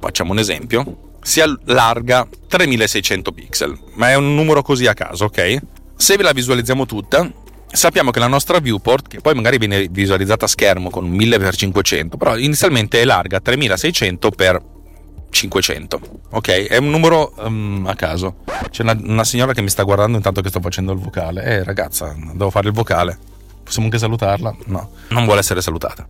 facciamo 0.00 0.32
un 0.32 0.38
esempio, 0.38 1.12
si 1.20 1.40
allarga 1.40 2.26
3600 2.48 3.32
pixel, 3.32 3.78
ma 3.94 4.10
è 4.10 4.14
un 4.14 4.34
numero 4.34 4.62
così 4.62 4.86
a 4.86 4.94
caso, 4.94 5.24
ok? 5.24 5.58
Se 5.96 6.16
ve 6.16 6.22
la 6.22 6.32
visualizziamo 6.32 6.86
tutta, 6.86 7.30
sappiamo 7.70 8.10
che 8.10 8.18
la 8.18 8.26
nostra 8.26 8.58
viewport, 8.58 9.08
che 9.08 9.20
poi 9.20 9.34
magari 9.34 9.58
viene 9.58 9.86
visualizzata 9.90 10.44
a 10.44 10.48
schermo 10.48 10.90
con 10.90 11.10
1000x500, 11.10 12.16
però 12.16 12.36
inizialmente 12.36 13.00
è 13.00 13.04
larga 13.04 13.40
3600 13.40 14.30
x 14.30 14.72
500, 15.34 16.00
ok? 16.30 16.48
È 16.48 16.76
un 16.76 16.90
numero 16.90 17.34
um, 17.38 17.84
a 17.86 17.94
caso. 17.94 18.36
C'è 18.70 18.82
una, 18.82 18.96
una, 19.02 19.24
signora 19.24 19.52
che 19.52 19.60
mi 19.62 19.68
sta 19.68 19.82
guardando 19.82 20.16
intanto 20.16 20.40
che 20.40 20.48
sto 20.48 20.60
facendo 20.60 20.92
il 20.92 20.98
vocale. 20.98 21.42
Eh, 21.42 21.64
ragazza, 21.64 22.14
devo 22.16 22.50
fare 22.50 22.68
il 22.68 22.74
vocale. 22.74 23.18
Possiamo 23.64 23.86
anche 23.86 23.98
salutarla? 23.98 24.54
No, 24.66 24.90
non 25.08 25.24
vuole 25.24 25.40
essere 25.40 25.60
salutata. 25.60 26.06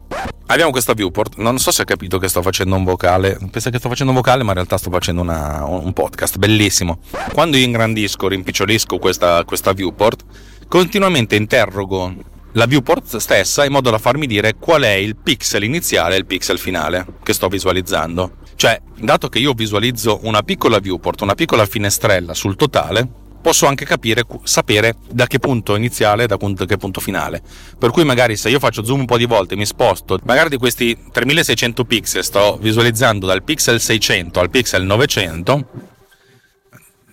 Abbiamo 0.47 0.71
questa 0.71 0.93
viewport. 0.93 1.37
Non 1.37 1.59
so 1.59 1.71
se 1.71 1.83
ha 1.83 1.85
capito 1.85 2.19
che 2.19 2.29
sto 2.29 2.43
facendo 2.43 2.77
un 2.77 2.85
vocale. 2.85 3.39
Pensa 3.51 3.71
che 3.71 3.79
sto 3.79 3.89
facendo 3.89 4.13
un 4.13 4.19
vocale, 4.19 4.43
ma 4.43 4.51
in 4.51 4.57
realtà 4.57 4.77
sto 4.77 4.91
facendo 4.91 5.23
una, 5.23 5.65
un 5.65 5.93
podcast 5.93 6.37
bellissimo. 6.37 6.99
Quando 7.33 7.57
io 7.57 7.65
ingrandisco, 7.65 8.29
rimpicciolisco 8.29 8.99
questa, 8.99 9.45
questa 9.45 9.73
viewport, 9.73 10.25
continuamente 10.69 11.37
interrogo 11.37 12.33
la 12.57 12.67
viewport 12.67 13.17
stessa 13.17 13.65
in 13.65 13.73
modo 13.73 13.91
da 13.91 13.99
farmi 13.99 14.29
dire 14.29 14.55
qual 14.55 14.83
è 14.83 14.93
il 14.93 15.17
pixel 15.17 15.65
iniziale 15.65 16.15
e 16.15 16.19
il 16.19 16.27
pixel 16.27 16.59
finale 16.59 17.05
che 17.23 17.33
sto 17.33 17.49
visualizzando. 17.49 18.43
Cioè, 18.57 18.81
dato 18.99 19.29
che 19.29 19.39
io 19.39 19.53
visualizzo 19.53 20.21
una 20.23 20.43
piccola 20.43 20.79
viewport, 20.79 21.21
una 21.21 21.35
piccola 21.35 21.67
finestrella 21.67 22.35
sul 22.35 22.57
totale, 22.57 23.23
posso 23.45 23.67
anche 23.67 23.85
capire, 23.85 24.25
sapere 24.45 24.95
da 25.11 25.27
che 25.27 25.39
punto 25.39 25.77
iniziale 25.77 26.25
e 26.25 26.27
da 26.27 26.39
che 26.39 26.79
punto 26.79 27.01
finale. 27.01 27.43
Per 27.79 27.91
cui 27.91 28.03
magari 28.03 28.37
se 28.37 28.49
io 28.49 28.59
faccio 28.59 28.83
zoom 28.83 29.01
un 29.01 29.05
po' 29.05 29.19
di 29.19 29.27
volte, 29.27 29.55
mi 29.55 29.67
sposto, 29.67 30.19
magari 30.25 30.49
di 30.49 30.57
questi 30.57 30.97
3600 31.13 31.85
pixel 31.85 32.25
sto 32.25 32.57
visualizzando 32.59 33.27
dal 33.27 33.43
pixel 33.43 33.81
600 33.81 34.41
al 34.41 34.49
pixel 34.49 34.85
900, 34.85 35.67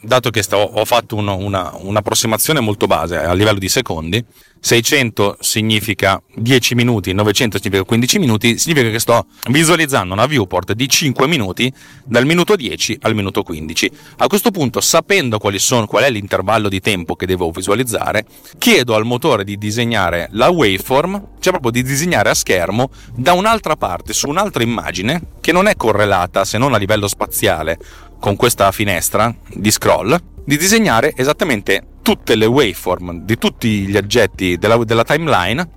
dato 0.01 0.29
che 0.29 0.41
sto, 0.41 0.57
ho 0.57 0.85
fatto 0.85 1.15
uno, 1.15 1.37
una, 1.37 1.71
un'approssimazione 1.75 2.59
molto 2.59 2.87
base 2.87 3.17
a 3.17 3.33
livello 3.33 3.59
di 3.59 3.69
secondi, 3.69 4.23
600 4.63 5.37
significa 5.39 6.21
10 6.35 6.75
minuti, 6.75 7.13
900 7.13 7.57
significa 7.57 7.83
15 7.83 8.19
minuti, 8.19 8.57
significa 8.59 8.89
che 8.89 8.99
sto 8.99 9.25
visualizzando 9.49 10.13
una 10.13 10.27
viewport 10.27 10.73
di 10.73 10.87
5 10.87 11.27
minuti 11.27 11.71
dal 12.05 12.25
minuto 12.25 12.55
10 12.55 12.99
al 13.01 13.15
minuto 13.15 13.41
15. 13.41 13.91
A 14.17 14.27
questo 14.27 14.51
punto, 14.51 14.79
sapendo 14.79 15.39
sono, 15.57 15.87
qual 15.87 16.03
è 16.03 16.11
l'intervallo 16.11 16.69
di 16.69 16.79
tempo 16.79 17.15
che 17.15 17.25
devo 17.25 17.49
visualizzare, 17.49 18.25
chiedo 18.59 18.93
al 18.93 19.03
motore 19.03 19.43
di 19.43 19.57
disegnare 19.57 20.29
la 20.33 20.49
waveform, 20.49 21.29
cioè 21.39 21.53
proprio 21.53 21.71
di 21.71 21.83
disegnare 21.83 22.29
a 22.29 22.35
schermo 22.35 22.91
da 23.15 23.33
un'altra 23.33 23.75
parte, 23.75 24.13
su 24.13 24.27
un'altra 24.27 24.61
immagine, 24.61 25.21
che 25.41 25.51
non 25.51 25.65
è 25.65 25.75
correlata 25.75 26.45
se 26.45 26.59
non 26.59 26.75
a 26.75 26.77
livello 26.77 27.07
spaziale 27.07 27.79
con 28.21 28.35
questa 28.35 28.71
finestra 28.71 29.35
di 29.51 29.71
scroll, 29.71 30.15
di 30.45 30.55
disegnare 30.55 31.13
esattamente 31.15 31.87
tutte 32.03 32.35
le 32.35 32.45
waveform 32.45 33.25
di 33.25 33.37
tutti 33.39 33.87
gli 33.87 33.97
oggetti 33.97 34.57
della, 34.57 34.77
della 34.83 35.03
timeline 35.03 35.67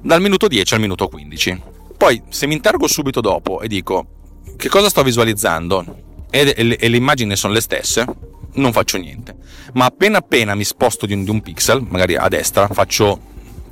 dal 0.00 0.20
minuto 0.20 0.48
10 0.48 0.74
al 0.74 0.80
minuto 0.80 1.06
15. 1.06 1.62
Poi, 1.96 2.20
se 2.28 2.48
mi 2.48 2.54
interrogo 2.54 2.88
subito 2.88 3.20
dopo 3.20 3.60
e 3.60 3.68
dico 3.68 4.06
che 4.56 4.68
cosa 4.68 4.88
sto 4.88 5.04
visualizzando 5.04 5.84
e, 6.28 6.52
e, 6.56 6.76
e 6.80 6.88
le 6.88 6.96
immagini 6.96 7.36
sono 7.36 7.52
le 7.52 7.60
stesse, 7.60 8.04
non 8.54 8.72
faccio 8.72 8.98
niente. 8.98 9.36
Ma 9.74 9.84
appena 9.84 10.18
appena 10.18 10.56
mi 10.56 10.64
sposto 10.64 11.06
di 11.06 11.12
un, 11.12 11.22
di 11.22 11.30
un 11.30 11.40
pixel, 11.40 11.86
magari 11.88 12.16
a 12.16 12.26
destra, 12.26 12.66
faccio 12.66 13.20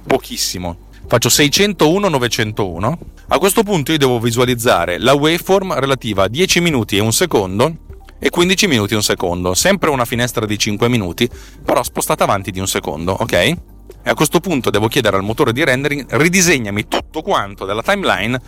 pochissimo. 0.07 0.89
Faccio 1.09 1.29
601-901. 1.29 2.93
A 3.33 3.39
questo 3.39 3.65
punto 3.65 3.91
io 3.91 3.99
devo 3.99 4.21
visualizzare 4.21 4.99
la 4.99 5.15
waveform 5.15 5.81
relativa 5.81 6.25
a 6.25 6.29
10 6.29 6.61
minuti 6.61 6.97
e 6.97 7.01
un 7.01 7.13
secondo 7.13 7.89
e 8.21 8.31
15 8.31 8.69
minuti 8.69 8.95
un 8.95 9.03
secondo. 9.03 9.55
Sempre 9.55 9.91
una 9.91 10.05
finestra 10.05 10.47
di 10.47 10.57
5 10.57 10.89
minuti, 10.89 11.29
però 11.65 11.83
spostata 11.83 12.23
avanti 12.23 12.53
di 12.53 12.61
un 12.61 12.69
secondo, 12.69 13.17
ok? 13.19 13.33
E 13.33 13.59
a 14.05 14.15
questo 14.15 14.39
punto 14.39 14.71
devo 14.71 14.87
chiedere 14.87 15.17
al 15.17 15.25
motore 15.25 15.53
di 15.53 15.65
rendering 15.65 16.07
ridisegnami 16.09 16.87
tutto 16.87 17.23
quanto 17.23 17.65
della 17.65 17.83
timeline 17.83 18.41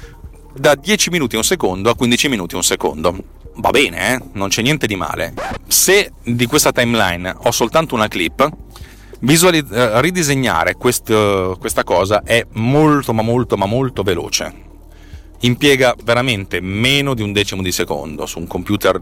da 0.54 0.74
10 0.74 1.10
minuti 1.10 1.36
un 1.36 1.44
secondo 1.44 1.90
a 1.90 1.96
15 1.96 2.28
minuti 2.28 2.54
un 2.54 2.62
secondo 2.62 3.40
va 3.56 3.70
bene, 3.70 4.14
eh? 4.14 4.20
non 4.32 4.48
c'è 4.48 4.62
niente 4.62 4.86
di 4.86 4.96
male. 4.96 5.34
Se 5.66 6.12
di 6.22 6.46
questa 6.46 6.72
timeline 6.72 7.34
ho 7.36 7.50
soltanto 7.50 7.94
una 7.94 8.08
clip, 8.08 8.48
visualiz- 9.20 9.70
eh, 9.70 10.00
ridisegnare 10.00 10.76
quest- 10.76 11.58
questa 11.58 11.84
cosa 11.84 12.22
è 12.22 12.46
molto, 12.52 13.12
ma 13.12 13.22
molto, 13.22 13.56
ma 13.56 13.66
molto 13.66 14.02
veloce. 14.02 14.70
Impiega 15.40 15.94
veramente 16.04 16.60
meno 16.60 17.14
di 17.14 17.22
un 17.22 17.32
decimo 17.32 17.62
di 17.62 17.72
secondo 17.72 18.26
su 18.26 18.38
un 18.38 18.46
computer 18.46 19.00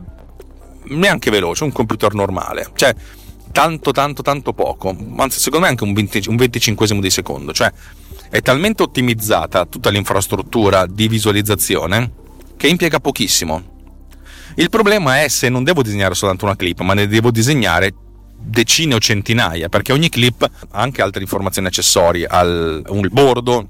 neanche 0.84 1.30
veloce, 1.30 1.64
un 1.64 1.72
computer 1.72 2.14
normale. 2.14 2.70
Cioè, 2.74 2.94
tanto, 3.52 3.92
tanto, 3.92 4.22
tanto 4.22 4.52
poco. 4.52 4.96
Anzi, 5.16 5.40
secondo 5.40 5.66
me 5.66 5.70
anche 5.70 5.84
un, 5.84 5.92
20, 5.92 6.28
un 6.28 6.36
25 6.36 6.86
di 7.00 7.10
secondo. 7.10 7.52
Cioè, 7.52 7.72
è 8.30 8.40
talmente 8.42 8.82
ottimizzata 8.82 9.66
tutta 9.66 9.90
l'infrastruttura 9.90 10.86
di 10.86 11.08
visualizzazione 11.08 12.12
che 12.56 12.68
impiega 12.68 13.00
pochissimo. 13.00 13.78
Il 14.56 14.68
problema 14.68 15.22
è 15.22 15.28
se 15.28 15.48
non 15.48 15.64
devo 15.64 15.82
disegnare 15.82 16.14
soltanto 16.14 16.44
una 16.44 16.56
clip, 16.56 16.80
ma 16.80 16.94
ne 16.94 17.06
devo 17.06 17.30
disegnare 17.30 17.94
decine 18.42 18.94
o 18.94 18.98
centinaia, 18.98 19.68
perché 19.68 19.92
ogni 19.92 20.08
clip 20.08 20.42
ha 20.42 20.80
anche 20.80 21.02
altre 21.02 21.22
informazioni 21.22 21.68
accessorie, 21.68 22.26
al 22.26 22.82
un 22.88 23.08
bordo, 23.10 23.68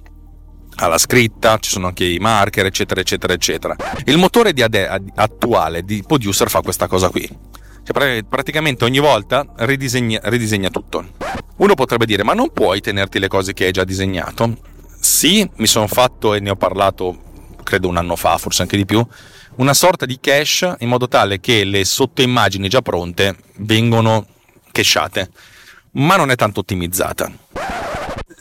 alla 0.76 0.98
scritta, 0.98 1.58
ci 1.58 1.70
sono 1.70 1.88
anche 1.88 2.04
i 2.04 2.18
marker, 2.18 2.66
eccetera, 2.66 3.00
eccetera, 3.00 3.32
eccetera. 3.32 3.76
Il 4.04 4.18
motore 4.18 4.52
di 4.52 4.62
ade- 4.62 4.88
attuale 5.14 5.84
di 5.84 6.02
Producer 6.06 6.48
fa 6.48 6.62
questa 6.62 6.86
cosa 6.86 7.10
qui. 7.10 7.28
Cioè, 7.82 8.22
praticamente 8.24 8.84
ogni 8.84 8.98
volta 8.98 9.46
ridisegna, 9.56 10.20
ridisegna 10.24 10.70
tutto. 10.70 11.12
Uno 11.56 11.74
potrebbe 11.74 12.06
dire, 12.06 12.22
ma 12.22 12.34
non 12.34 12.52
puoi 12.52 12.80
tenerti 12.80 13.18
le 13.18 13.28
cose 13.28 13.52
che 13.52 13.66
hai 13.66 13.72
già 13.72 13.84
disegnato? 13.84 14.56
Sì, 14.98 15.48
mi 15.56 15.66
sono 15.66 15.86
fatto 15.86 16.34
e 16.34 16.40
ne 16.40 16.50
ho 16.50 16.56
parlato, 16.56 17.54
credo 17.62 17.88
un 17.88 17.96
anno 17.96 18.16
fa, 18.16 18.38
forse 18.38 18.62
anche 18.62 18.76
di 18.76 18.86
più, 18.86 19.04
una 19.56 19.74
sorta 19.74 20.06
di 20.06 20.18
cache 20.20 20.76
in 20.78 20.88
modo 20.88 21.08
tale 21.08 21.40
che 21.40 21.64
le 21.64 21.84
sottoimmagini 21.84 22.68
già 22.68 22.80
pronte 22.80 23.36
vengono 23.56 24.26
cachate, 24.70 25.30
ma 25.92 26.16
non 26.16 26.30
è 26.30 26.36
tanto 26.36 26.60
ottimizzata. 26.60 27.30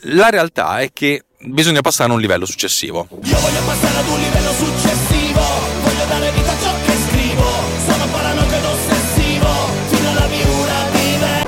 La 0.04 0.30
realtà 0.30 0.80
è 0.80 0.92
che 0.92 1.24
bisogna 1.42 1.80
passare 1.80 2.10
a 2.10 2.14
un 2.14 2.20
livello 2.20 2.46
successivo. 2.46 3.08
Io 3.10 3.38
voglio 3.38 3.62
passare 3.64 3.98
ad 3.98 4.08
un 4.08 4.18
livello 4.20 4.52
successivo, 4.52 5.40
voglio 5.82 6.04
dare 6.06 6.30
vita 6.32 6.52
a 6.52 6.58
ciò 6.60 6.74
che 6.84 6.92
scrivo, 7.08 7.44
sono 7.86 8.06
paranoico 8.10 8.54
ed 8.54 8.64
ossessivo, 8.64 9.48
fino 9.88 10.10
alla 10.10 10.26
miura 10.26 10.74
vive. 10.92 11.46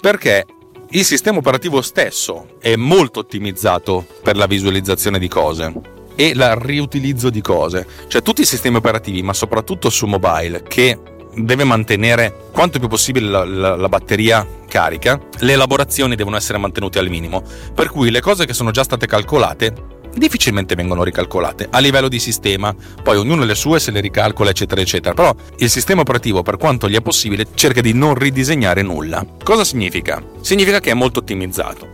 Perché 0.00 0.44
il 0.90 1.04
sistema 1.04 1.38
operativo 1.38 1.80
stesso 1.82 2.56
è 2.60 2.76
molto 2.76 3.20
ottimizzato 3.20 4.06
per 4.22 4.36
la 4.36 4.46
visualizzazione 4.46 5.18
di 5.18 5.28
cose 5.28 5.72
e 6.16 6.28
il 6.28 6.54
riutilizzo 6.56 7.30
di 7.30 7.40
cose. 7.40 7.86
Cioè 8.08 8.22
tutti 8.22 8.42
i 8.42 8.46
sistemi 8.46 8.76
operativi, 8.76 9.22
ma 9.22 9.32
soprattutto 9.32 9.90
su 9.90 10.06
mobile, 10.06 10.62
che 10.62 10.98
deve 11.36 11.64
mantenere 11.64 12.48
quanto 12.52 12.78
più 12.78 12.88
possibile 12.88 13.28
la, 13.28 13.44
la, 13.44 13.76
la, 13.76 13.88
batteria 13.88 14.46
carica, 14.68 15.20
le 15.38 15.52
elaborazioni 15.52 16.16
devono 16.16 16.36
essere 16.36 16.58
mantenute 16.58 16.98
al 16.98 17.08
minimo, 17.08 17.42
per 17.74 17.90
cui 17.90 18.10
le 18.10 18.20
cose 18.20 18.46
che 18.46 18.54
sono 18.54 18.70
già 18.70 18.82
state 18.82 19.06
calcolate 19.06 19.92
difficilmente 20.14 20.74
vengono 20.74 21.02
ricalcolate 21.02 21.66
a 21.70 21.78
livello 21.78 22.08
di 22.08 22.18
sistema, 22.18 22.74
poi 23.02 23.16
ognuno 23.16 23.44
le 23.44 23.54
sue 23.54 23.80
se 23.80 23.90
le 23.90 24.00
ricalcola 24.00 24.50
eccetera 24.50 24.80
eccetera, 24.80 25.14
però 25.14 25.34
il 25.58 25.70
sistema 25.70 26.02
operativo 26.02 26.42
per 26.42 26.56
quanto 26.56 26.88
gli 26.88 26.94
è 26.94 27.00
possibile 27.00 27.48
cerca 27.54 27.80
di 27.80 27.92
non 27.92 28.14
ridisegnare 28.14 28.82
nulla. 28.82 29.26
Cosa 29.42 29.64
significa? 29.64 30.22
Significa 30.40 30.80
che 30.80 30.90
è 30.90 30.94
molto 30.94 31.20
ottimizzato. 31.20 31.88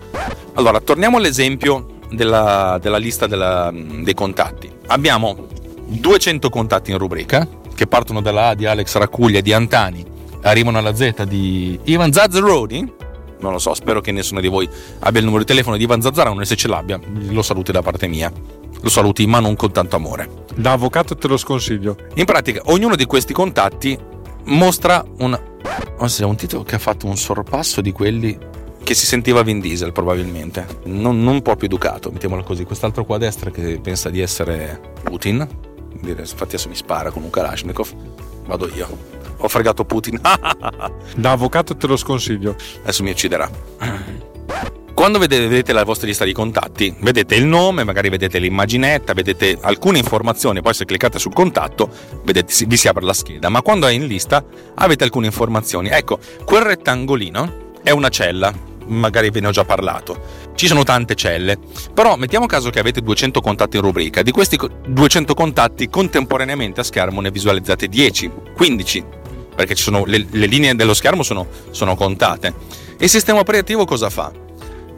Allora, 0.55 0.81
torniamo 0.81 1.17
all'esempio 1.17 1.99
della, 2.11 2.79
della 2.81 2.99
lista 2.99 3.27
della, 3.27 3.73
dei 3.73 4.15
contatti. 4.15 4.71
Abbiamo 4.89 5.47
200 5.87 6.51
contatti 6.51 6.91
in 6.91 6.99
rubrica 6.99 7.47
che 7.81 7.87
partono 7.87 8.21
dalla 8.21 8.49
A 8.49 8.55
di 8.55 8.67
Alex 8.67 8.95
Racuglia 8.97 9.41
di 9.41 9.55
Antani, 9.55 10.05
arrivano 10.43 10.77
alla 10.77 10.95
Z 10.95 11.23
di 11.23 11.81
Ivan 11.85 12.13
Zazzaroni. 12.13 12.93
Non 13.39 13.53
lo 13.53 13.59
so, 13.59 13.73
spero 13.73 14.03
che 14.03 14.13
nessuno 14.13 14.43
di 14.43 14.49
voi 14.49 14.69
abbia 14.99 15.21
il 15.21 15.25
numero 15.25 15.45
di 15.45 15.49
telefono 15.49 15.79
di 15.79 15.85
Ivan 15.85 16.03
Zazzaroni, 16.03 16.45
se 16.45 16.57
ce 16.57 16.69
l'abbia 16.69 17.01
lo 17.31 17.41
saluti 17.41 17.73
da 17.73 17.81
parte 17.81 18.07
mia. 18.07 18.31
Lo 18.83 18.91
saluti, 18.91 19.27
ma 19.27 19.41
non 19.41 19.57
con 19.57 19.73
tanto 19.73 19.97
amore. 19.97 20.29
Da 20.55 20.73
avvocato 20.73 21.17
te 21.17 21.27
lo 21.27 21.39
sconsiglio. 21.39 21.97
In 22.17 22.27
pratica, 22.27 22.61
ognuno 22.65 22.97
di 22.97 23.07
questi 23.07 23.33
contatti 23.33 23.99
mostra 24.45 25.03
un, 25.21 25.41
un 25.97 26.37
titolo 26.37 26.63
che 26.63 26.75
ha 26.75 26.79
fatto 26.79 27.07
un 27.07 27.17
sorpasso 27.17 27.81
di 27.81 27.93
quelli 27.93 28.39
che 28.83 28.93
si 28.93 29.07
sentiva 29.07 29.43
Vin 29.43 29.59
Diesel 29.59 29.93
probabilmente, 29.93 30.67
non, 30.85 31.23
non 31.23 31.41
proprio 31.41 31.67
educato, 31.67 32.11
mettiamolo 32.11 32.43
così. 32.43 32.65
Quest'altro 32.65 33.07
qua 33.07 33.17
a 33.17 33.21
destra 33.21 33.51
che 33.51 33.81
pensa 33.83 34.11
di 34.11 34.21
essere 34.21 34.93
Putin, 35.03 35.70
infatti 36.03 36.43
adesso 36.43 36.69
mi 36.69 36.75
spara 36.75 37.11
con 37.11 37.23
un 37.23 37.31
Kalashnikov, 37.31 37.93
vado 38.47 38.69
io. 38.75 39.19
Ho 39.39 39.49
fregato 39.49 39.85
Putin. 39.85 40.21
da 41.17 41.31
avvocato 41.33 41.77
te 41.77 41.87
lo 41.87 41.97
sconsiglio. 41.97 42.55
Adesso 42.83 43.03
mi 43.03 43.11
ucciderà. 43.11 43.51
Quando 45.01 45.19
vedete 45.19 45.73
la 45.73 45.85
vostra 45.85 46.07
lista 46.07 46.27
di 46.27 46.35
contatti, 46.35 46.95
vedete 47.01 47.35
il 47.35 47.47
nome, 47.47 47.85
magari 47.85 48.11
vedete 48.11 48.39
l'immaginetta, 48.39 49.15
vedete 49.15 49.57
alcune 49.63 49.97
informazioni, 49.97 50.61
poi 50.61 50.75
se 50.75 50.85
cliccate 50.85 51.19
sul 51.19 51.33
contatto 51.33 51.89
vedete, 52.23 52.53
vi 52.67 52.77
si 52.77 52.87
apre 52.87 53.07
la 53.07 53.15
scheda, 53.15 53.49
ma 53.49 53.63
quando 53.63 53.87
è 53.87 53.93
in 53.93 54.07
lista 54.07 54.45
avete 54.75 55.05
alcune 55.05 55.25
informazioni. 55.25 55.89
Ecco, 55.89 56.19
quel 56.45 56.63
rettangolino 56.63 57.71
è 57.83 57.93
una 57.93 58.11
cella, 58.11 58.53
magari 58.89 59.31
ve 59.31 59.41
ne 59.41 59.47
ho 59.47 59.53
già 59.53 59.65
parlato. 59.65 60.50
Ci 60.61 60.67
sono 60.67 60.83
tante 60.83 61.15
celle, 61.15 61.57
però 61.95 62.17
mettiamo 62.17 62.45
caso 62.45 62.69
che 62.69 62.79
avete 62.79 63.01
200 63.01 63.41
contatti 63.41 63.77
in 63.77 63.83
rubrica, 63.83 64.21
di 64.21 64.31
questi 64.31 64.59
200 64.89 65.33
contatti 65.33 65.89
contemporaneamente 65.89 66.81
a 66.81 66.83
schermo 66.83 67.23
ne 67.23 67.31
visualizzate 67.31 67.89
10, 67.89 68.31
15, 68.55 69.05
perché 69.57 69.75
le, 70.05 70.27
le, 70.29 70.47
linee 70.47 70.75
dello 70.75 70.93
schermo 70.93 71.23
sono, 71.23 71.47
sono 71.71 71.95
contate. 71.95 72.53
E 72.99 73.05
il 73.05 73.09
sistema 73.09 73.39
operativo 73.39 73.87
cosa 73.87 74.11
fa? 74.11 74.31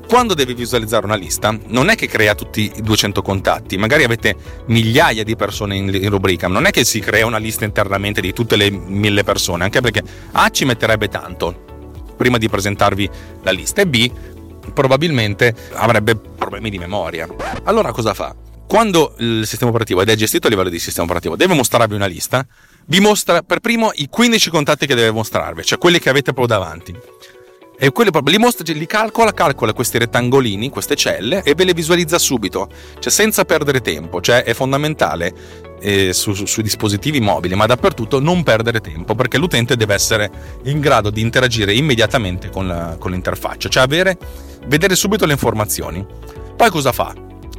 Quando 0.09 0.35
devi 0.35 0.53
visualizzare 0.55 1.07
una 1.07 1.15
lista, 1.15 1.57
non 1.69 1.91
è 1.91 1.95
che 1.95 2.09
crea 2.09 2.35
tutti 2.35 2.73
i 2.75 2.83
200 2.83 3.23
contatti, 3.23 3.77
magari 3.77 4.03
avete 4.03 4.35
migliaia 4.67 5.23
di 5.23 5.37
persone 5.37 5.77
in, 5.77 6.09
rubrica, 6.09 6.49
non 6.49 6.67
è 6.67 6.73
che 6.73 6.83
si 6.83 6.99
crea 6.99 7.25
una 7.25 7.39
lista 7.39 7.65
internamente 7.65 8.21
di 8.21 8.33
tutte 8.33 8.57
le 8.57 8.69
mille 8.69 9.23
persone, 9.23 9.63
anche 9.63 9.81
perché 9.81 10.03
A 10.33 10.51
ci 10.51 10.65
metterebbe 10.65 11.07
tanto, 11.07 11.55
prima 12.17 12.37
di 12.37 12.49
presentarvi 12.49 13.09
la 13.45 13.53
lista 13.53 13.81
e 13.81 13.87
B 13.87 14.11
probabilmente 14.73 15.55
avrebbe 15.75 16.17
problemi 16.17 16.71
di 16.71 16.79
memoria. 16.79 17.29
Allora 17.65 17.93
cosa 17.93 18.15
fa? 18.15 18.35
Quando 18.67 19.15
il 19.19 19.47
sistema 19.47 19.71
operativo, 19.71 20.01
ed 20.01 20.09
è 20.09 20.15
gestito 20.15 20.47
a 20.47 20.51
livello 20.51 20.71
di 20.71 20.79
sistema 20.79 21.05
operativo, 21.05 21.37
deve 21.37 21.55
mostrarvi 21.55 21.95
una 21.95 22.07
lista, 22.07 22.47
vi 22.87 23.01
mostra 23.01 23.43
per 23.43 23.61
primo 23.61 23.91
i 23.95 24.09
15 24.09 24.51
contatti 24.51 24.87
che 24.87 24.95
deve 24.95 25.11
mostrarvi, 25.11 25.63
cioè 25.63 25.79
quelli 25.79 25.99
che 25.99 26.09
avete 26.09 26.33
proprio 26.33 26.59
davanti. 26.59 26.97
E 27.79 27.91
quelli 27.91 28.11
proprio 28.11 28.37
li, 28.37 28.43
mostra, 28.43 28.65
li 28.73 28.87
calcola, 28.87 29.33
calcola 29.33 29.73
questi 29.73 29.99
rettangolini, 29.99 30.71
queste 30.71 30.95
celle 30.95 31.43
e 31.43 31.55
ve 31.55 31.65
le 31.65 31.75
visualizza 31.75 32.19
subito, 32.19 32.71
cioè 32.99 33.11
senza 33.11 33.45
perdere 33.45 33.81
tempo, 33.81 34.21
cioè 34.21 34.45
è 34.45 34.55
fondamentale 34.55 35.72
eh, 35.83 36.13
su, 36.13 36.33
su, 36.33 36.47
sui 36.47 36.63
dispositivi 36.63 37.21
mobili, 37.21 37.55
ma 37.55 37.67
dappertutto 37.67 38.21
non 38.21 38.43
perdere 38.43 38.81
tempo 38.81 39.15
perché 39.15 39.37
l'utente 39.37 39.77
deve 39.77 39.95
essere 39.95 40.31
in 40.65 40.81
grado 40.81 41.11
di 41.11 41.21
interagire 41.21 41.75
immediatamente 41.75 42.49
con, 42.51 42.67
la, 42.69 42.97
con 42.99 43.11
l'interfaccia, 43.11 43.69
cioè 43.69 43.83
avere, 43.83 44.17
vedere 44.67 44.95
subito 44.95 45.27
le 45.27 45.33
informazioni. 45.33 46.07
Poi 46.57 46.71
cosa 46.71 46.93
fa? 46.93 47.13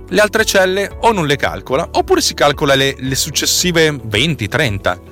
Le 0.07 0.21
altre 0.21 0.45
celle 0.45 0.89
o 1.01 1.11
non 1.11 1.25
le 1.25 1.35
calcola 1.35 1.87
oppure 1.91 2.21
si 2.21 2.33
calcola 2.33 2.75
le, 2.75 2.95
le 2.97 3.15
successive 3.15 3.91
20-30 3.91 5.11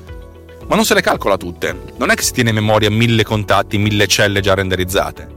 ma 0.72 0.78
non 0.78 0.86
se 0.86 0.93
le 0.93 1.01
calcola 1.01 1.36
tutte. 1.36 1.76
Non 1.97 2.12
è 2.12 2.16
che 2.16 2.24
si 2.24 2.32
tiene 2.32 2.49
in 2.49 2.55
memoria 2.55 2.89
mille 2.89 3.24
contatti, 3.24 3.78
mille 3.78 4.07
celle 4.07 4.39
già 4.39 4.53
renderizzate, 4.53 5.28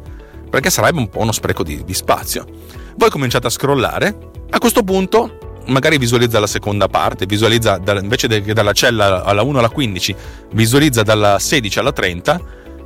perché 0.48 0.70
sarebbe 0.70 1.00
un 1.00 1.08
po' 1.08 1.22
uno 1.22 1.32
spreco 1.32 1.64
di, 1.64 1.82
di 1.82 1.92
spazio. 1.92 2.46
Voi 2.94 3.10
cominciate 3.10 3.48
a 3.48 3.50
scrollare, 3.50 4.16
a 4.50 4.58
questo 4.58 4.84
punto 4.84 5.53
magari 5.66 5.98
visualizza 5.98 6.38
la 6.38 6.46
seconda 6.46 6.88
parte, 6.88 7.26
visualizza 7.26 7.78
da, 7.78 7.98
invece 7.98 8.28
che 8.42 8.52
dalla 8.52 8.72
cella 8.72 9.24
alla 9.24 9.42
1 9.42 9.58
alla 9.58 9.68
15, 9.68 10.14
visualizza 10.52 11.02
dalla 11.02 11.38
16 11.38 11.78
alla 11.78 11.92
30. 11.92 12.40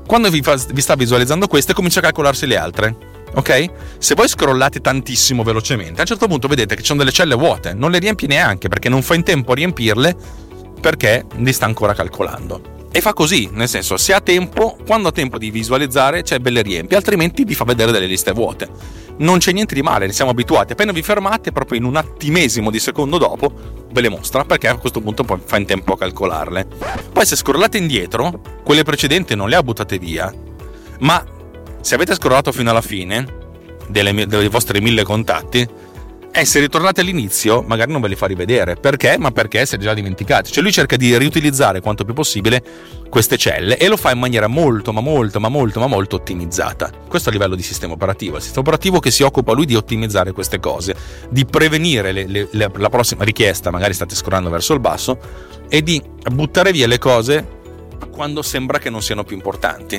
Quando 0.07 0.31
vi, 0.31 0.41
fa, 0.43 0.57
vi 0.73 0.81
sta 0.81 0.95
visualizzando 0.95 1.47
queste, 1.47 1.75
comincia 1.75 1.99
a 2.01 2.03
calcolarsi 2.03 2.47
le 2.47 2.57
altre. 2.57 2.97
Ok? 3.35 3.71
Se 3.99 4.15
voi 4.15 4.29
scrollate 4.29 4.81
tantissimo 4.81 5.43
velocemente, 5.43 5.99
a 5.99 6.01
un 6.01 6.07
certo 6.07 6.27
punto 6.27 6.49
vedete 6.49 6.75
che 6.75 6.81
ci 6.81 6.87
sono 6.87 7.01
delle 7.01 7.13
celle 7.13 7.35
vuote, 7.35 7.75
non 7.75 7.91
le 7.91 7.99
riempi 7.99 8.27
neanche 8.27 8.69
perché 8.69 8.89
non 8.89 9.03
fa 9.03 9.15
in 9.15 9.23
tempo 9.23 9.53
a 9.53 9.55
riempirle 9.55 10.17
perché 10.81 11.27
li 11.37 11.53
sta 11.53 11.67
ancora 11.67 11.93
calcolando. 11.93 12.78
E 12.91 13.01
fa 13.01 13.13
così, 13.13 13.49
nel 13.53 13.69
senso, 13.69 13.97
se 13.97 14.13
ha 14.13 14.21
tempo, 14.21 14.77
quando 14.87 15.09
ha 15.09 15.13
tempo 15.13 15.39
di 15.39 15.51
visualizzare, 15.51 16.23
c'è 16.23 16.39
belle 16.39 16.63
riempie, 16.63 16.97
altrimenti 16.97 17.45
vi 17.45 17.55
fa 17.55 17.65
vedere 17.65 17.93
delle 17.93 18.07
liste 18.07 18.33
vuote. 18.33 18.69
Non 19.19 19.39
c'è 19.39 19.53
niente 19.53 19.75
di 19.75 19.83
male, 19.83 20.07
ne 20.07 20.13
siamo 20.13 20.31
abituati. 20.31 20.73
Appena 20.73 20.93
vi 20.93 21.03
fermate, 21.03 21.53
proprio 21.53 21.79
in 21.79 21.85
un 21.85 21.97
attimesimo 21.97 22.71
di 22.71 22.79
secondo 22.79 23.19
dopo, 23.19 23.53
ve 23.93 24.01
le 24.01 24.09
mostra, 24.09 24.45
perché 24.45 24.69
a 24.69 24.77
questo 24.79 25.01
punto 25.01 25.23
poi 25.25 25.39
fa 25.45 25.59
in 25.59 25.67
tempo 25.67 25.93
a 25.93 25.99
calcolarle. 25.99 26.67
Poi 27.13 27.27
se 27.27 27.37
scrollate 27.37 27.79
indietro, 27.79 28.41
quelle 28.65 28.85
precedenti 28.85 29.35
non 29.35 29.49
le 29.49 29.57
ha 29.57 29.63
buttate 29.63 29.99
via, 29.99 30.33
ma 31.01 31.25
se 31.81 31.95
avete 31.95 32.15
scrollato 32.15 32.53
fino 32.53 32.71
alla 32.71 32.81
fine 32.81 33.37
dei 33.89 34.49
vostri 34.49 34.81
mille 34.81 35.03
contatti, 35.03 35.67
e 36.39 36.45
se 36.45 36.61
ritornate 36.61 37.01
all'inizio, 37.01 37.63
magari 37.63 37.91
non 37.91 38.01
ve 38.01 38.09
li 38.09 38.15
fa 38.15 38.27
rivedere. 38.27 38.77
Perché? 38.77 39.17
Ma 39.19 39.31
perché 39.33 39.67
siete 39.67 39.83
già 39.83 39.93
dimenticati. 39.93 40.53
Cioè 40.53 40.63
lui 40.63 40.73
cerca 40.73 40.97
di 40.97 41.17
riutilizzare 41.19 41.81
quanto 41.81 42.05
più 42.05 42.15
possibile 42.15 42.63
queste 43.09 43.37
celle 43.37 43.77
e 43.77 43.89
lo 43.89 43.97
fa 43.97 44.13
in 44.13 44.19
maniera 44.19 44.47
molto, 44.47 44.93
ma 44.93 45.01
molto, 45.01 45.41
ma 45.41 45.49
molto, 45.49 45.81
ma 45.81 45.87
molto 45.87 46.17
ottimizzata. 46.17 46.91
Questo 47.09 47.31
a 47.31 47.33
livello 47.33 47.55
di 47.55 47.63
sistema 47.63 47.95
operativo. 47.95 48.37
Il 48.37 48.43
sistema 48.43 48.61
operativo 48.61 49.01
che 49.01 49.11
si 49.11 49.23
occupa 49.23 49.53
lui 49.53 49.67
di 49.67 49.75
ottimizzare 49.75 50.33
queste 50.33 50.61
cose, 50.61 50.95
di 51.29 51.45
prevenire 51.45 52.13
le, 52.13 52.27
le, 52.27 52.49
le, 52.51 52.71
la 52.73 52.89
prossima 52.89 53.25
richiesta, 53.25 53.71
magari 53.71 53.95
state 53.95 54.15
scrollando 54.15 54.49
verso 54.49 54.75
il 54.75 54.81
basso, 54.81 55.19
e 55.69 55.83
di 55.83 56.01
buttare 56.33 56.71
via 56.73 56.87
le 56.87 56.99
cose 56.99 57.57
quando 58.11 58.43
sembra 58.43 58.79
che 58.79 58.91
non 58.91 59.03
siano 59.03 59.25
più 59.25 59.35
importanti. 59.35 59.99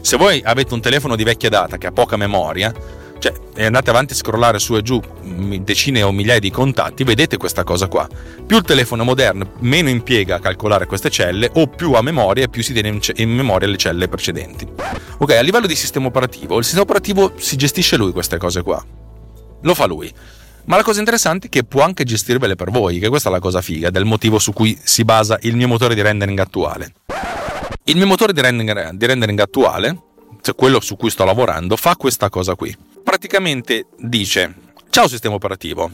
Se 0.00 0.16
voi 0.16 0.40
avete 0.44 0.74
un 0.74 0.80
telefono 0.80 1.16
di 1.16 1.24
vecchia 1.24 1.48
data 1.48 1.78
che 1.78 1.86
ha 1.86 1.92
poca 1.92 2.16
memoria, 2.16 2.72
cioè 3.26 3.34
e 3.54 3.64
andate 3.64 3.90
avanti 3.90 4.12
a 4.12 4.16
scrollare 4.16 4.58
su 4.58 4.76
e 4.76 4.82
giù 4.82 5.00
decine 5.60 6.02
o 6.02 6.12
migliaia 6.12 6.38
di 6.38 6.50
contatti, 6.50 7.04
vedete 7.04 7.36
questa 7.36 7.64
cosa 7.64 7.88
qua. 7.88 8.08
Più 8.46 8.56
il 8.56 8.62
telefono 8.62 9.02
è 9.02 9.04
moderno, 9.04 9.52
meno 9.60 9.88
impiega 9.88 10.36
a 10.36 10.38
calcolare 10.38 10.86
queste 10.86 11.10
celle, 11.10 11.50
o 11.54 11.66
più 11.66 11.92
ha 11.94 12.02
memoria 12.02 12.44
e 12.44 12.48
più 12.48 12.62
si 12.62 12.72
tiene 12.72 12.98
in 13.16 13.30
memoria 13.30 13.68
le 13.68 13.76
celle 13.76 14.08
precedenti. 14.08 14.66
Ok, 15.18 15.30
a 15.30 15.40
livello 15.40 15.66
di 15.66 15.74
sistema 15.74 16.06
operativo, 16.06 16.58
il 16.58 16.64
sistema 16.64 16.84
operativo 16.84 17.32
si 17.36 17.56
gestisce 17.56 17.96
lui 17.96 18.12
queste 18.12 18.36
cose 18.36 18.62
qua. 18.62 18.84
Lo 19.62 19.74
fa 19.74 19.86
lui. 19.86 20.12
Ma 20.66 20.76
la 20.76 20.82
cosa 20.82 20.98
interessante 20.98 21.46
è 21.46 21.50
che 21.50 21.64
può 21.64 21.82
anche 21.82 22.04
gestirvele 22.04 22.56
per 22.56 22.70
voi, 22.70 22.98
che 22.98 23.08
questa 23.08 23.28
è 23.28 23.32
la 23.32 23.38
cosa 23.38 23.60
figa, 23.60 23.90
del 23.90 24.04
motivo 24.04 24.38
su 24.38 24.52
cui 24.52 24.76
si 24.82 25.04
basa 25.04 25.38
il 25.42 25.56
mio 25.56 25.68
motore 25.68 25.94
di 25.94 26.02
rendering 26.02 26.38
attuale. 26.38 26.92
Il 27.84 27.96
mio 27.96 28.06
motore 28.06 28.32
di 28.32 28.40
rendering, 28.40 28.90
di 28.90 29.06
rendering 29.06 29.38
attuale, 29.38 30.02
cioè 30.42 30.56
quello 30.56 30.80
su 30.80 30.96
cui 30.96 31.08
sto 31.08 31.24
lavorando, 31.24 31.76
fa 31.76 31.94
questa 31.94 32.28
cosa 32.28 32.56
qui 32.56 32.76
praticamente 33.06 33.86
dice: 33.98 34.52
Ciao 34.90 35.06
sistema 35.06 35.36
operativo, 35.36 35.88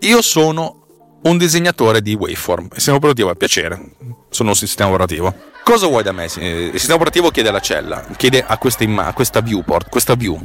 io 0.00 0.20
sono 0.20 0.86
un 1.22 1.38
disegnatore 1.38 2.02
di 2.02 2.12
waveform. 2.12 2.64
Il 2.66 2.72
sistema 2.74 2.98
operativo 2.98 3.30
a 3.30 3.34
piacere, 3.34 3.92
sono 4.28 4.50
un 4.50 4.54
sistema 4.54 4.90
operativo. 4.90 5.34
Cosa 5.64 5.86
vuoi 5.86 6.02
da 6.02 6.12
me? 6.12 6.24
Il 6.24 6.70
sistema 6.72 6.96
operativo 6.96 7.30
chiede 7.30 7.48
alla 7.48 7.60
cella, 7.60 8.06
chiede 8.16 8.44
a 8.46 8.58
questa, 8.58 8.84
imma- 8.84 9.06
a 9.06 9.14
questa 9.14 9.40
viewport, 9.40 9.88
questa 9.88 10.14
view. 10.14 10.38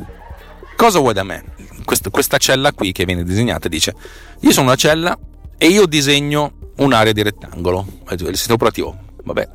Cosa 0.77 0.99
vuoi 0.99 1.13
da 1.13 1.23
me? 1.23 1.43
Questa, 1.83 2.09
questa 2.09 2.37
cella 2.37 2.71
qui 2.71 2.93
che 2.93 3.03
viene 3.03 3.23
disegnata 3.23 3.67
dice: 3.67 3.93
Io 4.39 4.51
sono 4.53 4.67
una 4.67 4.75
cella 4.75 5.17
e 5.57 5.67
io 5.67 5.85
disegno 5.85 6.53
un'area 6.77 7.11
di 7.11 7.23
rettangolo. 7.23 7.85
Il 8.09 8.27
sistema 8.35 8.55
operativo, 8.55 8.97
vabbè, 9.21 9.49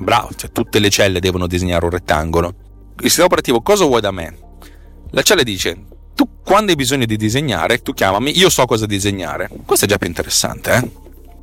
bravo, 0.00 0.30
cioè 0.34 0.50
tutte 0.50 0.80
le 0.80 0.90
celle 0.90 1.20
devono 1.20 1.46
disegnare 1.46 1.84
un 1.84 1.92
rettangolo. 1.92 2.54
Il 2.96 3.04
sistema 3.04 3.26
operativo 3.26 3.62
cosa 3.62 3.84
vuoi 3.84 4.00
da 4.00 4.10
me? 4.10 4.50
La 5.12 5.22
cella 5.22 5.42
dice: 5.42 5.76
tu 6.14 6.40
quando 6.42 6.70
hai 6.70 6.76
bisogno 6.76 7.04
di 7.04 7.16
disegnare, 7.16 7.82
tu 7.82 7.92
chiamami, 7.92 8.36
io 8.36 8.48
so 8.48 8.64
cosa 8.64 8.86
disegnare. 8.86 9.48
Questo 9.64 9.84
è 9.84 9.88
già 9.88 9.98
più 9.98 10.08
interessante, 10.08 10.74
eh? 10.74 10.90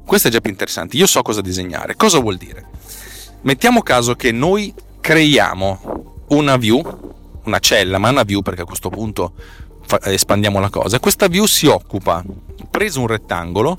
Questo 0.05 0.27
è 0.27 0.31
già 0.31 0.41
più 0.41 0.49
interessante, 0.49 0.97
io 0.97 1.05
so 1.05 1.21
cosa 1.21 1.41
disegnare. 1.41 1.95
Cosa 1.95 2.19
vuol 2.19 2.37
dire? 2.37 2.65
Mettiamo 3.41 3.81
caso 3.81 4.15
che 4.15 4.31
noi 4.31 4.73
creiamo 4.99 6.23
una 6.29 6.57
view, 6.57 6.81
una 7.43 7.59
cella, 7.59 7.99
ma 7.99 8.09
una 8.09 8.23
view 8.23 8.41
perché 8.41 8.61
a 8.61 8.65
questo 8.65 8.89
punto 8.89 9.33
espandiamo 10.03 10.59
la 10.59 10.69
cosa. 10.69 10.99
Questa 10.99 11.27
view 11.27 11.45
si 11.45 11.67
occupa, 11.67 12.23
preso 12.71 13.01
un 13.01 13.07
rettangolo, 13.07 13.77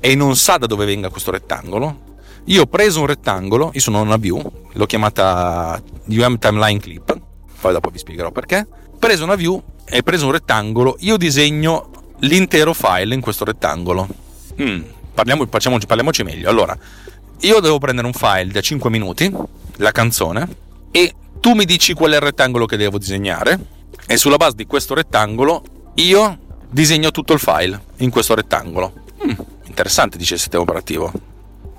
e 0.00 0.14
non 0.14 0.34
sa 0.34 0.56
da 0.56 0.66
dove 0.66 0.86
venga 0.86 1.10
questo 1.10 1.30
rettangolo, 1.30 2.04
io 2.44 2.62
ho 2.62 2.66
preso 2.66 3.00
un 3.00 3.06
rettangolo, 3.06 3.70
io 3.74 3.80
sono 3.80 4.00
una 4.00 4.16
view, 4.16 4.40
l'ho 4.72 4.86
chiamata 4.86 5.82
UM 6.06 6.38
Timeline 6.38 6.80
Clip, 6.80 7.20
poi 7.66 7.74
dopo 7.74 7.90
vi 7.90 7.98
spiegherò 7.98 8.30
perché 8.30 8.64
preso 8.96 9.24
una 9.24 9.34
view 9.34 9.60
e 9.84 10.04
preso 10.04 10.26
un 10.26 10.32
rettangolo, 10.32 10.96
io 11.00 11.16
disegno 11.16 11.90
l'intero 12.20 12.72
file 12.72 13.12
in 13.12 13.20
questo 13.20 13.44
rettangolo. 13.44 14.06
Mm, 14.62 14.82
parliamo, 15.12 15.46
parliamoci, 15.46 15.84
parliamoci 15.84 16.22
meglio. 16.22 16.48
Allora, 16.48 16.78
io 17.40 17.58
devo 17.58 17.78
prendere 17.78 18.06
un 18.06 18.12
file 18.12 18.52
da 18.52 18.60
5 18.60 18.88
minuti, 18.88 19.32
la 19.78 19.90
canzone, 19.90 20.48
e 20.92 21.12
tu 21.40 21.54
mi 21.54 21.64
dici 21.64 21.92
qual 21.92 22.12
è 22.12 22.14
il 22.14 22.20
rettangolo 22.20 22.66
che 22.66 22.76
devo 22.76 22.98
disegnare, 22.98 23.58
e 24.06 24.16
sulla 24.16 24.36
base 24.36 24.54
di 24.54 24.66
questo 24.66 24.94
rettangolo 24.94 25.64
io 25.94 26.38
disegno 26.70 27.10
tutto 27.10 27.32
il 27.32 27.40
file 27.40 27.82
in 27.96 28.10
questo 28.10 28.36
rettangolo. 28.36 28.92
Mm, 29.26 29.32
interessante, 29.64 30.16
dice 30.16 30.34
il 30.34 30.40
sistema 30.40 30.62
operativo. 30.62 31.12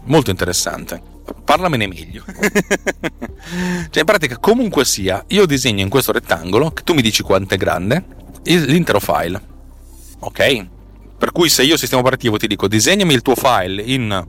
Molto 0.03 0.31
interessante 0.31 1.15
parlamene 1.43 1.87
meglio. 1.87 2.23
cioè, 3.89 3.99
in 3.99 4.05
pratica, 4.05 4.37
comunque 4.37 4.85
sia, 4.85 5.23
io 5.27 5.45
disegno 5.45 5.81
in 5.81 5.89
questo 5.89 6.11
rettangolo, 6.11 6.71
che 6.71 6.83
tu 6.83 6.93
mi 6.93 7.01
dici 7.01 7.23
quanto 7.23 7.53
è 7.53 7.57
grande, 7.57 8.03
l'intero 8.43 8.99
file. 8.99 9.41
Ok? 10.19 10.67
Per 11.17 11.31
cui 11.31 11.49
se 11.49 11.63
io 11.63 11.77
sistema 11.77 12.01
operativo 12.01 12.37
ti 12.37 12.47
dico 12.47 12.67
disegnami 12.67 13.13
il 13.13 13.21
tuo 13.21 13.35
file 13.35 13.81
in 13.81 14.25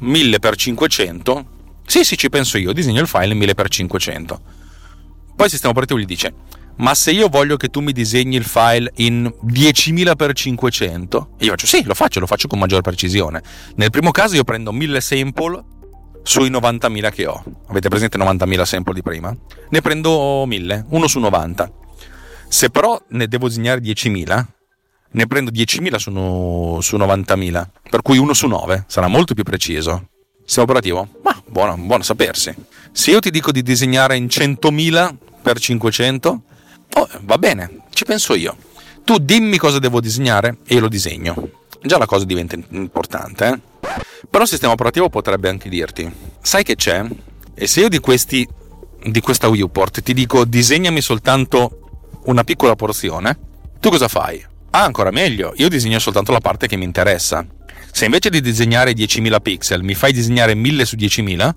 1000x500, 0.00 1.44
sì 1.86 2.04
sì 2.04 2.16
ci 2.18 2.28
penso 2.28 2.58
io, 2.58 2.72
disegno 2.72 3.00
il 3.00 3.06
file 3.06 3.32
in 3.32 3.38
1000x500. 3.38 4.26
Poi 4.26 5.46
il 5.46 5.52
sistema 5.52 5.70
operativo 5.70 5.98
gli 5.98 6.04
dice, 6.04 6.34
ma 6.76 6.94
se 6.94 7.12
io 7.12 7.28
voglio 7.28 7.56
che 7.56 7.68
tu 7.68 7.80
mi 7.80 7.92
disegni 7.92 8.36
il 8.36 8.44
file 8.44 8.92
in 8.96 9.32
10.000x500, 9.46 11.26
io 11.38 11.50
faccio 11.50 11.66
sì, 11.66 11.82
lo 11.84 11.94
faccio, 11.94 12.20
lo 12.20 12.26
faccio 12.26 12.46
con 12.46 12.58
maggior 12.58 12.82
precisione. 12.82 13.42
Nel 13.76 13.90
primo 13.90 14.10
caso 14.10 14.34
io 14.34 14.44
prendo 14.44 14.72
1000 14.72 15.00
sample 15.00 15.64
sui 16.22 16.50
90.000 16.50 17.10
che 17.10 17.26
ho. 17.26 17.42
Avete 17.66 17.88
presente 17.88 18.18
90.000 18.18 18.62
sample 18.62 18.94
di 18.94 19.02
prima? 19.02 19.34
Ne 19.70 19.80
prendo 19.80 20.44
1000, 20.46 20.86
uno 20.90 21.06
su 21.06 21.18
90. 21.18 21.72
Se 22.48 22.70
però 22.70 23.00
ne 23.08 23.26
devo 23.26 23.48
disegnare 23.48 23.80
10.000, 23.80 24.44
ne 25.10 25.26
prendo 25.26 25.50
10.000 25.50 25.96
su, 25.96 26.80
su 26.80 26.96
90.000, 26.96 27.66
per 27.90 28.02
cui 28.02 28.18
uno 28.18 28.34
su 28.34 28.46
9 28.46 28.84
sarà 28.86 29.08
molto 29.08 29.34
più 29.34 29.44
preciso. 29.44 30.08
Sistema 30.44 30.66
operativo? 30.66 31.08
Ma 31.22 31.40
buono, 31.46 31.76
buono 31.76 32.02
sapersi. 32.02 32.54
Se 32.90 33.10
io 33.10 33.20
ti 33.20 33.30
dico 33.30 33.52
di 33.52 33.62
disegnare 33.62 34.16
in 34.16 34.26
100.000 34.26 35.14
per 35.42 35.58
500, 35.58 36.42
oh, 36.94 37.08
va 37.22 37.38
bene, 37.38 37.82
ci 37.90 38.04
penso 38.04 38.34
io. 38.34 38.56
Tu 39.04 39.18
dimmi 39.18 39.58
cosa 39.58 39.78
devo 39.78 40.00
disegnare 40.00 40.58
e 40.66 40.74
io 40.74 40.80
lo 40.80 40.88
disegno. 40.88 41.50
Già 41.82 41.98
la 41.98 42.06
cosa 42.06 42.24
diventa 42.24 42.56
importante, 42.70 43.46
eh? 43.46 43.60
Però 44.30 44.42
il 44.42 44.48
sistema 44.48 44.72
operativo 44.72 45.08
potrebbe 45.08 45.48
anche 45.48 45.68
dirti, 45.68 46.10
sai 46.40 46.62
che 46.64 46.76
c'è? 46.76 47.04
E 47.54 47.66
se 47.66 47.80
io 47.80 47.88
di 47.88 47.98
questi, 47.98 48.46
di 49.02 49.20
questa 49.20 49.48
viewport 49.50 50.00
ti 50.02 50.14
dico 50.14 50.44
disegnami 50.44 51.00
soltanto 51.00 52.10
una 52.24 52.44
piccola 52.44 52.74
porzione, 52.74 53.38
tu 53.80 53.90
cosa 53.90 54.08
fai? 54.08 54.44
Ah, 54.70 54.84
ancora 54.84 55.10
meglio, 55.10 55.52
io 55.56 55.68
disegno 55.68 55.98
soltanto 55.98 56.32
la 56.32 56.40
parte 56.40 56.66
che 56.66 56.76
mi 56.76 56.84
interessa. 56.84 57.46
Se 57.90 58.04
invece 58.04 58.30
di 58.30 58.40
disegnare 58.40 58.92
10.000 58.92 59.40
pixel 59.40 59.82
mi 59.82 59.94
fai 59.94 60.12
disegnare 60.12 60.54
1000 60.54 60.84
su 60.84 60.96
10.000, 60.96 61.54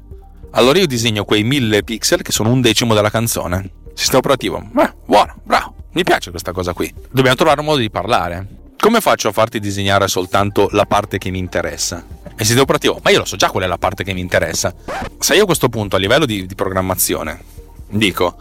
allora 0.52 0.80
io 0.80 0.88
disegno 0.88 1.24
quei 1.26 1.44
1000 1.44 1.84
pixel 1.84 2.22
che 2.22 2.32
sono 2.32 2.52
un 2.52 2.62
decimo 2.62 2.94
della 2.94 3.10
canzone. 3.10 3.70
Sistema 3.94 4.20
operativo. 4.20 4.62
Eh, 4.80 4.94
buono, 5.06 5.36
bravo. 5.44 5.76
Mi 5.94 6.04
piace 6.04 6.30
questa 6.30 6.52
cosa 6.52 6.74
qui. 6.74 6.92
Dobbiamo 7.12 7.36
trovare 7.36 7.60
un 7.60 7.66
modo 7.66 7.80
di 7.80 7.90
parlare. 7.90 8.61
Come 8.82 9.00
faccio 9.00 9.28
a 9.28 9.32
farti 9.32 9.60
disegnare 9.60 10.08
soltanto 10.08 10.68
la 10.72 10.88
parte 10.88 11.20
che 11.20 11.30
mi 11.30 11.38
interessa? 11.38 12.04
E 12.36 12.40
sistema 12.40 12.64
operativo, 12.64 13.00
ma 13.04 13.12
io 13.12 13.20
lo 13.20 13.26
so 13.26 13.36
già 13.36 13.52
qual 13.52 13.64
è 13.64 13.68
la 13.68 13.78
parte 13.78 14.04
che 14.04 14.12
mi 14.12 14.22
interessa. 14.22 14.74
Se 15.20 15.36
io 15.36 15.44
a 15.44 15.46
questo 15.46 15.70
punto 15.70 15.98
a 15.98 16.00
livello 16.00 16.26
di, 16.26 16.48
di 16.48 16.56
programmazione 16.56 17.44
dico 17.92 18.36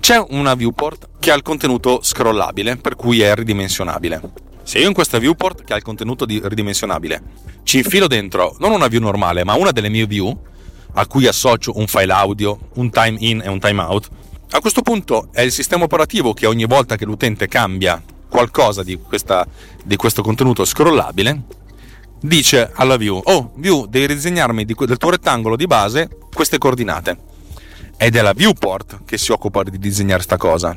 c'è 0.00 0.24
una 0.30 0.54
viewport 0.54 1.10
che 1.20 1.30
ha 1.30 1.34
il 1.34 1.42
contenuto 1.42 2.00
scrollabile, 2.02 2.78
per 2.78 2.96
cui 2.96 3.20
è 3.20 3.34
ridimensionabile. 3.34 4.22
Se 4.62 4.78
io 4.78 4.88
in 4.88 4.94
questa 4.94 5.18
viewport 5.18 5.62
che 5.62 5.74
ha 5.74 5.76
il 5.76 5.82
contenuto 5.82 6.24
ridimensionabile 6.24 7.22
ci 7.62 7.76
infilo 7.76 8.06
dentro 8.06 8.56
non 8.60 8.72
una 8.72 8.86
view 8.86 9.02
normale, 9.02 9.44
ma 9.44 9.56
una 9.56 9.72
delle 9.72 9.90
mie 9.90 10.06
view 10.06 10.34
a 10.94 11.06
cui 11.06 11.26
associo 11.26 11.76
un 11.76 11.86
file 11.86 12.14
audio, 12.14 12.58
un 12.76 12.88
time 12.88 13.16
in 13.18 13.42
e 13.44 13.48
un 13.50 13.58
time 13.58 13.82
out, 13.82 14.08
a 14.52 14.60
questo 14.60 14.80
punto 14.80 15.28
è 15.32 15.42
il 15.42 15.52
sistema 15.52 15.84
operativo 15.84 16.32
che 16.32 16.46
ogni 16.46 16.64
volta 16.64 16.96
che 16.96 17.04
l'utente 17.04 17.46
cambia 17.46 18.02
qualcosa 18.32 18.82
di, 18.82 18.98
questa, 18.98 19.46
di 19.84 19.96
questo 19.96 20.22
contenuto 20.22 20.64
scrollabile 20.64 21.42
dice 22.18 22.70
alla 22.72 22.96
view, 22.96 23.20
oh 23.22 23.52
view 23.56 23.84
devi 23.84 24.06
ridisegnarmi 24.06 24.64
di, 24.64 24.74
del 24.74 24.96
tuo 24.96 25.10
rettangolo 25.10 25.54
di 25.54 25.66
base 25.66 26.08
queste 26.32 26.56
coordinate. 26.56 27.30
Ed 27.98 28.16
è 28.16 28.22
la 28.22 28.32
viewport 28.32 29.00
che 29.04 29.18
si 29.18 29.32
occupa 29.32 29.62
di 29.62 29.78
disegnare 29.78 30.22
sta 30.22 30.38
cosa. 30.38 30.76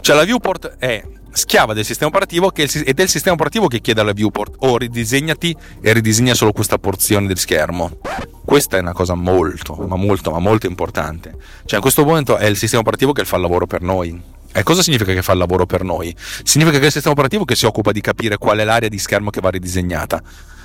Cioè 0.00 0.16
la 0.16 0.24
viewport 0.24 0.76
è 0.78 1.04
schiava 1.30 1.74
del 1.74 1.84
sistema 1.84 2.08
operativo 2.08 2.48
che, 2.50 2.62
ed 2.62 2.98
è 2.98 3.02
il 3.02 3.08
sistema 3.08 3.34
operativo 3.34 3.66
che 3.66 3.80
chiede 3.80 4.00
alla 4.00 4.12
viewport 4.12 4.54
oh, 4.60 4.78
ridisegnati 4.78 5.54
e 5.80 5.92
ridisegna 5.92 6.34
solo 6.34 6.52
questa 6.52 6.78
porzione 6.78 7.26
del 7.26 7.38
schermo. 7.38 7.98
Questa 8.44 8.78
è 8.78 8.80
una 8.80 8.92
cosa 8.92 9.14
molto, 9.14 9.74
ma 9.74 9.96
molto, 9.96 10.30
ma 10.30 10.38
molto 10.38 10.66
importante. 10.66 11.36
Cioè 11.66 11.76
in 11.76 11.82
questo 11.82 12.02
momento 12.04 12.38
è 12.38 12.46
il 12.46 12.56
sistema 12.56 12.80
operativo 12.80 13.12
che 13.12 13.26
fa 13.26 13.36
il 13.36 13.42
lavoro 13.42 13.66
per 13.66 13.82
noi. 13.82 14.40
E 14.54 14.62
cosa 14.62 14.82
significa 14.82 15.12
che 15.12 15.22
fa 15.22 15.32
il 15.32 15.38
lavoro 15.38 15.64
per 15.64 15.82
noi? 15.82 16.14
Significa 16.44 16.76
che 16.76 16.84
è 16.84 16.86
il 16.86 16.92
sistema 16.92 17.14
operativo 17.14 17.44
che 17.44 17.56
si 17.56 17.64
occupa 17.64 17.90
di 17.90 18.00
capire 18.00 18.36
qual 18.36 18.58
è 18.58 18.64
l'area 18.64 18.88
di 18.88 18.98
schermo 18.98 19.30
che 19.30 19.40
va 19.40 19.48
ridisegnata. 19.48 20.22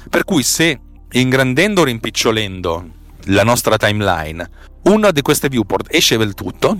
Per 0.10 0.24
cui 0.24 0.44
se 0.44 0.80
ingrandendo 1.12 1.82
o 1.82 1.84
rimpicciolendo 1.86 2.90
la 3.26 3.44
nostra 3.44 3.78
timeline, 3.78 4.50
una 4.84 5.12
di 5.12 5.22
queste 5.22 5.48
viewport 5.50 5.88
esce 5.90 6.18
del 6.18 6.34
tutto, 6.34 6.78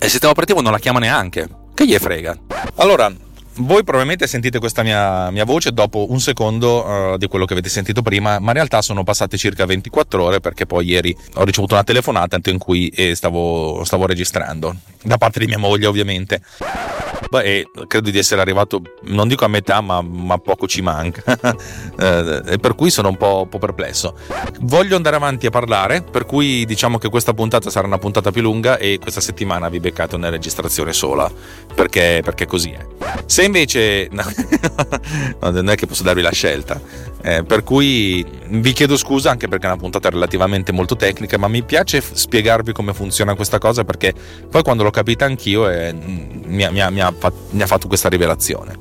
il 0.00 0.08
sistema 0.08 0.32
operativo 0.32 0.60
non 0.60 0.72
la 0.72 0.78
chiama 0.78 0.98
neanche. 0.98 1.48
Che 1.72 1.86
gli 1.86 1.96
frega? 1.96 2.36
Allora, 2.76 3.12
voi 3.56 3.82
probabilmente 3.82 4.26
sentite 4.26 4.58
questa 4.58 4.82
mia, 4.82 5.30
mia 5.30 5.44
voce 5.44 5.72
dopo 5.72 6.06
un 6.10 6.20
secondo 6.20 6.84
uh, 6.84 7.16
di 7.16 7.26
quello 7.26 7.44
che 7.44 7.52
avete 7.52 7.68
sentito 7.68 8.02
prima, 8.02 8.38
ma 8.38 8.48
in 8.48 8.54
realtà 8.54 8.80
sono 8.82 9.02
passate 9.04 9.36
circa 9.36 9.66
24 9.66 10.22
ore 10.22 10.40
perché 10.40 10.66
poi 10.66 10.86
ieri 10.86 11.16
ho 11.34 11.44
ricevuto 11.44 11.74
una 11.74 11.84
telefonata 11.84 12.38
in 12.44 12.58
cui 12.58 12.88
eh, 12.88 13.14
stavo, 13.14 13.82
stavo 13.84 14.06
registrando, 14.06 14.76
da 15.02 15.18
parte 15.18 15.40
di 15.40 15.46
mia 15.46 15.58
moglie 15.58 15.86
ovviamente. 15.86 16.40
Beh, 17.30 17.70
credo 17.86 18.10
di 18.10 18.18
essere 18.18 18.40
arrivato, 18.40 18.82
non 19.02 19.28
dico 19.28 19.44
a 19.44 19.48
metà, 19.48 19.80
ma, 19.80 20.02
ma 20.02 20.36
poco 20.38 20.66
ci 20.66 20.82
manca. 20.82 21.22
eh, 21.96 22.58
per 22.58 22.74
cui 22.74 22.90
sono 22.90 23.08
un 23.08 23.16
po', 23.16 23.42
un 23.42 23.48
po', 23.48 23.58
perplesso. 23.58 24.16
Voglio 24.62 24.96
andare 24.96 25.14
avanti 25.14 25.46
a 25.46 25.50
parlare, 25.50 26.02
per 26.02 26.26
cui 26.26 26.66
diciamo 26.66 26.98
che 26.98 27.08
questa 27.08 27.32
puntata 27.32 27.70
sarà 27.70 27.86
una 27.86 27.98
puntata 27.98 28.32
più 28.32 28.42
lunga 28.42 28.78
e 28.78 28.98
questa 29.00 29.20
settimana 29.20 29.68
vi 29.68 29.78
beccate 29.78 30.16
una 30.16 30.28
registrazione 30.28 30.92
sola, 30.92 31.30
perché, 31.72 32.20
perché 32.24 32.46
così 32.46 32.70
è. 32.70 32.84
Se 33.26 33.44
invece... 33.44 34.08
No, 35.40 35.50
non 35.50 35.70
è 35.70 35.74
che 35.74 35.86
posso 35.86 36.02
darvi 36.02 36.22
la 36.22 36.32
scelta. 36.32 36.80
Eh, 37.22 37.42
per 37.44 37.62
cui 37.62 38.24
vi 38.48 38.72
chiedo 38.72 38.96
scusa 38.96 39.30
anche 39.30 39.46
perché 39.46 39.66
è 39.66 39.68
una 39.68 39.78
puntata 39.78 40.08
relativamente 40.08 40.72
molto 40.72 40.96
tecnica, 40.96 41.36
ma 41.36 41.48
mi 41.48 41.62
piace 41.62 42.00
spiegarvi 42.00 42.72
come 42.72 42.94
funziona 42.94 43.34
questa 43.34 43.58
cosa 43.58 43.84
perché 43.84 44.14
poi 44.50 44.62
quando 44.62 44.82
l'ho 44.82 44.90
capita 44.90 45.26
anch'io 45.26 45.68
eh, 45.68 45.92
mi, 45.92 46.68
mi, 46.70 46.86
mi, 46.90 47.00
ha, 47.00 47.12
mi 47.50 47.62
ha 47.62 47.66
fatto 47.66 47.88
questa 47.88 48.08
rivelazione. 48.08 48.78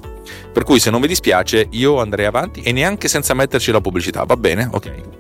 Per 0.52 0.64
cui 0.64 0.80
se 0.80 0.90
non 0.90 1.02
vi 1.02 1.08
dispiace 1.08 1.68
io 1.72 2.00
andrei 2.00 2.26
avanti 2.26 2.62
e 2.62 2.72
neanche 2.72 3.08
senza 3.08 3.34
metterci 3.34 3.72
la 3.72 3.82
pubblicità, 3.82 4.24
va 4.24 4.36
bene? 4.36 4.70
Ok. 4.72 5.18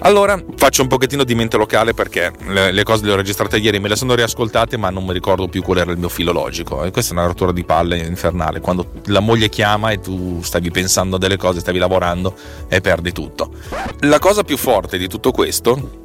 Allora 0.00 0.42
faccio 0.56 0.82
un 0.82 0.88
pochettino 0.88 1.24
di 1.24 1.34
mente 1.34 1.56
locale 1.56 1.94
perché 1.94 2.32
le, 2.46 2.82
cose 2.82 3.04
le 3.04 3.12
ho 3.12 3.16
registrate 3.16 3.58
ieri, 3.58 3.78
me 3.78 3.88
le 3.88 3.96
sono 3.96 4.14
riascoltate 4.14 4.76
ma 4.76 4.90
non 4.90 5.04
mi 5.04 5.12
ricordo 5.12 5.48
più 5.48 5.62
qual 5.62 5.78
era 5.78 5.92
il 5.92 5.98
mio 5.98 6.08
filo 6.08 6.32
logico 6.32 6.84
e 6.84 6.90
questa 6.90 7.14
è 7.14 7.16
una 7.16 7.26
rottura 7.26 7.52
di 7.52 7.64
palle 7.64 7.98
infernale, 7.98 8.60
quando 8.60 8.90
la 9.06 9.20
moglie 9.20 9.48
chiama 9.48 9.90
e 9.90 10.00
tu 10.00 10.40
stavi 10.42 10.70
pensando 10.70 11.16
a 11.16 11.18
delle 11.18 11.36
cose, 11.36 11.60
stavi 11.60 11.78
lavorando 11.78 12.34
e 12.68 12.80
perdi 12.80 13.12
tutto. 13.12 13.52
La 14.00 14.18
cosa 14.18 14.42
più 14.42 14.56
forte 14.56 14.98
di 14.98 15.08
tutto 15.08 15.30
questo, 15.30 16.00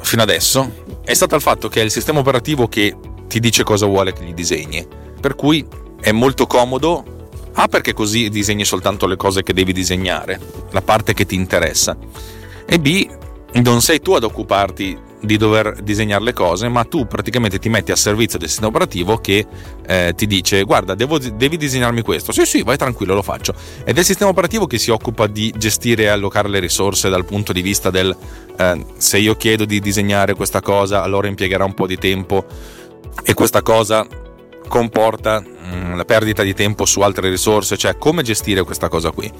fino 0.00 0.22
adesso, 0.22 0.84
è 1.04 1.14
stato 1.14 1.34
il 1.34 1.42
fatto 1.42 1.68
che 1.68 1.80
è 1.80 1.84
il 1.84 1.90
sistema 1.90 2.20
operativo 2.20 2.68
che 2.68 2.96
ti 3.28 3.38
dice 3.38 3.64
cosa 3.64 3.86
vuole 3.86 4.12
che 4.12 4.24
gli 4.24 4.34
disegni, 4.34 4.86
per 5.20 5.34
cui 5.34 5.64
è 6.02 6.12
molto 6.12 6.46
comodo 6.46 7.04
A 7.54 7.68
perché 7.68 7.92
così 7.92 8.28
disegni 8.28 8.64
soltanto 8.64 9.06
le 9.06 9.16
cose 9.16 9.42
che 9.42 9.52
devi 9.52 9.72
disegnare, 9.72 10.40
la 10.70 10.82
parte 10.82 11.14
che 11.14 11.26
ti 11.26 11.34
interessa 11.34 11.96
e 12.66 12.78
B 12.80 13.08
non 13.60 13.82
sei 13.82 14.00
tu 14.00 14.12
ad 14.12 14.24
occuparti 14.24 15.10
di 15.20 15.36
dover 15.36 15.82
disegnare 15.82 16.24
le 16.24 16.32
cose, 16.32 16.68
ma 16.68 16.82
tu 16.84 17.06
praticamente 17.06 17.58
ti 17.58 17.68
metti 17.68 17.92
a 17.92 17.96
servizio 17.96 18.38
del 18.38 18.48
sistema 18.48 18.70
operativo 18.70 19.18
che 19.18 19.46
eh, 19.86 20.12
ti 20.16 20.26
dice 20.26 20.62
guarda, 20.64 20.94
devo, 20.94 21.18
devi 21.18 21.56
disegnarmi 21.56 22.02
questo. 22.02 22.32
Sì, 22.32 22.44
sì, 22.44 22.62
vai 22.62 22.76
tranquillo, 22.76 23.14
lo 23.14 23.22
faccio. 23.22 23.54
Ed 23.84 23.96
è 23.96 24.00
il 24.00 24.04
sistema 24.04 24.30
operativo 24.30 24.66
che 24.66 24.78
si 24.78 24.90
occupa 24.90 25.26
di 25.28 25.54
gestire 25.56 26.04
e 26.04 26.08
allocare 26.08 26.48
le 26.48 26.58
risorse 26.58 27.08
dal 27.08 27.24
punto 27.24 27.52
di 27.52 27.62
vista 27.62 27.90
del 27.90 28.14
eh, 28.56 28.86
se 28.96 29.18
io 29.18 29.36
chiedo 29.36 29.64
di 29.64 29.78
disegnare 29.78 30.34
questa 30.34 30.60
cosa, 30.60 31.02
allora 31.02 31.28
impiegherà 31.28 31.64
un 31.64 31.74
po' 31.74 31.86
di 31.86 31.98
tempo 31.98 32.44
e 33.22 33.34
questa 33.34 33.62
cosa 33.62 34.06
comporta 34.66 35.44
la 35.94 36.04
perdita 36.04 36.42
di 36.42 36.54
tempo 36.54 36.84
su 36.84 37.00
altre 37.00 37.30
risorse, 37.30 37.76
cioè 37.76 37.96
come 37.96 38.22
gestire 38.22 38.62
questa 38.62 38.88
cosa 38.88 39.10
qui. 39.10 39.30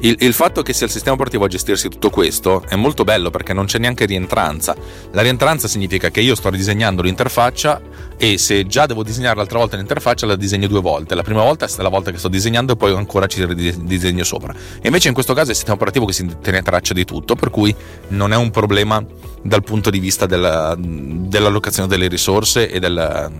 Il, 0.00 0.16
il, 0.20 0.32
fatto 0.32 0.62
che 0.62 0.72
sia 0.72 0.86
il 0.86 0.92
sistema 0.92 1.14
operativo 1.14 1.44
a 1.44 1.48
gestirsi 1.48 1.88
tutto 1.88 2.10
questo 2.10 2.62
è 2.68 2.76
molto 2.76 3.04
bello 3.04 3.30
perché 3.30 3.52
non 3.52 3.66
c'è 3.66 3.78
neanche 3.78 4.04
rientranza. 4.04 4.76
La 5.12 5.22
rientranza 5.22 5.68
significa 5.68 6.10
che 6.10 6.20
io 6.20 6.34
sto 6.34 6.50
ridisegnando 6.50 7.02
l'interfaccia 7.02 7.80
e 8.18 8.38
se 8.38 8.66
già 8.66 8.86
devo 8.86 9.02
disegnare 9.02 9.36
l'altra 9.36 9.58
volta 9.58 9.76
l'interfaccia 9.76 10.26
la 10.26 10.36
disegno 10.36 10.66
due 10.66 10.80
volte. 10.80 11.14
La 11.14 11.22
prima 11.22 11.42
volta 11.42 11.66
è 11.66 11.82
la 11.82 11.88
volta 11.88 12.10
che 12.10 12.18
sto 12.18 12.28
disegnando 12.28 12.72
e 12.72 12.76
poi 12.76 12.94
ancora 12.94 13.26
ci 13.26 13.44
ridisegno 13.44 14.24
sopra. 14.24 14.52
E 14.52 14.86
invece 14.86 15.08
in 15.08 15.14
questo 15.14 15.34
caso 15.34 15.48
è 15.48 15.50
il 15.50 15.56
sistema 15.56 15.76
operativo 15.76 16.06
che 16.06 16.12
si 16.12 16.26
tiene 16.40 16.62
traccia 16.62 16.94
di 16.94 17.04
tutto, 17.04 17.34
per 17.34 17.50
cui 17.50 17.74
non 18.08 18.32
è 18.32 18.36
un 18.36 18.50
problema 18.50 19.04
dal 19.42 19.62
punto 19.62 19.90
di 19.90 19.98
vista 19.98 20.26
della, 20.26 20.74
dell'allocazione 20.78 21.88
delle 21.88 22.08
risorse 22.08 22.70
e 22.70 22.80
del 22.80 23.30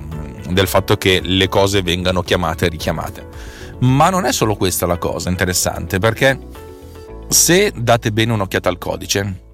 del 0.50 0.66
fatto 0.66 0.96
che 0.96 1.20
le 1.22 1.48
cose 1.48 1.82
vengano 1.82 2.22
chiamate 2.22 2.66
e 2.66 2.68
richiamate. 2.68 3.26
Ma 3.80 4.10
non 4.10 4.24
è 4.24 4.32
solo 4.32 4.56
questa 4.56 4.86
la 4.86 4.98
cosa 4.98 5.28
interessante, 5.28 5.98
perché 5.98 6.38
se 7.28 7.72
date 7.74 8.12
bene 8.12 8.32
un'occhiata 8.32 8.68
al 8.68 8.78
codice, 8.78 9.45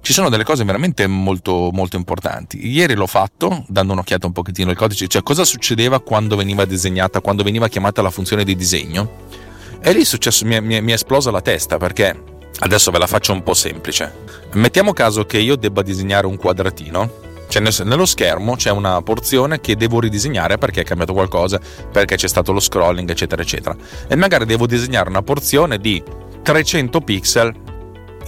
ci 0.00 0.12
sono 0.12 0.28
delle 0.28 0.44
cose 0.44 0.64
veramente 0.64 1.06
molto, 1.06 1.70
molto 1.72 1.96
importanti. 1.96 2.66
Ieri 2.66 2.94
l'ho 2.94 3.06
fatto, 3.06 3.64
dando 3.68 3.92
un'occhiata 3.92 4.26
un 4.26 4.32
pochettino 4.32 4.70
al 4.70 4.76
codice, 4.76 5.06
cioè 5.08 5.22
cosa 5.22 5.44
succedeva 5.44 6.00
quando 6.00 6.36
veniva 6.36 6.64
disegnata, 6.64 7.20
quando 7.20 7.42
veniva 7.42 7.68
chiamata 7.68 8.02
la 8.02 8.10
funzione 8.10 8.44
di 8.44 8.56
disegno. 8.56 9.26
E 9.82 9.92
lì 9.92 10.00
è 10.00 10.04
successo, 10.04 10.44
mi 10.44 10.54
è, 10.54 10.60
mi 10.60 10.90
è 10.90 10.92
esplosa 10.92 11.30
la 11.30 11.40
testa 11.40 11.76
perché 11.76 12.22
adesso 12.60 12.90
ve 12.90 12.98
la 12.98 13.06
faccio 13.06 13.32
un 13.32 13.42
po' 13.42 13.54
semplice. 13.54 14.12
Mettiamo 14.54 14.92
caso 14.92 15.24
che 15.24 15.38
io 15.38 15.56
debba 15.56 15.82
disegnare 15.82 16.26
un 16.26 16.36
quadratino 16.36 17.28
cioè 17.50 17.84
nello 17.84 18.06
schermo 18.06 18.54
c'è 18.54 18.70
una 18.70 19.02
porzione 19.02 19.60
che 19.60 19.74
devo 19.74 19.98
ridisegnare 19.98 20.56
perché 20.56 20.82
è 20.82 20.84
cambiato 20.84 21.12
qualcosa, 21.12 21.60
perché 21.90 22.14
c'è 22.14 22.28
stato 22.28 22.52
lo 22.52 22.60
scrolling, 22.60 23.10
eccetera, 23.10 23.42
eccetera. 23.42 23.76
E 24.06 24.14
magari 24.14 24.44
devo 24.44 24.68
disegnare 24.68 25.08
una 25.08 25.22
porzione 25.22 25.78
di 25.78 26.00
300 26.42 27.00
pixel 27.00 27.52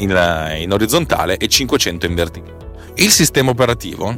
in, 0.03 0.57
in 0.59 0.73
orizzontale 0.73 1.37
e 1.37 1.49
500 1.49 2.07
in 2.07 2.15
verticale. 2.15 2.71
Il 2.95 3.11
sistema 3.11 3.51
operativo 3.51 4.15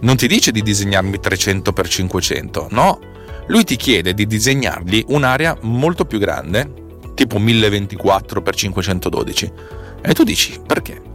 non 0.00 0.16
ti 0.16 0.26
dice 0.26 0.50
di 0.50 0.62
disegnarmi 0.62 1.20
300 1.20 1.72
x 1.72 1.88
500, 1.88 2.68
no, 2.70 2.98
lui 3.46 3.64
ti 3.64 3.76
chiede 3.76 4.14
di 4.14 4.26
disegnargli 4.26 5.04
un'area 5.08 5.56
molto 5.62 6.04
più 6.04 6.18
grande, 6.18 6.72
tipo 7.14 7.38
1024 7.38 8.42
x 8.42 8.56
512. 8.56 9.52
E 10.02 10.14
tu 10.14 10.24
dici 10.24 10.58
perché? 10.66 11.08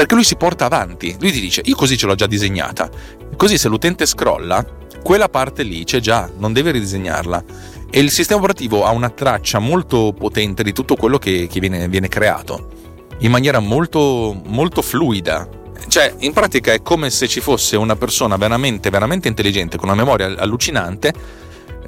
perché 0.00 0.14
lui 0.14 0.24
si 0.24 0.36
porta 0.36 0.64
avanti. 0.64 1.14
Lui 1.20 1.30
ti 1.30 1.40
dice: 1.40 1.60
Io 1.64 1.76
così 1.76 1.98
ce 1.98 2.06
l'ho 2.06 2.14
già 2.14 2.26
disegnata. 2.26 2.88
Così 3.36 3.58
se 3.58 3.68
l'utente 3.68 4.06
scrolla, 4.06 4.64
quella 5.02 5.28
parte 5.28 5.62
lì 5.62 5.84
c'è 5.84 6.00
già, 6.00 6.30
non 6.38 6.54
deve 6.54 6.70
ridisegnarla. 6.70 7.44
E 7.90 8.00
il 8.00 8.10
sistema 8.10 8.38
operativo 8.38 8.86
ha 8.86 8.90
una 8.92 9.10
traccia 9.10 9.58
molto 9.58 10.14
potente 10.16 10.62
di 10.62 10.72
tutto 10.72 10.94
quello 10.94 11.18
che, 11.18 11.48
che 11.50 11.60
viene, 11.60 11.86
viene, 11.88 12.08
creato 12.08 12.78
in 13.20 13.30
maniera 13.30 13.58
molto, 13.58 14.40
molto 14.44 14.82
fluida. 14.82 15.48
Cioè, 15.88 16.14
in 16.18 16.32
pratica 16.32 16.72
è 16.72 16.82
come 16.82 17.10
se 17.10 17.26
ci 17.26 17.40
fosse 17.40 17.76
una 17.76 17.96
persona 17.96 18.36
veramente, 18.36 18.90
veramente 18.90 19.28
intelligente, 19.28 19.76
con 19.76 19.88
una 19.88 19.96
memoria 19.96 20.34
allucinante, 20.36 21.12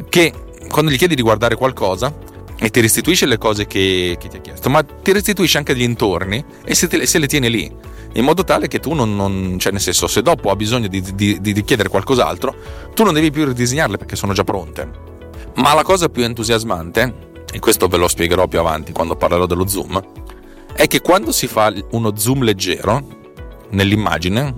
che 0.09 0.33
quando 0.69 0.91
gli 0.91 0.97
chiedi 0.97 1.15
di 1.15 1.23
guardare 1.23 1.57
qualcosa, 1.57 2.13
e 2.59 2.71
ti 2.71 2.81
restituisce 2.81 3.27
le 3.27 3.39
cose 3.39 3.67
che, 3.67 4.17
che, 4.21 4.29
ti 4.29 4.37
ha 4.37 4.41
chiesto, 4.41 4.71
ma 4.71 4.83
ti 4.85 5.13
restituisce 5.13 5.59
anche 5.59 5.75
gli 5.75 5.83
intorni 5.83 6.45
e 6.65 6.75
se, 6.77 6.87
te, 6.87 7.07
se 7.07 7.19
le 7.19 7.27
tiene 7.27 7.49
lì 7.49 7.71
in 8.15 8.25
modo 8.25 8.45
tale 8.45 8.69
che 8.69 8.79
tu 8.79 8.93
non, 8.93 9.17
non, 9.17 9.57
cioè 9.59 9.73
nel 9.73 9.81
senso 9.81 10.07
se 10.07 10.23
dopo 10.23 10.51
ha 10.51 10.55
bisogno 10.55 10.87
di, 10.87 11.03
di, 11.15 11.41
di, 11.41 11.65
chiedere 11.65 11.89
qualcos'altro 11.89 12.55
tu 12.95 13.03
non 13.03 13.15
devi 13.15 13.33
più 13.33 13.45
ridisegnarle 13.47 13.97
perché 13.97 14.15
sono 14.15 14.33
già 14.33 14.45
pronte 14.45 14.91
ma 15.55 15.75
la 15.75 15.83
cosa 15.83 16.09
più 16.09 16.23
entusiasmante 16.23 17.31
e 17.51 17.59
questo 17.59 17.89
ve 17.89 17.97
lo 17.97 18.07
spiegherò 18.07 18.47
più 18.47 18.61
avanti 18.61 18.93
quando 18.93 19.17
parlerò 19.17 19.47
dello 19.47 19.67
zoom 19.67 20.01
è 20.75 20.87
che 20.87 21.01
quando 21.01 21.33
si 21.33 21.47
fa 21.47 21.73
uno 21.91 22.17
zoom 22.17 22.43
leggero 22.43 23.21
nell'immagine 23.71 24.55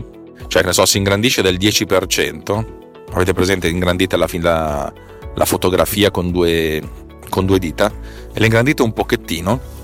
cioè 0.46 0.62
che 0.62 0.68
ne 0.68 0.74
so 0.74 0.86
si 0.86 0.98
ingrandisce 0.98 1.42
del 1.42 1.56
10% 1.56 2.66
avete 3.12 3.32
presente 3.32 3.68
ingrandite 3.68 4.14
alla 4.14 4.28
fine 4.28 4.42
la, 4.44 4.92
la 5.34 5.44
fotografia 5.44 6.10
con 6.10 6.30
due, 6.30 6.82
con 7.28 7.46
due 7.46 7.58
dita 7.58 7.92
e 8.32 8.40
l'ingrandite 8.40 8.82
un 8.82 8.92
pochettino 8.92 9.82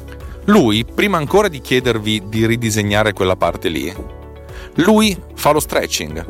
lui, 0.51 0.85
prima 0.85 1.19
ancora 1.19 1.49
di 1.49 1.61
chiedervi 1.61 2.25
di 2.27 2.47
ridisegnare 2.47 3.13
quella 3.13 3.37
parte 3.37 3.69
lì, 3.69 3.95
lui 4.77 5.17
fa 5.35 5.53
lo 5.53 5.61
stretching, 5.61 6.27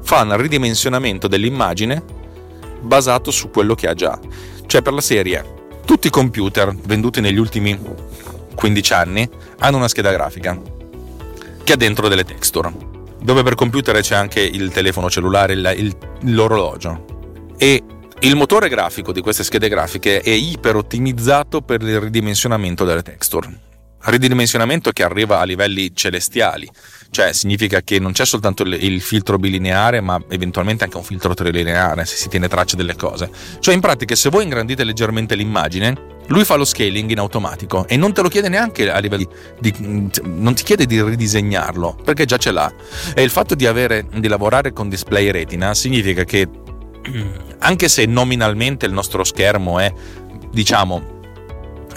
fa 0.00 0.22
un 0.22 0.36
ridimensionamento 0.36 1.28
dell'immagine 1.28 2.02
basato 2.80 3.30
su 3.30 3.50
quello 3.50 3.74
che 3.74 3.88
ha 3.88 3.94
già. 3.94 4.18
Cioè 4.66 4.82
per 4.82 4.92
la 4.92 5.00
serie, 5.00 5.44
tutti 5.84 6.06
i 6.06 6.10
computer 6.10 6.74
venduti 6.74 7.20
negli 7.20 7.38
ultimi 7.38 7.78
15 8.58 8.92
anni 8.92 9.30
hanno 9.60 9.76
una 9.76 9.86
scheda 9.86 10.10
grafica 10.10 10.60
che 11.62 11.72
ha 11.72 11.76
dentro 11.76 12.08
delle 12.08 12.24
texture, 12.24 12.72
dove 13.22 13.44
per 13.44 13.54
computer 13.54 14.00
c'è 14.00 14.16
anche 14.16 14.40
il 14.40 14.72
telefono 14.72 15.08
cellulare, 15.08 15.52
il, 15.52 15.74
il, 15.76 15.96
l'orologio. 16.32 17.54
E 17.56 17.84
Il 18.20 18.34
motore 18.34 18.68
grafico 18.68 19.12
di 19.12 19.20
queste 19.20 19.44
schede 19.44 19.68
grafiche 19.68 20.20
è 20.20 20.30
iper 20.30 20.74
ottimizzato 20.74 21.60
per 21.60 21.82
il 21.82 22.00
ridimensionamento 22.00 22.84
delle 22.84 23.02
texture. 23.02 23.48
Ridimensionamento 24.00 24.90
che 24.90 25.04
arriva 25.04 25.38
a 25.38 25.44
livelli 25.44 25.94
celestiali, 25.94 26.68
cioè 27.10 27.32
significa 27.32 27.80
che 27.82 27.98
non 27.98 28.12
c'è 28.12 28.24
soltanto 28.24 28.62
il 28.62 29.00
filtro 29.00 29.38
bilineare, 29.38 30.00
ma 30.00 30.22
eventualmente 30.28 30.84
anche 30.84 30.96
un 30.96 31.02
filtro 31.02 31.34
trilineare 31.34 32.04
se 32.04 32.16
si 32.16 32.28
tiene 32.28 32.48
traccia 32.48 32.76
delle 32.76 32.96
cose. 32.96 33.30
Cioè, 33.58 33.74
in 33.74 33.80
pratica, 33.80 34.14
se 34.14 34.28
voi 34.28 34.44
ingrandite 34.44 34.84
leggermente 34.84 35.34
l'immagine, 35.34 36.16
lui 36.28 36.44
fa 36.44 36.56
lo 36.56 36.64
scaling 36.64 37.10
in 37.10 37.18
automatico 37.18 37.86
e 37.88 37.96
non 37.96 38.12
te 38.12 38.22
lo 38.22 38.28
chiede 38.28 38.48
neanche 38.48 38.90
a 38.90 38.98
livello 38.98 39.28
di, 39.58 39.72
di, 39.72 40.10
non 40.24 40.54
ti 40.54 40.62
chiede 40.62 40.84
di 40.84 41.02
ridisegnarlo 41.02 41.98
perché 42.04 42.26
già 42.26 42.36
ce 42.36 42.50
l'ha 42.50 42.70
e 43.14 43.22
il 43.22 43.30
fatto 43.30 43.54
di 43.54 43.66
avere 43.66 44.06
di 44.14 44.28
lavorare 44.28 44.74
con 44.74 44.90
display 44.90 45.30
retina 45.30 45.72
significa 45.72 46.24
che 46.24 46.46
anche 47.60 47.88
se 47.88 48.04
nominalmente 48.04 48.84
il 48.84 48.92
nostro 48.92 49.24
schermo 49.24 49.78
è 49.78 49.90
diciamo 50.52 51.16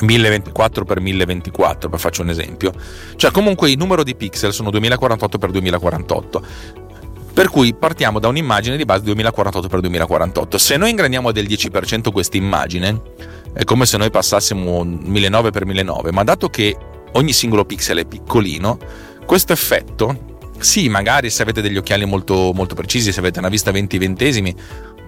1024x1024 0.02 1.90
per 1.90 2.00
faccio 2.00 2.22
un 2.22 2.30
esempio. 2.30 2.72
Cioè 3.16 3.32
comunque 3.32 3.72
il 3.72 3.78
numero 3.78 4.04
di 4.04 4.16
pixel 4.16 4.54
sono 4.54 4.70
2048x2048 4.70 6.42
per 7.34 7.50
cui 7.50 7.74
partiamo 7.74 8.20
da 8.20 8.28
un'immagine 8.28 8.76
di 8.76 8.84
base 8.84 9.06
2048x2048 9.06 10.56
se 10.58 10.76
noi 10.76 10.90
ingrandiamo 10.90 11.32
del 11.32 11.46
10% 11.46 12.12
questa 12.12 12.36
immagine 12.36 13.02
è 13.54 13.64
come 13.64 13.86
se 13.86 13.96
noi 13.96 14.10
passassimo 14.10 14.84
19x1009 14.84 16.12
ma 16.12 16.26
dato 16.26 16.50
che 16.50 16.76
ogni 17.14 17.32
singolo 17.32 17.64
pixel 17.64 18.00
è 18.00 18.06
piccolino 18.06 18.78
questo 19.26 19.54
effetto 19.54 20.32
sì, 20.62 20.90
magari 20.90 21.32
se 21.32 21.42
avete 21.42 21.62
degli 21.62 21.78
occhiali 21.78 22.06
molto, 22.06 22.52
molto 22.54 22.76
precisi, 22.76 23.12
se 23.12 23.20
avete 23.20 23.40
una 23.40 23.50
vista 23.50 23.72
20 23.72 23.98
ventesimi, 23.98 24.56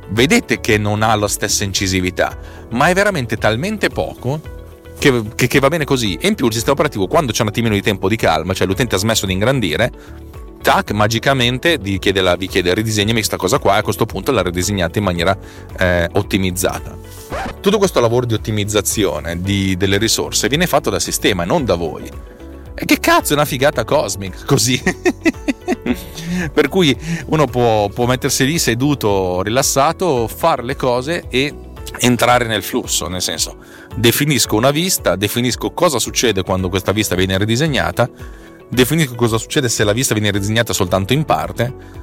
vedete 0.10 0.60
che 0.60 0.80
non 0.80 1.04
ha 1.04 1.14
la 1.16 1.28
stessa 1.28 1.64
incisività, 1.64 2.36
ma 2.72 2.89
è 2.89 2.94
veramente 2.94 3.38
talmente 3.38 3.89
poco 3.89 4.41
che, 5.04 5.22
che, 5.36 5.47
che, 5.47 5.60
va 5.60 5.68
bene 5.68 5.84
così. 5.84 6.16
E 6.16 6.30
in 6.30 6.36
più 6.36 6.45
il 6.45 6.54
sistema 6.54 6.74
operativo, 6.74 7.08
quando 7.08 7.34
c'è 7.34 7.41
un 7.41 7.49
attimino 7.49 7.74
di 7.74 7.82
tempo 7.82 8.08
di 8.08 8.16
calma, 8.16 8.54
cioè 8.54 8.66
l'utente 8.66 8.95
ha 8.95 8.97
smesso 8.97 9.26
di 9.26 9.34
ingrandire, 9.34 9.91
tac, 10.62 10.91
magicamente 10.91 11.78
vi 11.78 11.99
chiede, 11.99 12.22
la, 12.22 12.38
vi 12.38 12.47
chiede 12.47 12.74
ridisegnami 12.74 13.16
questa 13.16 13.36
cosa 13.36 13.60
qua 13.60 13.76
e 13.76 13.80
a 13.80 13.82
questo 13.82 14.06
punto 14.06 14.32
la 14.32 14.41
ridisegnate 14.41 14.99
in 14.99 15.04
maniera 15.04 15.38
eh, 15.78 16.08
ottimizzata. 16.14 16.95
Tutto 17.60 17.78
questo 17.80 17.99
lavoro 17.99 18.26
di 18.26 18.34
ottimizzazione 18.34 19.41
di, 19.41 19.76
delle 19.76 19.97
risorse 19.97 20.47
viene 20.47 20.68
fatto 20.68 20.89
dal 20.89 21.01
sistema, 21.01 21.43
non 21.43 21.66
da 21.66 21.76
voi. 21.76 22.10
E 22.74 22.86
che 22.86 22.99
cazzo 23.01 23.34
è 23.34 23.36
una 23.36 23.45
figata 23.45 23.84
cosmic 23.84 24.45
così? 24.47 24.82
per 26.54 26.70
cui 26.70 26.97
uno 27.26 27.45
può, 27.45 27.89
può 27.89 28.06
mettersi 28.06 28.45
lì 28.45 28.58
seduto, 28.58 29.41
rilassato, 29.41 30.30
fare 30.30 30.64
le 30.64 30.78
cose 30.78 31.26
e 31.28 31.54
entrare 32.00 32.46
nel 32.46 32.64
flusso, 32.64 33.08
nel 33.08 33.22
senso 33.22 33.58
definisco 33.96 34.56
una 34.56 34.72
vista, 34.72 35.16
definisco 35.16 35.72
cosa 35.72 36.00
succede 36.00 36.44
quando 36.44 36.70
questa 36.70 36.92
vista 36.92 37.16
viene 37.16 37.38
ridisegnata, 37.38 38.10
definisco 38.70 39.16
cosa 39.16 39.38
succede 39.38 39.70
se 39.70 39.84
la 39.84 39.94
vista 39.94 40.14
viene 40.14 40.32
ridisegnata 40.32 40.74
soltanto 40.74 41.14
in 41.14 41.26
parte. 41.26 42.02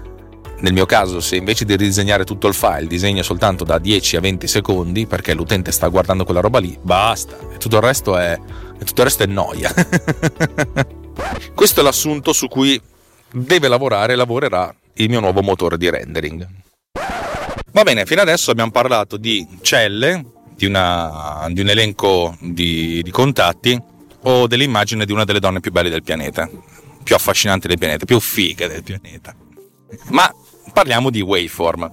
Nel 0.60 0.74
mio 0.74 0.84
caso, 0.84 1.20
se 1.20 1.36
invece 1.36 1.64
di 1.64 1.74
ridisegnare 1.74 2.24
tutto 2.24 2.46
il 2.46 2.52
file 2.52 2.86
disegna 2.86 3.22
soltanto 3.22 3.64
da 3.64 3.78
10 3.78 4.16
a 4.16 4.20
20 4.20 4.46
secondi 4.46 5.06
perché 5.06 5.32
l'utente 5.32 5.72
sta 5.72 5.88
guardando 5.88 6.24
quella 6.24 6.40
roba 6.40 6.58
lì, 6.58 6.78
basta. 6.82 7.38
E 7.54 7.56
tutto 7.56 7.76
il 7.76 7.82
resto 7.82 8.18
è, 8.18 8.38
tutto 8.84 9.00
il 9.00 9.06
resto 9.06 9.22
è 9.22 9.26
noia. 9.26 9.72
Questo 11.54 11.80
è 11.80 11.82
l'assunto 11.82 12.34
su 12.34 12.46
cui 12.48 12.80
deve 13.32 13.68
lavorare 13.68 14.12
e 14.12 14.16
lavorerà 14.16 14.74
il 14.94 15.08
mio 15.08 15.20
nuovo 15.20 15.40
motore 15.40 15.78
di 15.78 15.88
rendering. 15.88 16.46
Va 17.72 17.82
bene, 17.82 18.04
fino 18.04 18.20
adesso 18.20 18.50
abbiamo 18.50 18.70
parlato 18.70 19.16
di 19.16 19.46
celle, 19.62 20.24
di, 20.56 20.66
una, 20.66 21.46
di 21.50 21.60
un 21.60 21.68
elenco 21.68 22.36
di, 22.40 23.00
di 23.02 23.10
contatti 23.10 23.80
o 24.22 24.46
dell'immagine 24.46 25.04
di 25.04 25.12
una 25.12 25.24
delle 25.24 25.38
donne 25.38 25.60
più 25.60 25.70
belle 25.70 25.88
del 25.88 26.02
pianeta, 26.02 26.48
più 27.02 27.14
affascinanti 27.14 27.68
del 27.68 27.78
pianeta, 27.78 28.04
più 28.04 28.18
fighe 28.18 28.68
del 28.68 28.82
pianeta. 28.82 29.34
Ma 30.08 30.32
parliamo 30.72 31.10
di 31.10 31.20
waveform. 31.20 31.92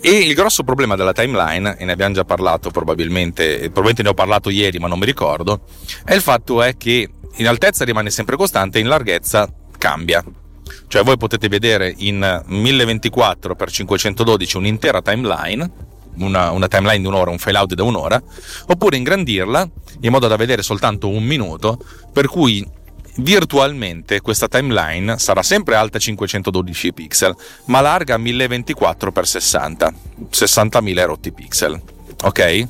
E 0.00 0.10
il 0.10 0.34
grosso 0.34 0.62
problema 0.62 0.94
della 0.94 1.12
timeline, 1.12 1.76
e 1.76 1.84
ne 1.84 1.92
abbiamo 1.92 2.14
già 2.14 2.24
parlato 2.24 2.70
probabilmente, 2.70 3.58
probabilmente 3.58 4.02
ne 4.02 4.08
ho 4.10 4.14
parlato 4.14 4.48
ieri 4.48 4.78
ma 4.78 4.86
non 4.86 4.98
mi 4.98 5.06
ricordo, 5.06 5.62
è 6.04 6.14
il 6.14 6.20
fatto 6.20 6.62
è 6.62 6.76
che 6.76 7.08
in 7.34 7.48
altezza 7.48 7.84
rimane 7.84 8.10
sempre 8.10 8.36
costante, 8.36 8.78
in 8.78 8.86
larghezza 8.86 9.52
cambia. 9.76 10.22
Cioè 10.88 11.02
voi 11.02 11.16
potete 11.16 11.48
vedere 11.48 11.94
in 11.98 12.44
1024x512 12.48 14.56
un'intera 14.56 15.02
timeline, 15.02 15.70
una, 16.16 16.50
una, 16.50 16.68
timeline 16.68 17.00
di 17.00 17.06
un'ora, 17.06 17.30
un 17.30 17.38
file 17.38 17.58
audio 17.58 17.76
da 17.76 17.84
un'ora, 17.84 18.20
oppure 18.66 18.96
ingrandirla 18.96 19.68
in 20.00 20.10
modo 20.10 20.26
da 20.26 20.36
vedere 20.36 20.62
soltanto 20.62 21.08
un 21.08 21.24
minuto, 21.24 21.78
per 22.12 22.26
cui 22.26 22.66
virtualmente 23.18 24.20
questa 24.20 24.48
timeline 24.48 25.18
sarà 25.18 25.42
sempre 25.42 25.74
alta 25.74 25.98
512 25.98 26.92
pixel, 26.92 27.34
ma 27.66 27.80
larga 27.80 28.16
1024x60, 28.16 29.92
60.000 30.30 31.04
rotti 31.04 31.32
pixel. 31.32 31.80
Ok? 32.22 32.66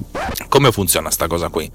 Come 0.49 0.73
funziona 0.73 1.11
sta 1.11 1.27
cosa 1.27 1.49
qui? 1.49 1.71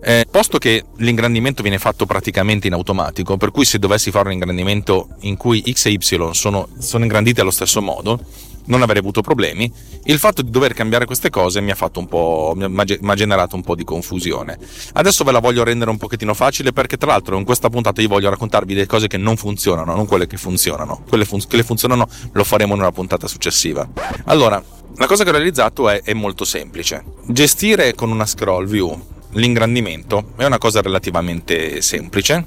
Eh, 0.00 0.26
posto 0.30 0.58
che 0.58 0.84
l'ingrandimento 0.98 1.62
viene 1.62 1.78
fatto 1.78 2.06
praticamente 2.06 2.66
in 2.66 2.74
automatico, 2.74 3.36
per 3.36 3.50
cui 3.50 3.64
se 3.64 3.78
dovessi 3.78 4.10
fare 4.10 4.28
un 4.28 4.34
ingrandimento 4.34 5.08
in 5.20 5.36
cui 5.36 5.62
x 5.68 5.86
e 5.86 5.90
y 5.90 5.98
sono, 6.32 6.68
sono 6.78 7.04
ingranditi 7.04 7.40
allo 7.40 7.50
stesso 7.50 7.80
modo, 7.80 8.20
non 8.66 8.82
avrei 8.82 9.00
avuto 9.00 9.20
problemi. 9.20 9.70
Il 10.04 10.18
fatto 10.18 10.42
di 10.42 10.50
dover 10.50 10.74
cambiare 10.74 11.04
queste 11.04 11.30
cose 11.30 11.60
mi 11.60 11.70
ha, 11.70 11.74
fatto 11.74 11.98
un 11.98 12.06
po', 12.06 12.54
mi 12.56 13.10
ha 13.10 13.14
generato 13.14 13.56
un 13.56 13.62
po' 13.62 13.74
di 13.74 13.84
confusione. 13.84 14.58
Adesso 14.94 15.24
ve 15.24 15.32
la 15.32 15.40
voglio 15.40 15.64
rendere 15.64 15.90
un 15.90 15.98
pochettino 15.98 16.34
facile 16.34 16.72
perché 16.72 16.96
tra 16.96 17.10
l'altro 17.10 17.36
in 17.36 17.44
questa 17.44 17.68
puntata 17.68 18.00
io 18.00 18.08
voglio 18.08 18.30
raccontarvi 18.30 18.74
delle 18.74 18.86
cose 18.86 19.08
che 19.08 19.16
non 19.16 19.36
funzionano, 19.36 19.94
non 19.94 20.06
quelle 20.06 20.26
che 20.26 20.36
funzionano. 20.36 21.02
Quelle 21.08 21.24
fun- 21.24 21.44
che 21.46 21.62
funzionano 21.62 22.06
lo 22.32 22.44
faremo 22.44 22.74
in 22.74 22.80
una 22.80 22.92
puntata 22.92 23.26
successiva. 23.26 23.88
Allora, 24.24 24.62
la 24.96 25.06
cosa 25.06 25.24
che 25.24 25.30
ho 25.30 25.32
realizzato 25.32 25.88
è, 25.88 26.02
è 26.02 26.12
molto 26.12 26.44
semplice. 26.44 27.04
Gestire 27.26 27.94
con 27.94 28.10
una 28.10 28.26
scroll 28.26 28.66
view 28.66 29.14
l'ingrandimento 29.36 30.32
è 30.36 30.44
una 30.44 30.58
cosa 30.58 30.80
relativamente 30.80 31.80
semplice, 31.80 32.44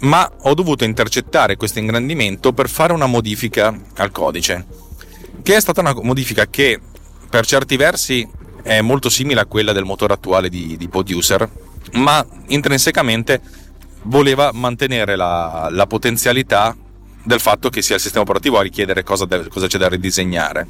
ma 0.00 0.30
ho 0.42 0.54
dovuto 0.54 0.84
intercettare 0.84 1.56
questo 1.56 1.78
ingrandimento 1.78 2.52
per 2.52 2.68
fare 2.68 2.92
una 2.92 3.06
modifica 3.06 3.76
al 3.96 4.10
codice, 4.10 4.66
che 5.42 5.56
è 5.56 5.60
stata 5.60 5.80
una 5.80 5.94
modifica 5.94 6.46
che 6.46 6.80
per 7.28 7.46
certi 7.46 7.76
versi 7.76 8.26
è 8.62 8.80
molto 8.80 9.08
simile 9.08 9.40
a 9.40 9.46
quella 9.46 9.72
del 9.72 9.84
motore 9.84 10.14
attuale 10.14 10.48
di, 10.48 10.76
di 10.76 10.88
Poduser, 10.88 11.48
ma 11.92 12.24
intrinsecamente 12.48 13.40
voleva 14.02 14.50
mantenere 14.52 15.16
la, 15.16 15.68
la, 15.70 15.86
potenzialità 15.86 16.76
del 17.28 17.40
fatto 17.40 17.68
che 17.68 17.82
sia 17.82 17.96
il 17.96 18.00
sistema 18.00 18.22
operativo 18.22 18.58
a 18.58 18.62
richiedere 18.62 19.02
cosa, 19.02 19.26
de, 19.26 19.48
cosa 19.48 19.66
c'è 19.66 19.76
da 19.76 19.86
ridisegnare. 19.86 20.66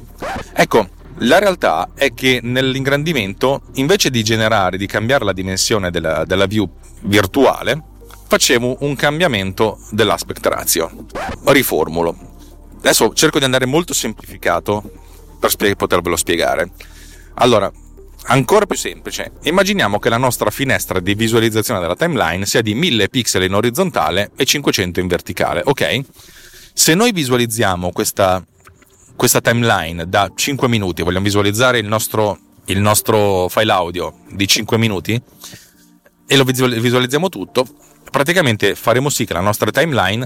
Ecco, 0.53 0.89
la 1.19 1.39
realtà 1.39 1.91
è 1.95 2.13
che 2.13 2.41
nell'ingrandimento, 2.43 3.61
invece 3.75 4.09
di 4.09 4.21
generare, 4.23 4.77
di 4.77 4.85
cambiare 4.85 5.23
la 5.23 5.31
dimensione 5.31 5.89
della, 5.89 6.25
della 6.25 6.47
view 6.47 6.69
virtuale, 7.03 7.81
facevo 8.27 8.79
un 8.81 8.93
cambiamento 8.97 9.79
dell'aspect 9.91 10.45
ratio. 10.47 11.05
Riformulo. 11.45 12.17
Adesso 12.79 13.13
cerco 13.13 13.39
di 13.39 13.45
andare 13.45 13.65
molto 13.65 13.93
semplificato 13.93 14.83
per 15.39 15.51
spie- 15.51 15.77
potervelo 15.77 16.17
spiegare. 16.17 16.71
Allora, 17.35 17.71
ancora 18.25 18.65
più 18.65 18.75
semplice, 18.75 19.31
immaginiamo 19.43 19.97
che 19.97 20.09
la 20.09 20.17
nostra 20.17 20.49
finestra 20.49 20.99
di 20.99 21.15
visualizzazione 21.15 21.79
della 21.79 21.95
timeline 21.95 22.45
sia 22.45 22.61
di 22.61 22.73
1000 22.73 23.07
pixel 23.07 23.43
in 23.43 23.53
orizzontale 23.53 24.31
e 24.35 24.43
500 24.43 24.99
in 24.99 25.07
verticale, 25.07 25.61
ok? 25.63 26.03
Se 26.79 26.93
noi 26.93 27.11
visualizziamo 27.11 27.91
questa 27.91 28.41
questa 29.13 29.41
timeline 29.41 30.07
da 30.07 30.31
5 30.33 30.69
minuti, 30.69 31.01
vogliamo 31.01 31.25
visualizzare 31.25 31.77
il 31.77 31.85
nostro, 31.85 32.39
il 32.67 32.79
nostro 32.79 33.49
file 33.49 33.73
audio 33.73 34.19
di 34.29 34.47
5 34.47 34.77
minuti 34.77 35.21
e 36.25 36.37
lo 36.37 36.45
visualizziamo 36.45 37.27
tutto, 37.27 37.67
praticamente 38.09 38.75
faremo 38.75 39.09
sì 39.09 39.25
che 39.25 39.33
la 39.33 39.41
nostra 39.41 39.71
timeline 39.71 40.25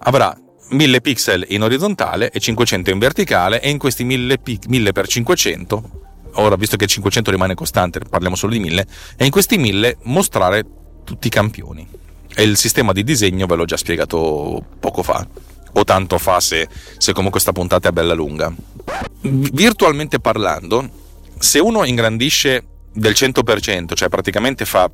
avrà 0.00 0.38
1000 0.68 1.00
pixel 1.00 1.46
in 1.48 1.62
orizzontale 1.62 2.30
e 2.30 2.38
500 2.38 2.90
in 2.90 2.98
verticale 2.98 3.62
e 3.62 3.70
in 3.70 3.78
questi 3.78 4.04
1000, 4.04 4.40
1000 4.68 4.90
x 4.92 5.08
500 5.08 5.90
ora 6.34 6.56
visto 6.56 6.76
che 6.76 6.86
500 6.86 7.30
rimane 7.30 7.54
costante 7.54 8.00
parliamo 8.00 8.36
solo 8.36 8.52
di 8.52 8.58
1000 8.58 8.86
e 9.16 9.24
in 9.24 9.30
questi 9.30 9.56
1000 9.56 9.96
mostrare 10.02 10.66
tutti 11.02 11.28
i 11.28 11.30
campioni. 11.30 11.88
E 12.36 12.42
il 12.42 12.58
sistema 12.58 12.92
di 12.92 13.02
disegno 13.04 13.46
ve 13.46 13.54
l'ho 13.54 13.64
già 13.64 13.78
spiegato 13.78 14.62
poco 14.78 15.02
fa 15.02 15.53
o 15.74 15.84
tanto 15.84 16.18
fa 16.18 16.40
se, 16.40 16.68
se 16.98 17.12
comunque 17.12 17.40
sta 17.40 17.52
puntata 17.52 17.88
è 17.88 17.92
bella 17.92 18.14
lunga. 18.14 18.52
Virtualmente 19.20 20.20
parlando, 20.20 20.88
se 21.38 21.58
uno 21.58 21.84
ingrandisce 21.84 22.64
del 22.92 23.12
100%, 23.12 23.94
cioè 23.94 24.08
praticamente 24.08 24.64
fa 24.64 24.90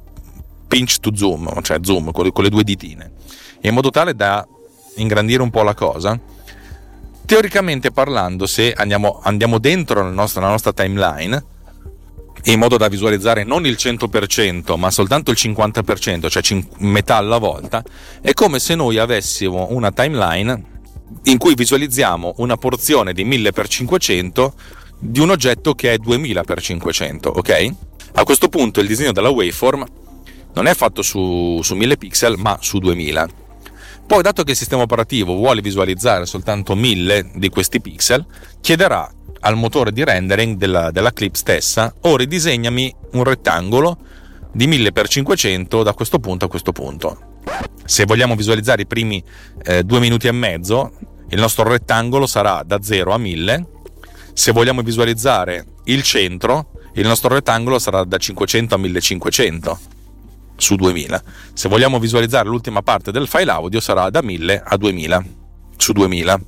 pinch 0.66 0.99
to 1.01 1.14
zoom, 1.14 1.61
cioè 1.62 1.78
zoom 1.83 2.12
con 2.12 2.24
le, 2.24 2.33
con 2.33 2.45
le 2.45 2.51
due 2.51 2.64
ditine, 2.64 3.12
in 3.62 3.74
modo 3.74 3.91
tale 3.91 4.14
da 4.14 4.47
ingrandire 4.97 5.43
un 5.43 5.51
po' 5.51 5.62
la 5.62 5.74
cosa, 5.74 6.18
teoricamente 7.26 7.91
parlando, 7.91 8.47
se 8.47 8.72
andiamo, 8.72 9.20
andiamo 9.22 9.59
dentro 9.59 10.03
nella 10.03 10.14
nostra, 10.14 10.41
nella 10.41 10.53
nostra 10.53 10.72
timeline, 10.72 11.45
in 12.45 12.59
modo 12.59 12.76
da 12.76 12.88
visualizzare 12.88 13.45
non 13.45 13.66
il 13.66 13.76
100% 13.78 14.78
ma 14.78 14.91
soltanto 14.91 15.30
il 15.30 15.36
50%, 15.41 16.28
cioè 16.28 16.64
metà 16.78 17.16
alla 17.16 17.38
volta, 17.38 17.82
è 18.20 18.32
come 18.32 18.59
se 18.59 18.74
noi 18.74 18.99
avessimo 18.99 19.68
una 19.70 19.93
timeline 19.93 20.78
in 21.24 21.38
cui 21.38 21.55
visualizziamo 21.55 22.34
una 22.38 22.57
porzione 22.57 23.12
di 23.12 23.24
1000x500 23.24 24.53
di 24.99 25.20
un 25.20 25.30
oggetto 25.30 25.74
che 25.74 25.95
è 25.95 25.97
2000x500, 25.97 27.28
ok? 27.28 27.74
A 28.14 28.24
questo 28.24 28.49
punto 28.49 28.80
il 28.80 28.86
disegno 28.86 29.12
della 29.12 29.28
waveform 29.28 29.84
non 30.55 30.66
è 30.66 30.74
fatto 30.74 31.03
su, 31.03 31.61
su 31.62 31.74
1000 31.74 31.97
pixel 31.97 32.36
ma 32.38 32.59
su 32.61 32.78
2000. 32.78 33.28
Poi, 34.07 34.22
dato 34.22 34.43
che 34.43 34.51
il 34.51 34.57
sistema 34.57 34.82
operativo 34.82 35.36
vuole 35.36 35.61
visualizzare 35.61 36.26
soltanto 36.26 36.74
1000 36.74 37.30
di 37.34 37.49
questi 37.49 37.80
pixel, 37.80 38.26
chiederà 38.61 39.09
al 39.41 39.57
motore 39.57 39.93
di 39.93 40.05
rendering 40.05 40.57
della, 40.57 40.91
della 40.91 41.12
clip 41.12 41.34
stessa 41.34 41.95
o 42.03 42.16
ridisegnami 42.16 42.95
un 43.12 43.24
rettangolo 43.24 43.99
di 44.53 44.66
1000x500 44.66 45.82
da 45.82 45.95
questo 45.95 46.18
punto 46.18 46.45
a 46.45 46.49
questo 46.49 46.72
punto. 46.72 47.38
Se 47.84 48.05
vogliamo 48.05 48.36
visualizzare 48.36 48.82
i 48.82 48.86
primi 48.86 49.22
eh, 49.64 49.82
due 49.82 50.01
minuti 50.01 50.28
e 50.28 50.32
mezzo, 50.32 50.93
il 51.30 51.41
nostro 51.41 51.68
rettangolo 51.68 52.26
sarà 52.26 52.62
da 52.64 52.82
0 52.82 53.12
a 53.12 53.18
1000. 53.18 53.66
Se 54.32 54.53
vogliamo 54.53 54.82
visualizzare 54.82 55.64
il 55.84 56.03
centro, 56.03 56.72
il 56.95 57.07
nostro 57.07 57.32
rettangolo 57.34 57.78
sarà 57.78 58.05
da 58.05 58.16
500 58.16 58.74
a 58.74 58.78
1500 58.78 59.78
su 60.57 60.76
2000. 60.76 61.22
Se 61.55 61.68
vogliamo 61.68 61.99
visualizzare 61.99 62.49
l'ultima 62.49 62.82
parte 62.82 63.11
del 63.11 63.26
file 63.26 63.51
audio 63.51 63.80
sarà 63.80 64.11
da 64.11 64.22
1000 64.22 64.62
a 64.64 64.76
2000 64.76 65.24
su 65.76 65.93
2000. 65.93 66.41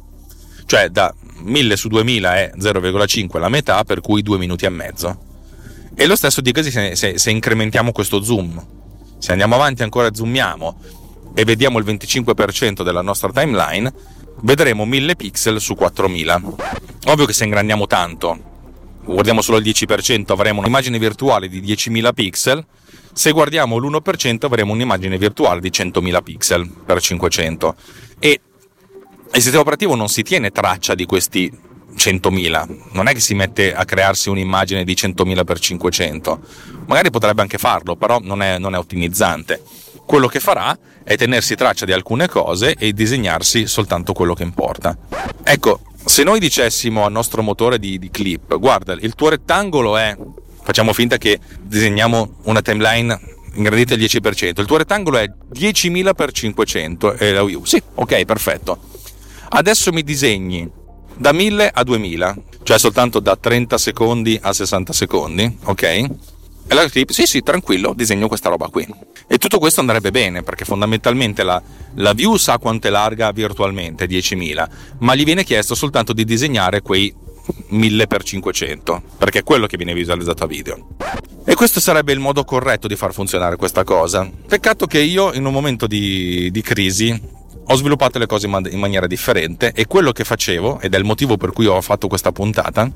Cioè 0.72 0.88
da 0.88 1.14
1000 1.42 1.76
su 1.76 1.88
2000 1.88 2.34
è 2.34 2.52
0,5 2.58 3.38
la 3.38 3.50
metà, 3.50 3.84
per 3.84 4.00
cui 4.00 4.22
2 4.22 4.38
minuti 4.38 4.64
e 4.64 4.70
mezzo. 4.70 5.20
E 5.94 6.06
lo 6.06 6.16
stesso 6.16 6.40
dicasi 6.40 6.70
se, 6.70 6.96
se, 6.96 7.18
se 7.18 7.30
incrementiamo 7.30 7.92
questo 7.92 8.22
zoom. 8.22 8.66
Se 9.18 9.32
andiamo 9.32 9.54
avanti 9.54 9.82
ancora 9.82 10.14
zoomiamo 10.14 10.80
e 11.34 11.44
vediamo 11.44 11.78
il 11.78 11.84
25% 11.84 12.82
della 12.82 13.02
nostra 13.02 13.30
timeline, 13.30 13.92
vedremo 14.44 14.86
1000 14.86 15.14
pixel 15.14 15.60
su 15.60 15.74
4000. 15.74 16.42
Ovvio 17.08 17.26
che 17.26 17.34
se 17.34 17.44
ingrandiamo 17.44 17.86
tanto, 17.86 18.38
guardiamo 19.04 19.42
solo 19.42 19.58
il 19.58 19.64
10%, 19.64 20.32
avremo 20.32 20.60
un'immagine 20.60 20.98
virtuale 20.98 21.48
di 21.48 21.60
10.000 21.60 22.14
pixel, 22.14 22.64
se 23.12 23.30
guardiamo 23.32 23.76
l'1% 23.76 24.46
avremo 24.46 24.72
un'immagine 24.72 25.18
virtuale 25.18 25.60
di 25.60 25.68
100.000 25.68 26.22
pixel 26.22 26.66
per 26.66 26.98
500 26.98 27.74
e 28.18 28.40
il 29.34 29.40
sistema 29.40 29.62
operativo 29.62 29.94
non 29.94 30.08
si 30.08 30.22
tiene 30.22 30.50
traccia 30.50 30.94
di 30.94 31.06
questi 31.06 31.50
100.000, 31.96 32.90
non 32.92 33.08
è 33.08 33.12
che 33.12 33.20
si 33.20 33.34
mette 33.34 33.74
a 33.74 33.84
crearsi 33.84 34.28
un'immagine 34.28 34.84
di 34.84 34.94
100.000 34.94 35.44
per 35.44 35.58
500, 35.58 36.40
magari 36.86 37.10
potrebbe 37.10 37.42
anche 37.42 37.58
farlo, 37.58 37.96
però 37.96 38.18
non 38.20 38.42
è, 38.42 38.58
non 38.58 38.74
è 38.74 38.78
ottimizzante. 38.78 39.62
Quello 40.04 40.26
che 40.26 40.40
farà 40.40 40.76
è 41.04 41.16
tenersi 41.16 41.54
traccia 41.54 41.84
di 41.84 41.92
alcune 41.92 42.28
cose 42.28 42.74
e 42.74 42.92
disegnarsi 42.92 43.66
soltanto 43.66 44.12
quello 44.12 44.34
che 44.34 44.42
importa. 44.42 44.96
Ecco, 45.42 45.80
se 46.04 46.22
noi 46.24 46.40
dicessimo 46.40 47.04
al 47.04 47.12
nostro 47.12 47.42
motore 47.42 47.78
di, 47.78 47.98
di 47.98 48.10
clip, 48.10 48.58
guarda, 48.58 48.92
il 48.94 49.14
tuo 49.14 49.30
rettangolo 49.30 49.96
è, 49.96 50.14
facciamo 50.62 50.92
finta 50.92 51.16
che 51.16 51.38
disegniamo 51.60 52.36
una 52.44 52.60
timeline 52.60 53.18
ingrandita 53.54 53.94
al 53.94 54.00
10%, 54.00 54.60
il 54.60 54.66
tuo 54.66 54.76
rettangolo 54.78 55.18
è 55.18 55.26
10.000 55.26 56.10
x 56.14 56.30
500 56.32 57.12
e 57.14 57.32
la 57.32 57.44
view. 57.44 57.64
Sì, 57.64 57.82
ok, 57.94 58.24
perfetto. 58.24 58.91
Adesso 59.54 59.92
mi 59.92 60.02
disegni 60.02 60.66
da 61.14 61.30
1000 61.30 61.70
a 61.74 61.84
2000, 61.84 62.36
cioè 62.62 62.78
soltanto 62.78 63.20
da 63.20 63.36
30 63.36 63.76
secondi 63.76 64.38
a 64.40 64.50
60 64.50 64.92
secondi, 64.94 65.58
ok? 65.64 65.82
E 65.82 66.74
la 66.74 66.88
clip, 66.88 67.10
sì 67.10 67.26
sì, 67.26 67.42
tranquillo, 67.42 67.92
disegno 67.94 68.28
questa 68.28 68.48
roba 68.48 68.68
qui. 68.68 68.86
E 69.26 69.36
tutto 69.36 69.58
questo 69.58 69.80
andrebbe 69.80 70.10
bene, 70.10 70.42
perché 70.42 70.64
fondamentalmente 70.64 71.42
la, 71.42 71.60
la 71.96 72.14
view 72.14 72.36
sa 72.36 72.56
quanto 72.56 72.86
è 72.86 72.90
larga 72.90 73.30
virtualmente, 73.30 74.06
10.000, 74.06 74.68
ma 75.00 75.14
gli 75.14 75.24
viene 75.24 75.44
chiesto 75.44 75.74
soltanto 75.74 76.14
di 76.14 76.24
disegnare 76.24 76.80
quei 76.80 77.14
1000x500, 77.72 79.02
perché 79.18 79.40
è 79.40 79.44
quello 79.44 79.66
che 79.66 79.76
viene 79.76 79.92
visualizzato 79.92 80.44
a 80.44 80.46
video. 80.46 80.86
E 81.44 81.54
questo 81.54 81.78
sarebbe 81.78 82.14
il 82.14 82.20
modo 82.20 82.42
corretto 82.44 82.88
di 82.88 82.96
far 82.96 83.12
funzionare 83.12 83.56
questa 83.56 83.84
cosa. 83.84 84.26
Peccato 84.48 84.86
che 84.86 85.00
io 85.00 85.34
in 85.34 85.44
un 85.44 85.52
momento 85.52 85.86
di, 85.86 86.50
di 86.50 86.62
crisi 86.62 87.40
ho 87.64 87.74
sviluppato 87.74 88.18
le 88.18 88.26
cose 88.26 88.46
in 88.46 88.78
maniera 88.78 89.06
differente 89.06 89.72
e 89.72 89.86
quello 89.86 90.12
che 90.12 90.24
facevo, 90.24 90.80
ed 90.80 90.94
è 90.94 90.98
il 90.98 91.04
motivo 91.04 91.36
per 91.36 91.52
cui 91.52 91.66
ho 91.66 91.80
fatto 91.80 92.08
questa 92.08 92.32
puntata, 92.32 92.90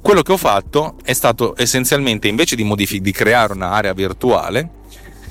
quello 0.00 0.22
che 0.22 0.32
ho 0.32 0.36
fatto 0.36 0.96
è 1.02 1.12
stato 1.12 1.54
essenzialmente, 1.56 2.28
invece 2.28 2.56
di, 2.56 2.64
modific- 2.64 3.02
di 3.02 3.12
creare 3.12 3.52
un'area 3.54 3.92
virtuale, 3.92 4.70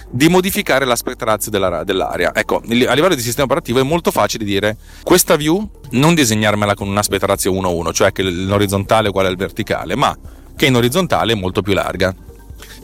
di 0.10 0.28
modificare 0.30 0.86
l'aspect 0.86 1.22
ratio 1.24 1.52
della, 1.52 1.84
dell'area. 1.84 2.34
Ecco, 2.34 2.58
a 2.58 2.94
livello 2.94 3.16
di 3.16 3.22
sistema 3.22 3.46
operativo 3.46 3.80
è 3.80 3.84
molto 3.84 4.12
facile 4.12 4.46
dire 4.46 4.78
questa 5.04 5.36
view 5.36 5.68
non 5.92 6.14
disegnarmela 6.14 6.74
con 6.74 6.88
un 6.88 6.98
aspect 6.98 7.24
ratio 7.24 7.54
1-1, 7.54 7.92
cioè 7.94 8.12
che 8.12 8.24
l'orizzontale 8.24 9.08
è 9.08 9.10
uguale 9.10 9.28
al 9.28 9.36
verticale, 9.36 9.96
ma 9.96 10.18
che 10.56 10.66
in 10.68 10.76
orizzontale 10.76 11.34
è 11.34 11.36
molto 11.36 11.62
più 11.62 11.74
larga. 11.74 12.14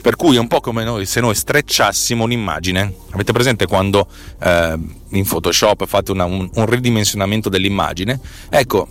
Per 0.02 0.16
cui 0.16 0.34
è 0.34 0.38
un 0.40 0.48
po' 0.48 0.60
come 0.60 0.82
noi, 0.82 1.06
se 1.06 1.20
noi 1.20 1.36
strecciassimo 1.36 2.24
un'immagine. 2.24 2.92
Avete 3.10 3.32
presente 3.32 3.66
quando 3.66 4.08
eh, 4.42 4.76
in 5.10 5.24
Photoshop 5.24 5.86
fate 5.86 6.10
una, 6.10 6.24
un, 6.24 6.50
un 6.52 6.66
ridimensionamento 6.66 7.48
dell'immagine? 7.48 8.18
Ecco, 8.50 8.88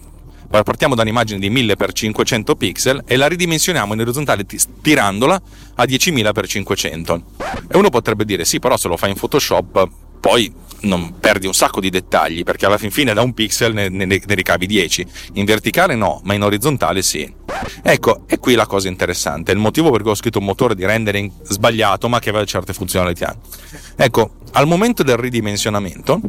partiamo 0.47 0.95
da 0.95 1.01
un'immagine 1.01 1.38
di 1.38 1.49
1000x500 1.49 2.55
pixel 2.55 3.03
e 3.05 3.18
la 3.18 3.28
ridimensioniamo 3.28 3.93
in 3.93 3.99
orizzontale 3.99 4.45
tirandola 4.82 5.41
a 5.76 5.84
10.000x500. 5.84 7.22
E 7.68 7.78
uno 7.78 7.89
potrebbe 7.89 8.24
dire 8.24 8.45
sì, 8.45 8.59
però 8.59 8.78
se 8.78 8.88
lo 8.88 8.95
fai 8.95 9.09
in 9.09 9.18
Photoshop 9.18 9.89
poi 10.22 10.53
non 10.82 11.19
perdi 11.19 11.47
un 11.47 11.53
sacco 11.53 11.80
di 11.80 11.89
dettagli 11.89 12.43
perché 12.43 12.65
alla 12.65 12.78
fin 12.78 12.91
fine 12.91 13.13
da 13.13 13.22
un 13.22 13.34
pixel 13.34 13.74
ne, 13.74 13.89
ne, 13.89 14.05
ne, 14.05 14.22
ricavi 14.26 14.65
10 14.65 15.05
in 15.34 15.45
verticale 15.45 15.95
no 15.95 16.22
ma 16.24 16.34
in 16.34 16.43
orizzontale 16.43 17.01
sì. 17.01 17.32
Ecco 17.84 18.24
e 18.28 18.39
qui 18.39 18.55
la 18.55 18.65
cosa 18.65 18.88
interessante. 18.88 19.51
Il 19.51 19.57
motivo 19.57 19.91
per 19.91 20.01
cui 20.01 20.11
ho 20.11 20.15
scritto 20.15 20.39
un 20.39 20.45
motore 20.45 20.76
di 20.76 20.86
rendering 20.86 21.30
sbagliato 21.43 22.07
ma 22.07 22.19
che 22.19 22.30
aveva 22.30 22.45
certe 22.45 22.74
funzionalità 22.74 23.36
ecco 23.95 24.36
al 24.53 24.67
momento 24.67 25.03
del 25.03 25.17
ridimensionamento 25.17 26.19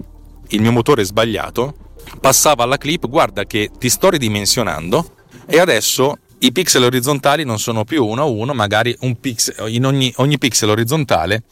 il 0.48 0.60
mio 0.60 0.72
motore 0.72 1.04
sbagliato 1.04 1.74
passava 2.20 2.64
alla 2.64 2.78
clip 2.78 3.08
guarda 3.08 3.44
che 3.44 3.70
ti 3.78 3.88
sto 3.88 4.10
ridimensionando 4.10 5.14
e 5.46 5.58
adesso 5.58 6.18
i 6.40 6.52
pixel 6.52 6.82
orizzontali 6.82 7.44
non 7.44 7.58
sono 7.58 7.84
più 7.84 8.04
uno 8.04 8.22
a 8.22 8.24
uno 8.24 8.52
magari 8.52 8.94
un 9.00 9.18
pixel, 9.18 9.72
in 9.72 9.86
ogni, 9.86 10.12
ogni 10.16 10.38
pixel 10.38 10.70
orizzontale 10.70 11.44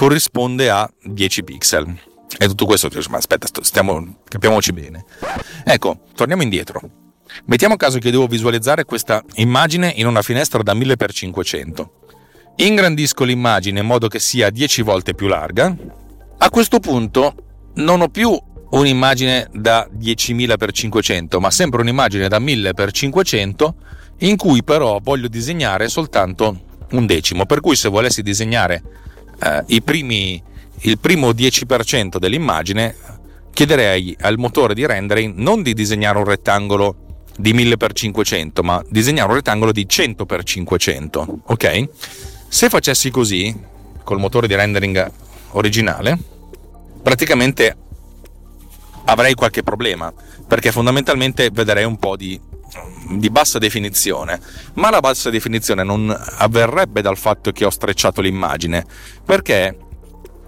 corrisponde 0.00 0.70
a 0.70 0.90
10 1.02 1.44
pixel. 1.44 1.94
E 2.38 2.46
tutto 2.46 2.64
questo, 2.64 2.88
ma 3.10 3.18
aspetta, 3.18 3.46
stiamo, 3.60 4.16
capiamoci 4.26 4.72
bene. 4.72 5.04
Ecco, 5.62 6.04
torniamo 6.14 6.42
indietro. 6.42 6.80
Mettiamo 7.44 7.76
caso 7.76 7.98
che 7.98 8.10
devo 8.10 8.26
visualizzare 8.26 8.86
questa 8.86 9.22
immagine 9.34 9.92
in 9.94 10.06
una 10.06 10.22
finestra 10.22 10.62
da 10.62 10.72
1000x500. 10.72 11.88
Ingrandisco 12.56 13.24
l'immagine 13.24 13.80
in 13.80 13.86
modo 13.86 14.08
che 14.08 14.20
sia 14.20 14.48
10 14.48 14.80
volte 14.80 15.12
più 15.12 15.26
larga. 15.26 15.76
A 16.38 16.48
questo 16.48 16.78
punto 16.78 17.34
non 17.74 18.00
ho 18.00 18.08
più 18.08 18.34
un'immagine 18.70 19.50
da 19.52 19.86
10.000x500, 19.86 21.38
ma 21.40 21.50
sempre 21.50 21.82
un'immagine 21.82 22.26
da 22.26 22.38
1000x500 22.38 23.68
in 24.20 24.38
cui 24.38 24.64
però 24.64 24.98
voglio 25.02 25.28
disegnare 25.28 25.90
soltanto 25.90 26.58
un 26.92 27.04
decimo. 27.04 27.44
Per 27.44 27.60
cui 27.60 27.76
se 27.76 27.90
volessi 27.90 28.22
disegnare 28.22 28.82
eh, 29.40 29.80
primi, 29.82 30.42
il 30.80 30.98
primo 30.98 31.30
10% 31.30 32.18
dell'immagine, 32.18 32.94
chiederei 33.52 34.16
al 34.20 34.38
motore 34.38 34.74
di 34.74 34.86
rendering 34.86 35.34
non 35.36 35.62
di 35.62 35.74
disegnare 35.74 36.18
un 36.18 36.24
rettangolo 36.24 37.24
di 37.36 37.54
1000x500, 37.54 38.62
ma 38.62 38.82
disegnare 38.88 39.28
un 39.28 39.34
rettangolo 39.36 39.72
di 39.72 39.86
100x500, 39.88 41.34
ok? 41.46 41.88
Se 42.48 42.68
facessi 42.68 43.10
così, 43.10 43.54
col 44.04 44.18
motore 44.18 44.46
di 44.46 44.54
rendering 44.54 45.10
originale, 45.52 46.18
praticamente 47.02 47.76
avrei 49.04 49.34
qualche 49.34 49.62
problema, 49.62 50.12
perché 50.46 50.72
fondamentalmente 50.72 51.50
vedrei 51.50 51.84
un 51.84 51.96
po' 51.96 52.16
di 52.16 52.38
di 53.08 53.30
bassa 53.30 53.58
definizione, 53.58 54.40
ma 54.74 54.90
la 54.90 55.00
bassa 55.00 55.30
definizione 55.30 55.82
non 55.82 56.14
avverrebbe 56.38 57.02
dal 57.02 57.16
fatto 57.16 57.52
che 57.52 57.64
ho 57.64 57.70
strecciato 57.70 58.20
l'immagine, 58.20 58.84
perché 59.24 59.76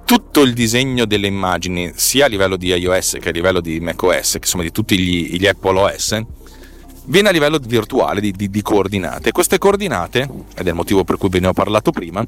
tutto 0.04 0.42
il 0.42 0.52
disegno 0.52 1.06
delle 1.06 1.26
immagini, 1.26 1.92
sia 1.94 2.26
a 2.26 2.28
livello 2.28 2.56
di 2.56 2.68
iOS 2.68 3.16
che 3.20 3.30
a 3.30 3.32
livello 3.32 3.60
di 3.60 3.80
macOS, 3.80 4.36
che 4.40 4.46
sono 4.46 4.62
di 4.62 4.70
tutti 4.70 4.98
gli, 4.98 5.36
gli 5.38 5.46
Apple 5.46 5.78
OS, 5.78 6.22
viene 7.06 7.28
a 7.28 7.32
livello 7.32 7.58
virtuale 7.58 8.20
di, 8.20 8.30
di, 8.32 8.50
di 8.50 8.62
coordinate. 8.62 9.32
Queste 9.32 9.58
coordinate, 9.58 10.28
ed 10.54 10.66
è 10.66 10.68
il 10.68 10.74
motivo 10.74 11.04
per 11.04 11.16
cui 11.16 11.28
ve 11.28 11.40
ne 11.40 11.48
ho 11.48 11.52
parlato 11.52 11.90
prima, 11.90 12.24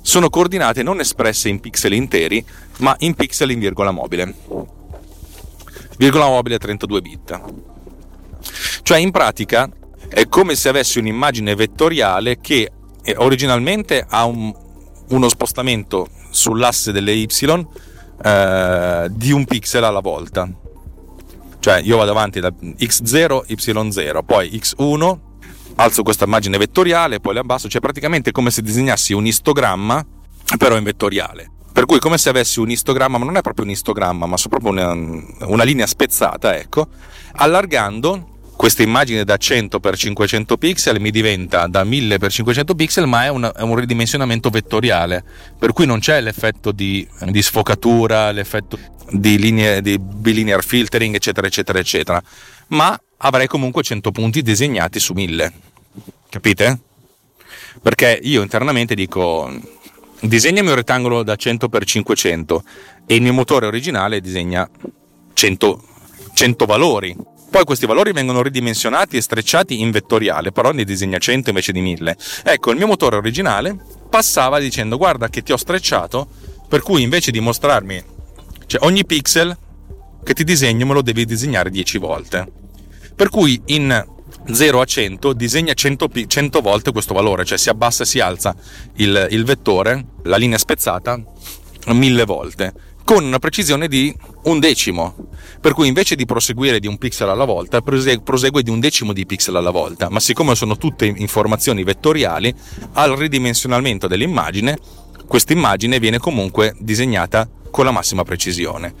sono 0.00 0.30
coordinate 0.30 0.84
non 0.84 1.00
espresse 1.00 1.48
in 1.48 1.58
pixel 1.58 1.92
interi, 1.94 2.44
ma 2.78 2.94
in 3.00 3.14
pixel 3.14 3.50
in 3.50 3.58
virgola 3.58 3.90
mobile. 3.90 4.32
Virgola 5.98 6.26
mobile 6.26 6.58
32 6.58 7.00
bit. 7.00 7.40
Cioè 8.82 8.98
in 8.98 9.10
pratica 9.10 9.68
è 10.08 10.28
come 10.28 10.54
se 10.54 10.68
avessi 10.68 10.98
un'immagine 10.98 11.54
vettoriale 11.54 12.40
che 12.40 12.70
eh, 13.02 13.14
originalmente 13.18 14.04
ha 14.08 14.24
un, 14.24 14.52
uno 15.08 15.28
spostamento 15.28 16.08
sull'asse 16.30 16.92
delle 16.92 17.12
y 17.12 17.28
eh, 18.22 19.06
di 19.10 19.32
un 19.32 19.44
pixel 19.44 19.84
alla 19.84 20.00
volta. 20.00 20.48
Cioè 21.58 21.80
io 21.82 21.96
vado 21.96 22.10
avanti 22.12 22.40
da 22.40 22.48
x0, 22.48 23.44
y0, 23.48 24.24
poi 24.24 24.50
x1, 24.50 25.18
alzo 25.76 26.02
questa 26.02 26.24
immagine 26.24 26.58
vettoriale, 26.58 27.20
poi 27.20 27.34
la 27.34 27.40
abbasso, 27.40 27.68
cioè 27.68 27.80
praticamente 27.80 28.30
come 28.30 28.50
se 28.50 28.62
disegnassi 28.62 29.12
un 29.12 29.26
istogramma, 29.26 30.04
però 30.58 30.76
in 30.76 30.84
vettoriale. 30.84 31.50
Per 31.72 31.84
cui 31.84 31.98
come 31.98 32.18
se 32.18 32.28
avessi 32.28 32.60
un 32.60 32.70
istogramma, 32.70 33.18
ma 33.18 33.24
non 33.24 33.36
è 33.36 33.42
proprio 33.42 33.64
un 33.64 33.72
istogramma, 33.72 34.26
ma 34.26 34.36
proprio 34.48 34.70
una, 34.70 34.92
una 35.46 35.62
linea 35.64 35.86
spezzata, 35.86 36.56
ecco, 36.56 36.88
allargando 37.32 38.35
questa 38.56 38.82
immagine 38.82 39.24
da 39.24 39.36
100 39.36 39.80
x 39.80 39.96
500 39.98 40.56
pixel 40.56 40.98
mi 40.98 41.10
diventa 41.10 41.66
da 41.66 41.84
1000 41.84 42.16
x 42.18 42.32
500 42.32 42.74
pixel, 42.74 43.06
ma 43.06 43.24
è, 43.24 43.28
una, 43.28 43.52
è, 43.52 43.60
un 43.60 43.76
ridimensionamento 43.76 44.48
vettoriale, 44.48 45.22
per 45.58 45.72
cui 45.72 45.84
non 45.84 45.98
c'è 45.98 46.20
l'effetto 46.22 46.72
di, 46.72 47.06
di 47.26 47.42
sfocatura, 47.42 48.32
l'effetto 48.32 48.78
di, 49.10 49.38
linee, 49.38 49.82
di 49.82 49.98
bilinear 49.98 50.64
filtering, 50.64 51.14
eccetera, 51.14 51.46
eccetera, 51.46 51.78
eccetera, 51.78 52.22
ma 52.68 52.98
avrei 53.18 53.46
comunque 53.46 53.82
100 53.82 54.10
punti 54.10 54.42
disegnati 54.42 54.98
su 54.98 55.12
1000. 55.12 55.52
Capite? 56.30 56.80
Perché 57.82 58.18
io 58.22 58.40
internamente 58.42 58.94
dico 58.94 59.52
disegnami 60.20 60.70
un 60.70 60.74
rettangolo 60.76 61.22
da 61.22 61.36
100 61.36 61.68
x 61.68 61.84
500 61.84 62.64
e 63.06 63.14
il 63.14 63.22
mio 63.22 63.34
motore 63.34 63.66
originale 63.66 64.20
disegna 64.20 64.68
100, 65.34 65.84
100 66.32 66.64
valori 66.64 67.34
poi 67.50 67.64
questi 67.64 67.86
valori 67.86 68.12
vengono 68.12 68.42
ridimensionati 68.42 69.16
e 69.16 69.20
strecciati 69.20 69.80
in 69.80 69.90
vettoriale, 69.90 70.52
però 70.52 70.72
ne 70.72 70.84
disegna 70.84 71.18
100 71.18 71.50
invece 71.50 71.72
di 71.72 71.80
1000. 71.80 72.16
Ecco, 72.44 72.70
il 72.70 72.76
mio 72.76 72.86
motore 72.86 73.16
originale 73.16 73.76
passava 74.08 74.58
dicendo 74.58 74.96
guarda 74.96 75.28
che 75.28 75.42
ti 75.42 75.52
ho 75.52 75.56
strecciato, 75.56 76.28
per 76.68 76.82
cui 76.82 77.02
invece 77.02 77.30
di 77.30 77.40
mostrarmi, 77.40 78.02
cioè 78.66 78.84
ogni 78.84 79.04
pixel 79.04 79.56
che 80.24 80.34
ti 80.34 80.44
disegno 80.44 80.86
me 80.86 80.94
lo 80.94 81.02
devi 81.02 81.24
disegnare 81.24 81.70
10 81.70 81.98
volte. 81.98 82.52
Per 83.14 83.28
cui 83.28 83.60
in 83.66 84.04
0 84.52 84.80
a 84.80 84.84
100 84.84 85.32
disegna 85.32 85.72
100, 85.72 86.10
100 86.26 86.60
volte 86.60 86.92
questo 86.92 87.14
valore, 87.14 87.44
cioè 87.44 87.58
si 87.58 87.68
abbassa 87.68 88.02
e 88.02 88.06
si 88.06 88.20
alza 88.20 88.54
il, 88.96 89.28
il 89.30 89.44
vettore, 89.44 90.04
la 90.24 90.36
linea 90.36 90.58
spezzata, 90.58 91.20
mille 91.86 92.24
volte 92.24 92.94
con 93.06 93.24
una 93.24 93.38
precisione 93.38 93.86
di 93.86 94.12
un 94.46 94.58
decimo, 94.58 95.28
per 95.60 95.74
cui 95.74 95.86
invece 95.86 96.16
di 96.16 96.24
proseguire 96.24 96.80
di 96.80 96.88
un 96.88 96.98
pixel 96.98 97.28
alla 97.28 97.44
volta, 97.44 97.80
prosegue 97.80 98.64
di 98.64 98.70
un 98.70 98.80
decimo 98.80 99.12
di 99.12 99.24
pixel 99.24 99.54
alla 99.54 99.70
volta, 99.70 100.10
ma 100.10 100.18
siccome 100.18 100.56
sono 100.56 100.76
tutte 100.76 101.06
informazioni 101.06 101.84
vettoriali, 101.84 102.52
al 102.94 103.12
ridimensionamento 103.12 104.08
dell'immagine, 104.08 104.76
questa 105.24 105.52
immagine 105.52 106.00
viene 106.00 106.18
comunque 106.18 106.74
disegnata 106.80 107.48
con 107.70 107.84
la 107.84 107.92
massima 107.92 108.24
precisione. 108.24 108.92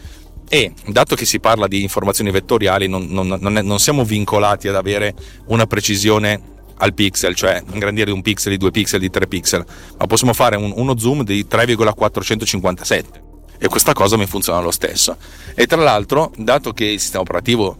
E 0.48 0.72
dato 0.86 1.16
che 1.16 1.24
si 1.24 1.40
parla 1.40 1.66
di 1.66 1.82
informazioni 1.82 2.30
vettoriali, 2.30 2.86
non, 2.86 3.08
non, 3.10 3.36
non, 3.40 3.58
è, 3.58 3.62
non 3.62 3.80
siamo 3.80 4.04
vincolati 4.04 4.68
ad 4.68 4.76
avere 4.76 5.16
una 5.46 5.66
precisione 5.66 6.40
al 6.76 6.94
pixel, 6.94 7.34
cioè 7.34 7.60
ingrandire 7.72 8.06
di 8.06 8.12
un 8.12 8.22
pixel, 8.22 8.52
di 8.52 8.58
due 8.58 8.70
pixel, 8.70 9.00
di 9.00 9.10
tre 9.10 9.26
pixel, 9.26 9.66
ma 9.98 10.06
possiamo 10.06 10.32
fare 10.32 10.54
un, 10.54 10.72
uno 10.76 10.96
zoom 10.96 11.24
di 11.24 11.44
3,457 11.44 13.25
e 13.58 13.68
questa 13.68 13.92
cosa 13.92 14.16
mi 14.16 14.26
funziona 14.26 14.60
lo 14.60 14.70
stesso. 14.70 15.16
E 15.54 15.66
tra 15.66 15.80
l'altro, 15.80 16.32
dato 16.36 16.72
che 16.72 16.84
il 16.84 17.00
sistema 17.00 17.22
operativo 17.22 17.76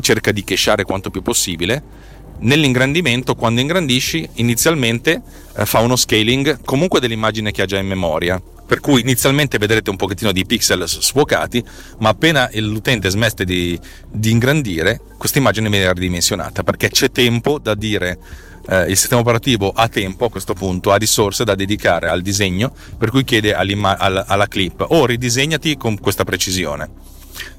cerca 0.00 0.32
di 0.32 0.44
cachare 0.44 0.84
quanto 0.84 1.10
più 1.10 1.22
possibile, 1.22 1.82
nell'ingrandimento, 2.40 3.34
quando 3.34 3.60
ingrandisci, 3.60 4.28
inizialmente 4.34 5.22
eh, 5.56 5.66
fa 5.66 5.80
uno 5.80 5.96
scaling 5.96 6.60
comunque 6.64 7.00
dell'immagine 7.00 7.50
che 7.50 7.62
ha 7.62 7.66
già 7.66 7.78
in 7.78 7.86
memoria. 7.86 8.40
Per 8.70 8.78
cui 8.78 9.00
inizialmente 9.00 9.58
vedrete 9.58 9.90
un 9.90 9.96
pochettino 9.96 10.30
di 10.30 10.46
pixel 10.46 10.88
sfuocati, 10.88 11.62
ma 11.98 12.10
appena 12.10 12.48
l'utente 12.52 13.10
smette 13.10 13.44
di, 13.44 13.76
di 14.08 14.30
ingrandire, 14.30 15.00
questa 15.18 15.38
immagine 15.38 15.68
viene 15.68 15.92
ridimensionata 15.92 16.62
perché 16.62 16.88
c'è 16.88 17.10
tempo 17.10 17.58
da 17.58 17.74
dire 17.74 18.18
eh, 18.68 18.90
il 18.90 18.96
sistema 18.96 19.20
operativo 19.20 19.72
ha 19.74 19.88
tempo 19.88 20.24
a 20.26 20.30
questo 20.30 20.54
punto, 20.54 20.92
ha 20.92 20.96
risorse 20.96 21.44
da 21.44 21.54
dedicare 21.54 22.08
al 22.08 22.22
disegno, 22.22 22.72
per 22.98 23.10
cui 23.10 23.24
chiede 23.24 23.54
alla, 23.54 24.26
alla 24.26 24.46
clip 24.46 24.80
o 24.80 24.86
oh, 24.98 25.06
ridisegnati 25.06 25.76
con 25.76 25.98
questa 25.98 26.24
precisione. 26.24 27.08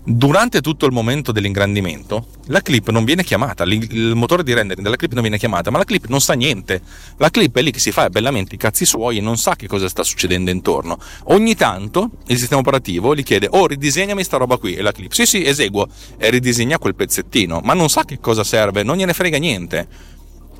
Durante 0.03 0.61
tutto 0.61 0.87
il 0.87 0.91
momento 0.91 1.31
dell'ingrandimento, 1.31 2.25
la 2.47 2.61
clip 2.61 2.89
non 2.89 3.05
viene 3.05 3.23
chiamata, 3.23 3.63
il 3.63 4.13
motore 4.15 4.43
di 4.43 4.51
rendering 4.53 4.83
della 4.83 4.95
clip 4.95 5.13
non 5.13 5.21
viene 5.21 5.37
chiamata, 5.37 5.69
ma 5.69 5.77
la 5.77 5.83
clip 5.83 6.07
non 6.07 6.19
sa 6.19 6.33
niente. 6.33 6.81
La 7.17 7.29
clip 7.29 7.55
è 7.55 7.61
lì 7.61 7.69
che 7.69 7.79
si 7.79 7.91
fa 7.91 8.09
bellamente 8.09 8.55
i 8.55 8.57
cazzi 8.57 8.83
suoi 8.85 9.17
e 9.17 9.21
non 9.21 9.37
sa 9.37 9.55
che 9.55 9.67
cosa 9.67 9.87
sta 9.87 10.03
succedendo 10.03 10.49
intorno. 10.49 10.97
Ogni 11.25 11.55
tanto 11.55 12.09
il 12.27 12.37
sistema 12.37 12.61
operativo 12.61 13.13
gli 13.15 13.23
chiede: 13.23 13.47
Oh, 13.51 13.67
ridisegnami 13.67 14.23
sta 14.23 14.37
roba 14.37 14.57
qui. 14.57 14.73
E 14.73 14.81
la 14.81 14.91
clip, 14.91 15.11
sì, 15.11 15.27
sì, 15.27 15.45
eseguo. 15.45 15.87
E 16.17 16.31
ridisegna 16.31 16.79
quel 16.79 16.95
pezzettino, 16.95 17.61
ma 17.63 17.73
non 17.73 17.89
sa 17.89 18.03
che 18.03 18.19
cosa 18.19 18.43
serve, 18.43 18.81
non 18.81 18.97
gliene 18.97 19.13
frega 19.13 19.37
niente. 19.37 19.87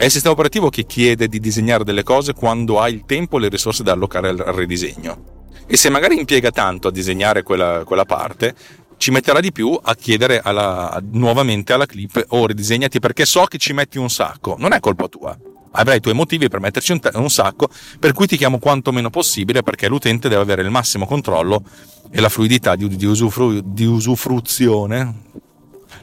È 0.02 0.06
il 0.06 0.10
sistema 0.10 0.34
operativo 0.34 0.70
che 0.70 0.88
chiede 0.88 1.28
di 1.28 1.40
disegnare 1.40 1.84
delle 1.84 2.02
cose 2.02 2.34
quando 2.34 2.80
ha 2.80 2.90
il 2.90 3.04
tempo 3.06 3.38
e 3.38 3.42
le 3.42 3.50
risorse 3.50 3.84
da 3.84 3.92
allocare 3.92 4.30
al 4.30 4.38
ridisegno. 4.38 5.44
E 5.68 5.78
se 5.78 5.92
magari 5.92 6.18
impiega 6.18 6.50
tanto 6.50 6.88
a 6.88 6.92
disegnare 6.92 7.44
quella, 7.44 7.84
quella 7.86 8.04
parte, 8.04 8.56
ci 8.98 9.12
metterà 9.12 9.40
di 9.40 9.52
più 9.52 9.80
a 9.80 9.94
chiedere 9.94 10.40
alla, 10.40 11.00
nuovamente 11.12 11.74
alla 11.74 11.86
clip 11.86 12.16
o 12.30 12.40
oh, 12.40 12.48
ridisegnati 12.48 13.00
perché 13.00 13.26
so 13.26 13.44
che 13.44 13.60
ci 13.60 13.74
metti 13.74 14.00
un 14.00 14.10
sacco. 14.10 14.56
Non 14.58 14.74
è 14.74 14.80
colpa 14.80 15.08
tua. 15.08 15.38
Avrai 15.74 15.98
i 15.98 16.02
tuoi 16.02 16.16
motivi 16.16 16.48
per 16.48 16.62
metterci 16.62 16.94
un, 16.94 17.00
un 17.14 17.30
sacco, 17.30 17.70
per 18.00 18.14
cui 18.14 18.26
ti 18.26 18.38
chiamo 18.38 18.58
quanto 18.58 18.92
meno 18.92 19.12
possibile 19.12 19.62
perché 19.62 19.88
l'utente 19.88 20.30
deve 20.30 20.42
avere 20.42 20.64
il 20.64 20.72
massimo 20.72 21.06
controllo 21.06 21.62
e 22.10 22.20
la 22.20 22.30
fluidità 22.30 22.76
di, 22.76 22.88
di, 22.88 23.06
usufru, 23.06 23.60
di 23.64 23.86
usufruzione 23.86 25.30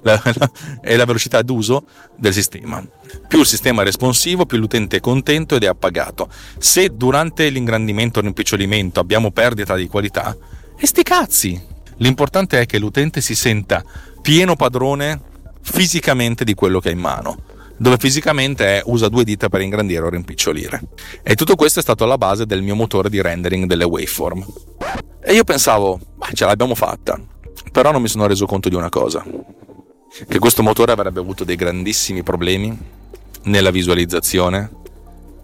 la, 0.08 0.32
la, 0.34 0.50
è 0.80 0.96
la 0.96 1.04
velocità 1.04 1.42
d'uso 1.42 1.84
del 2.16 2.32
sistema. 2.32 2.82
Più 3.26 3.40
il 3.40 3.46
sistema 3.46 3.82
è 3.82 3.84
responsivo, 3.84 4.46
più 4.46 4.58
l'utente 4.58 4.96
è 4.96 5.00
contento 5.00 5.56
ed 5.56 5.64
è 5.64 5.66
appagato. 5.66 6.28
Se 6.58 6.96
durante 6.96 7.48
l'ingrandimento 7.48 8.18
o 8.18 8.22
l'impiccolimento 8.22 9.00
abbiamo 9.00 9.30
perdita 9.30 9.74
di 9.74 9.86
qualità, 9.86 10.36
e 10.76 10.86
sti 10.86 11.02
cazzi! 11.02 11.76
L'importante 12.00 12.60
è 12.60 12.66
che 12.66 12.78
l'utente 12.78 13.20
si 13.20 13.34
senta 13.34 13.84
pieno 14.22 14.54
padrone 14.54 15.20
fisicamente 15.60 16.44
di 16.44 16.54
quello 16.54 16.80
che 16.80 16.88
ha 16.88 16.92
in 16.92 17.00
mano 17.00 17.42
dove 17.80 17.96
fisicamente 17.96 18.78
è 18.78 18.82
usa 18.86 19.08
due 19.08 19.22
dita 19.22 19.48
per 19.48 19.60
ingrandire 19.60 20.04
o 20.04 20.08
rimpicciolire. 20.08 20.80
E 21.22 21.36
tutto 21.36 21.54
questo 21.54 21.78
è 21.78 21.82
stato 21.82 22.02
alla 22.02 22.18
base 22.18 22.44
del 22.44 22.60
mio 22.60 22.74
motore 22.74 23.08
di 23.08 23.22
rendering 23.22 23.66
delle 23.66 23.84
waveform. 23.84 24.44
E 25.22 25.32
io 25.32 25.44
pensavo, 25.44 26.00
ma 26.16 26.26
ce 26.32 26.44
l'abbiamo 26.44 26.74
fatta. 26.74 27.16
Però 27.70 27.92
non 27.92 28.02
mi 28.02 28.08
sono 28.08 28.26
reso 28.26 28.46
conto 28.46 28.68
di 28.68 28.74
una 28.74 28.88
cosa 28.88 29.24
che 30.26 30.38
questo 30.38 30.62
motore 30.62 30.92
avrebbe 30.92 31.20
avuto 31.20 31.44
dei 31.44 31.56
grandissimi 31.56 32.22
problemi 32.22 32.76
nella 33.44 33.70
visualizzazione 33.70 34.70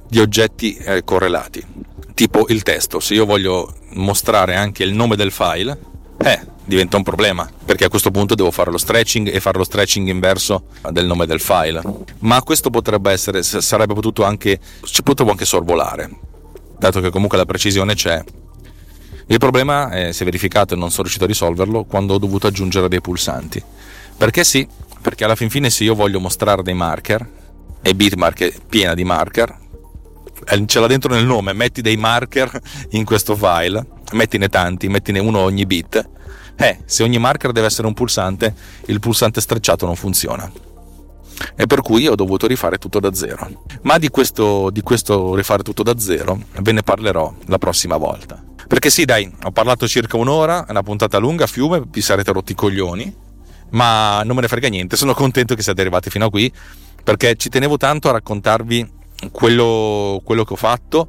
di 0.09 0.21
oggetti 0.21 0.75
eh, 0.77 1.05
correlati, 1.05 1.65
tipo 2.15 2.47
il 2.49 2.63
testo. 2.63 3.01
Se 3.01 3.15
io 3.15 3.25
voglio 3.25 3.75
mostrare 3.93 4.55
anche 4.55 4.85
il 4.85 4.93
nome 4.93 5.17
del 5.17 5.31
file, 5.31 5.79
eh, 6.19 6.41
diventa 6.65 6.97
un 6.97 7.03
problema, 7.03 7.51
perché 7.65 7.85
a 7.85 7.89
questo 7.89 8.11
punto 8.11 8.35
devo 8.35 8.51
fare 8.51 8.71
lo 8.71 8.79
stretching 8.79 9.33
e 9.33 9.41
fare 9.41 9.59
lo 9.59 9.65
stretching 9.65 10.09
inverso 10.09 10.67
del 10.91 11.07
nome 11.07 11.27
del 11.27 11.41
file. 11.41 11.83
Ma 12.21 12.43
questo 12.43 12.71
potrebbe 12.71 13.11
essere, 13.13 13.43
sarebbe 13.43 13.95
potuto 13.95 14.25
anche, 14.25 14.59
ci 14.85 15.03
potevo 15.03 15.31
anche 15.31 15.45
sorvolare, 15.45 16.11
dato 16.79 17.01
che 17.01 17.11
comunque 17.11 17.39
la 17.39 17.45
precisione 17.45 17.95
c'è. 17.95 18.23
Il 19.27 19.39
problema 19.39 19.91
è, 19.91 20.13
si 20.13 20.23
è 20.23 20.25
verificato 20.25 20.75
e 20.75 20.77
non 20.77 20.91
sono 20.91 21.03
riuscito 21.03 21.25
a 21.25 21.29
risolverlo 21.29 21.85
quando 21.85 22.15
ho 22.15 22.19
dovuto 22.19 22.47
aggiungere 22.47 22.89
dei 22.89 23.01
pulsanti. 23.01 23.63
Perché 24.17 24.45
sì, 24.45 24.67
perché 25.01 25.25
alla 25.25 25.35
fin 25.35 25.51
fine 25.51 25.71
se 25.71 25.85
io 25.85 25.95
voglio 25.95 26.21
mostrare 26.21 26.63
dei 26.63 26.75
marker, 26.75 27.29
e 27.83 27.95
Bitmark 27.95 28.41
è 28.43 28.55
piena 28.67 28.95
di 28.95 29.05
marker, 29.05 29.55
eh, 30.47 30.63
ce 30.67 30.81
l'ha 30.81 30.87
dentro 30.87 31.13
nel 31.13 31.27
nome, 31.27 31.53
metti 31.53 31.83
dei 31.83 31.97
marker 31.97 32.59
in 32.91 33.05
questo 33.05 33.37
file, 33.37 33.85
mettine 34.13 34.49
tanti, 34.49 34.89
mettine 34.89 35.19
uno 35.19 35.41
ogni 35.41 35.67
bit, 35.67 36.09
eh, 36.57 36.79
se 36.87 37.03
ogni 37.03 37.19
marker 37.19 37.53
deve 37.53 37.67
essere 37.67 37.87
un 37.87 37.95
pulsante, 37.95 38.55
il 38.87 39.01
pulsante 39.01 39.41
strecciato 39.41 39.85
non 39.87 39.97
funziona. 39.97 40.51
E 41.57 41.67
per 41.67 41.83
cui 41.83 42.07
ho 42.07 42.15
dovuto 42.15 42.47
rifare 42.47 42.79
tutto 42.79 43.01
da 43.01 43.13
zero. 43.13 43.65
Ma 43.83 43.99
di 43.99 44.09
questo, 44.09 44.71
di 44.71 44.81
questo 44.83 45.35
rifare 45.35 45.63
tutto 45.63 45.83
da 45.83 45.99
zero 45.99 46.39
ve 46.61 46.73
ne 46.73 46.83
parlerò 46.83 47.35
la 47.47 47.59
prossima 47.59 47.97
volta. 47.97 48.43
Perché 48.67 48.89
sì, 48.89 49.05
dai, 49.05 49.31
ho 49.43 49.51
parlato 49.51 49.87
circa 49.89 50.17
un'ora, 50.17 50.65
è 50.65 50.71
una 50.71 50.83
puntata 50.83 51.19
lunga, 51.19 51.47
fiume, 51.47 51.83
vi 51.87 52.01
sarete 52.01 52.33
rotti 52.33 52.53
i 52.53 52.55
coglioni 52.55 53.23
ma 53.71 54.23
non 54.25 54.35
me 54.37 54.43
ne 54.43 54.49
frega 54.49 54.69
niente, 54.69 54.97
sono 54.97 55.15
contento 55.15 55.55
che 55.55 55.63
siate 55.63 55.81
arrivati 55.81 56.11
fino 56.11 56.27
a 56.27 56.31
qui 56.31 56.53
perché 57.05 57.37
ci 57.37 57.51
tenevo 57.51 57.77
tanto 57.77 58.09
a 58.09 58.13
raccontarvi 58.13 58.91
quello, 59.31 60.21
quello 60.25 60.45
che 60.45 60.55
ho 60.55 60.57
fatto, 60.57 61.09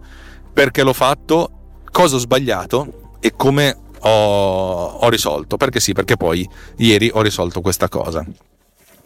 perché 0.53 0.83
l'ho 0.83 0.93
fatto, 0.93 1.79
cosa 1.89 2.17
ho 2.17 2.19
sbagliato 2.19 3.13
e 3.21 3.33
come 3.35 3.75
ho, 3.99 4.85
ho 4.85 5.09
risolto. 5.09 5.55
Perché 5.55 5.79
sì, 5.79 5.93
perché 5.93 6.17
poi 6.17 6.47
ieri 6.77 7.09
ho 7.11 7.21
risolto 7.21 7.61
questa 7.61 7.87
cosa, 7.87 8.25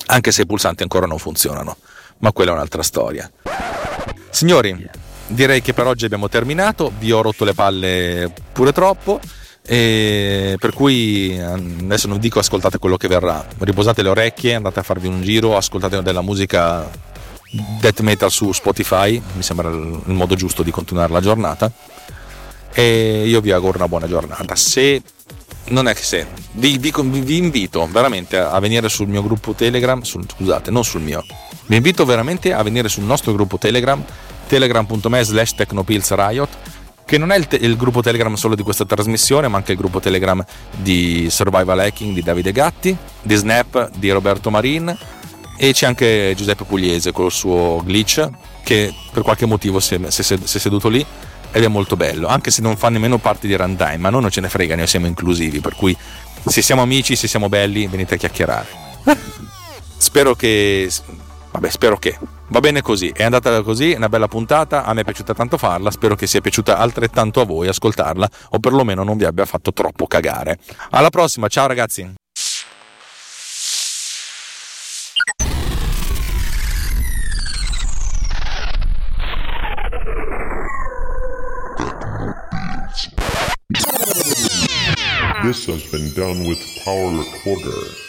anche 0.08 0.32
se 0.32 0.42
i 0.42 0.46
pulsanti 0.48 0.82
ancora 0.82 1.06
non 1.06 1.20
funzionano, 1.20 1.78
ma 2.20 2.32
quella 2.32 2.52
è 2.52 2.54
un'altra 2.56 2.82
storia. 2.82 3.30
Signori, 4.32 4.90
direi 5.28 5.62
che 5.62 5.74
per 5.74 5.86
oggi 5.86 6.06
abbiamo 6.06 6.28
terminato, 6.28 6.92
vi 6.98 7.12
ho 7.12 7.22
rotto 7.22 7.46
le 7.46 7.54
palle 7.54 8.34
pure 8.52 8.74
troppo. 8.74 9.20
E 9.72 10.56
per 10.60 10.74
cui 10.74 11.40
adesso 11.40 12.08
non 12.08 12.18
dico 12.18 12.40
ascoltate 12.40 12.80
quello 12.80 12.98
che 12.98 13.08
verrà, 13.08 13.46
riposate 13.60 14.02
le 14.02 14.10
orecchie, 14.10 14.56
andate 14.56 14.80
a 14.80 14.84
farvi 14.84 15.08
un 15.08 15.22
giro, 15.22 15.56
ascoltate 15.56 16.02
della 16.02 16.22
musica 16.22 16.90
death 17.80 18.00
metal 18.00 18.32
su 18.32 18.52
Spotify, 18.52 19.22
mi 19.34 19.44
sembra 19.44 19.70
il 19.70 20.02
modo 20.06 20.34
giusto 20.34 20.64
di 20.64 20.72
continuare 20.72 21.14
la 21.14 21.22
giornata. 21.22 21.72
E 22.74 23.26
io 23.28 23.42
vi 23.42 23.52
auguro 23.52 23.78
una 23.78 23.88
buona 23.88 24.08
giornata. 24.08 24.56
Se 24.56 25.04
non 25.66 25.88
è 25.88 25.94
che 25.94 26.02
se 26.02 26.26
vi, 26.54 26.80
vi, 26.80 26.92
vi, 26.92 27.38
invito 27.38 27.88
veramente 27.92 28.40
a 28.40 28.58
venire 28.58 28.90
sul 28.90 29.08
mio 29.08 29.22
gruppo 29.22 29.54
Telegram, 29.54 30.02
sul, 30.02 30.26
scusate, 30.28 30.72
non 30.72 30.84
sul 30.84 31.02
mio, 31.02 31.24
vi 31.68 31.76
invito 31.76 32.06
veramente 32.06 32.54
a 32.54 32.64
venire 32.64 32.90
sul 32.90 33.04
nostro 33.04 33.34
gruppo 33.34 33.60
Telegram, 33.60 34.04
telegram.me 34.48 35.24
slash 35.24 35.54
technopillsriot, 35.54 36.50
che 37.10 37.18
non 37.18 37.32
è 37.32 37.38
il, 37.38 37.48
te- 37.48 37.56
il, 37.56 37.76
gruppo 37.76 38.04
Telegram 38.04 38.32
solo 38.36 38.54
di 38.54 38.62
questa 38.62 38.86
trasmissione, 38.86 39.48
ma 39.48 39.58
anche 39.58 39.72
il 39.72 39.80
gruppo 39.80 40.00
Telegram 40.00 40.46
di 40.78 41.28
Survival 41.32 41.80
Hacking 41.80 42.14
di 42.14 42.22
Davide 42.22 42.52
Gatti, 42.52 42.96
di 43.24 43.34
Snap 43.34 43.90
di 43.96 44.12
Roberto 44.12 44.52
Marin 44.52 44.96
e 45.58 45.74
c'è 45.74 45.88
anche 45.88 46.36
Giuseppe 46.38 46.66
Pugliese 46.66 47.12
con 47.12 47.26
il 47.26 47.32
suo 47.32 47.82
glitch 47.84 48.30
che 48.64 48.94
per 49.12 49.24
qualche 49.24 49.48
motivo 49.48 49.80
si 49.80 49.96
è, 49.96 50.10
si 50.12 50.34
è 50.36 50.60
seduto 50.60 50.88
lì 50.88 51.04
ed 51.52 51.64
è 51.64 51.68
molto 51.68 51.96
bello, 51.96 52.28
anche 52.28 52.52
se 52.52 52.62
non 52.62 52.78
fa 52.78 52.90
nemmeno 52.90 53.18
parte 53.18 53.48
di 53.48 53.56
runtime, 53.56 53.98
ma 53.98 54.12
noi 54.12 54.22
non 54.22 54.30
ce 54.30 54.42
ne 54.42 54.50
frega, 54.50 54.76
noi 54.76 54.86
siamo 54.86 55.08
inclusivi, 55.08 55.62
per 55.62 55.74
cui 55.74 55.98
se 56.46 56.62
siamo 56.62 56.84
amici, 56.84 57.16
se 57.16 57.28
siamo 57.28 57.50
belli, 57.50 57.88
venite 57.88 58.14
a 58.14 58.18
chiacchierare. 58.18 58.68
spero 59.98 60.36
che... 60.36 60.92
Vabbè, 61.52 61.70
spero 61.70 61.98
che... 61.98 62.18
Va 62.52 62.60
bene 62.60 62.82
così, 62.82 63.10
è 63.10 63.24
andata 63.24 63.62
così, 63.62 63.92
è 63.92 63.98
una 63.98 64.10
bella 64.10 64.28
puntata, 64.28 64.84
a 64.84 64.94
me 64.94 65.02
è 65.02 65.04
piaciuta 65.04 65.36
tanto 65.36 65.58
farla, 65.58 65.92
spero 65.92 66.16
che 66.16 66.26
sia 66.26 66.42
piaciuta 66.42 66.78
altrettanto 66.78 67.42
a 67.42 67.46
voi 67.46 67.68
ascoltarla 67.68 68.28
o 68.50 68.60
perlomeno 68.60 69.04
non 69.04 69.18
vi 69.18 69.26
abbia 69.26 69.46
fatto 69.46 69.72
troppo 69.72 70.08
cagare. 70.08 70.58
Alla 70.90 71.10
prossima, 71.10 71.48
ciao 71.48 71.68
ragazzi! 71.68 72.16
This 85.44 85.68
has 85.68 85.90
been 85.92 86.12
done 86.16 86.48
with 86.48 86.60
Power 86.84 87.12
Recorder. 87.12 88.09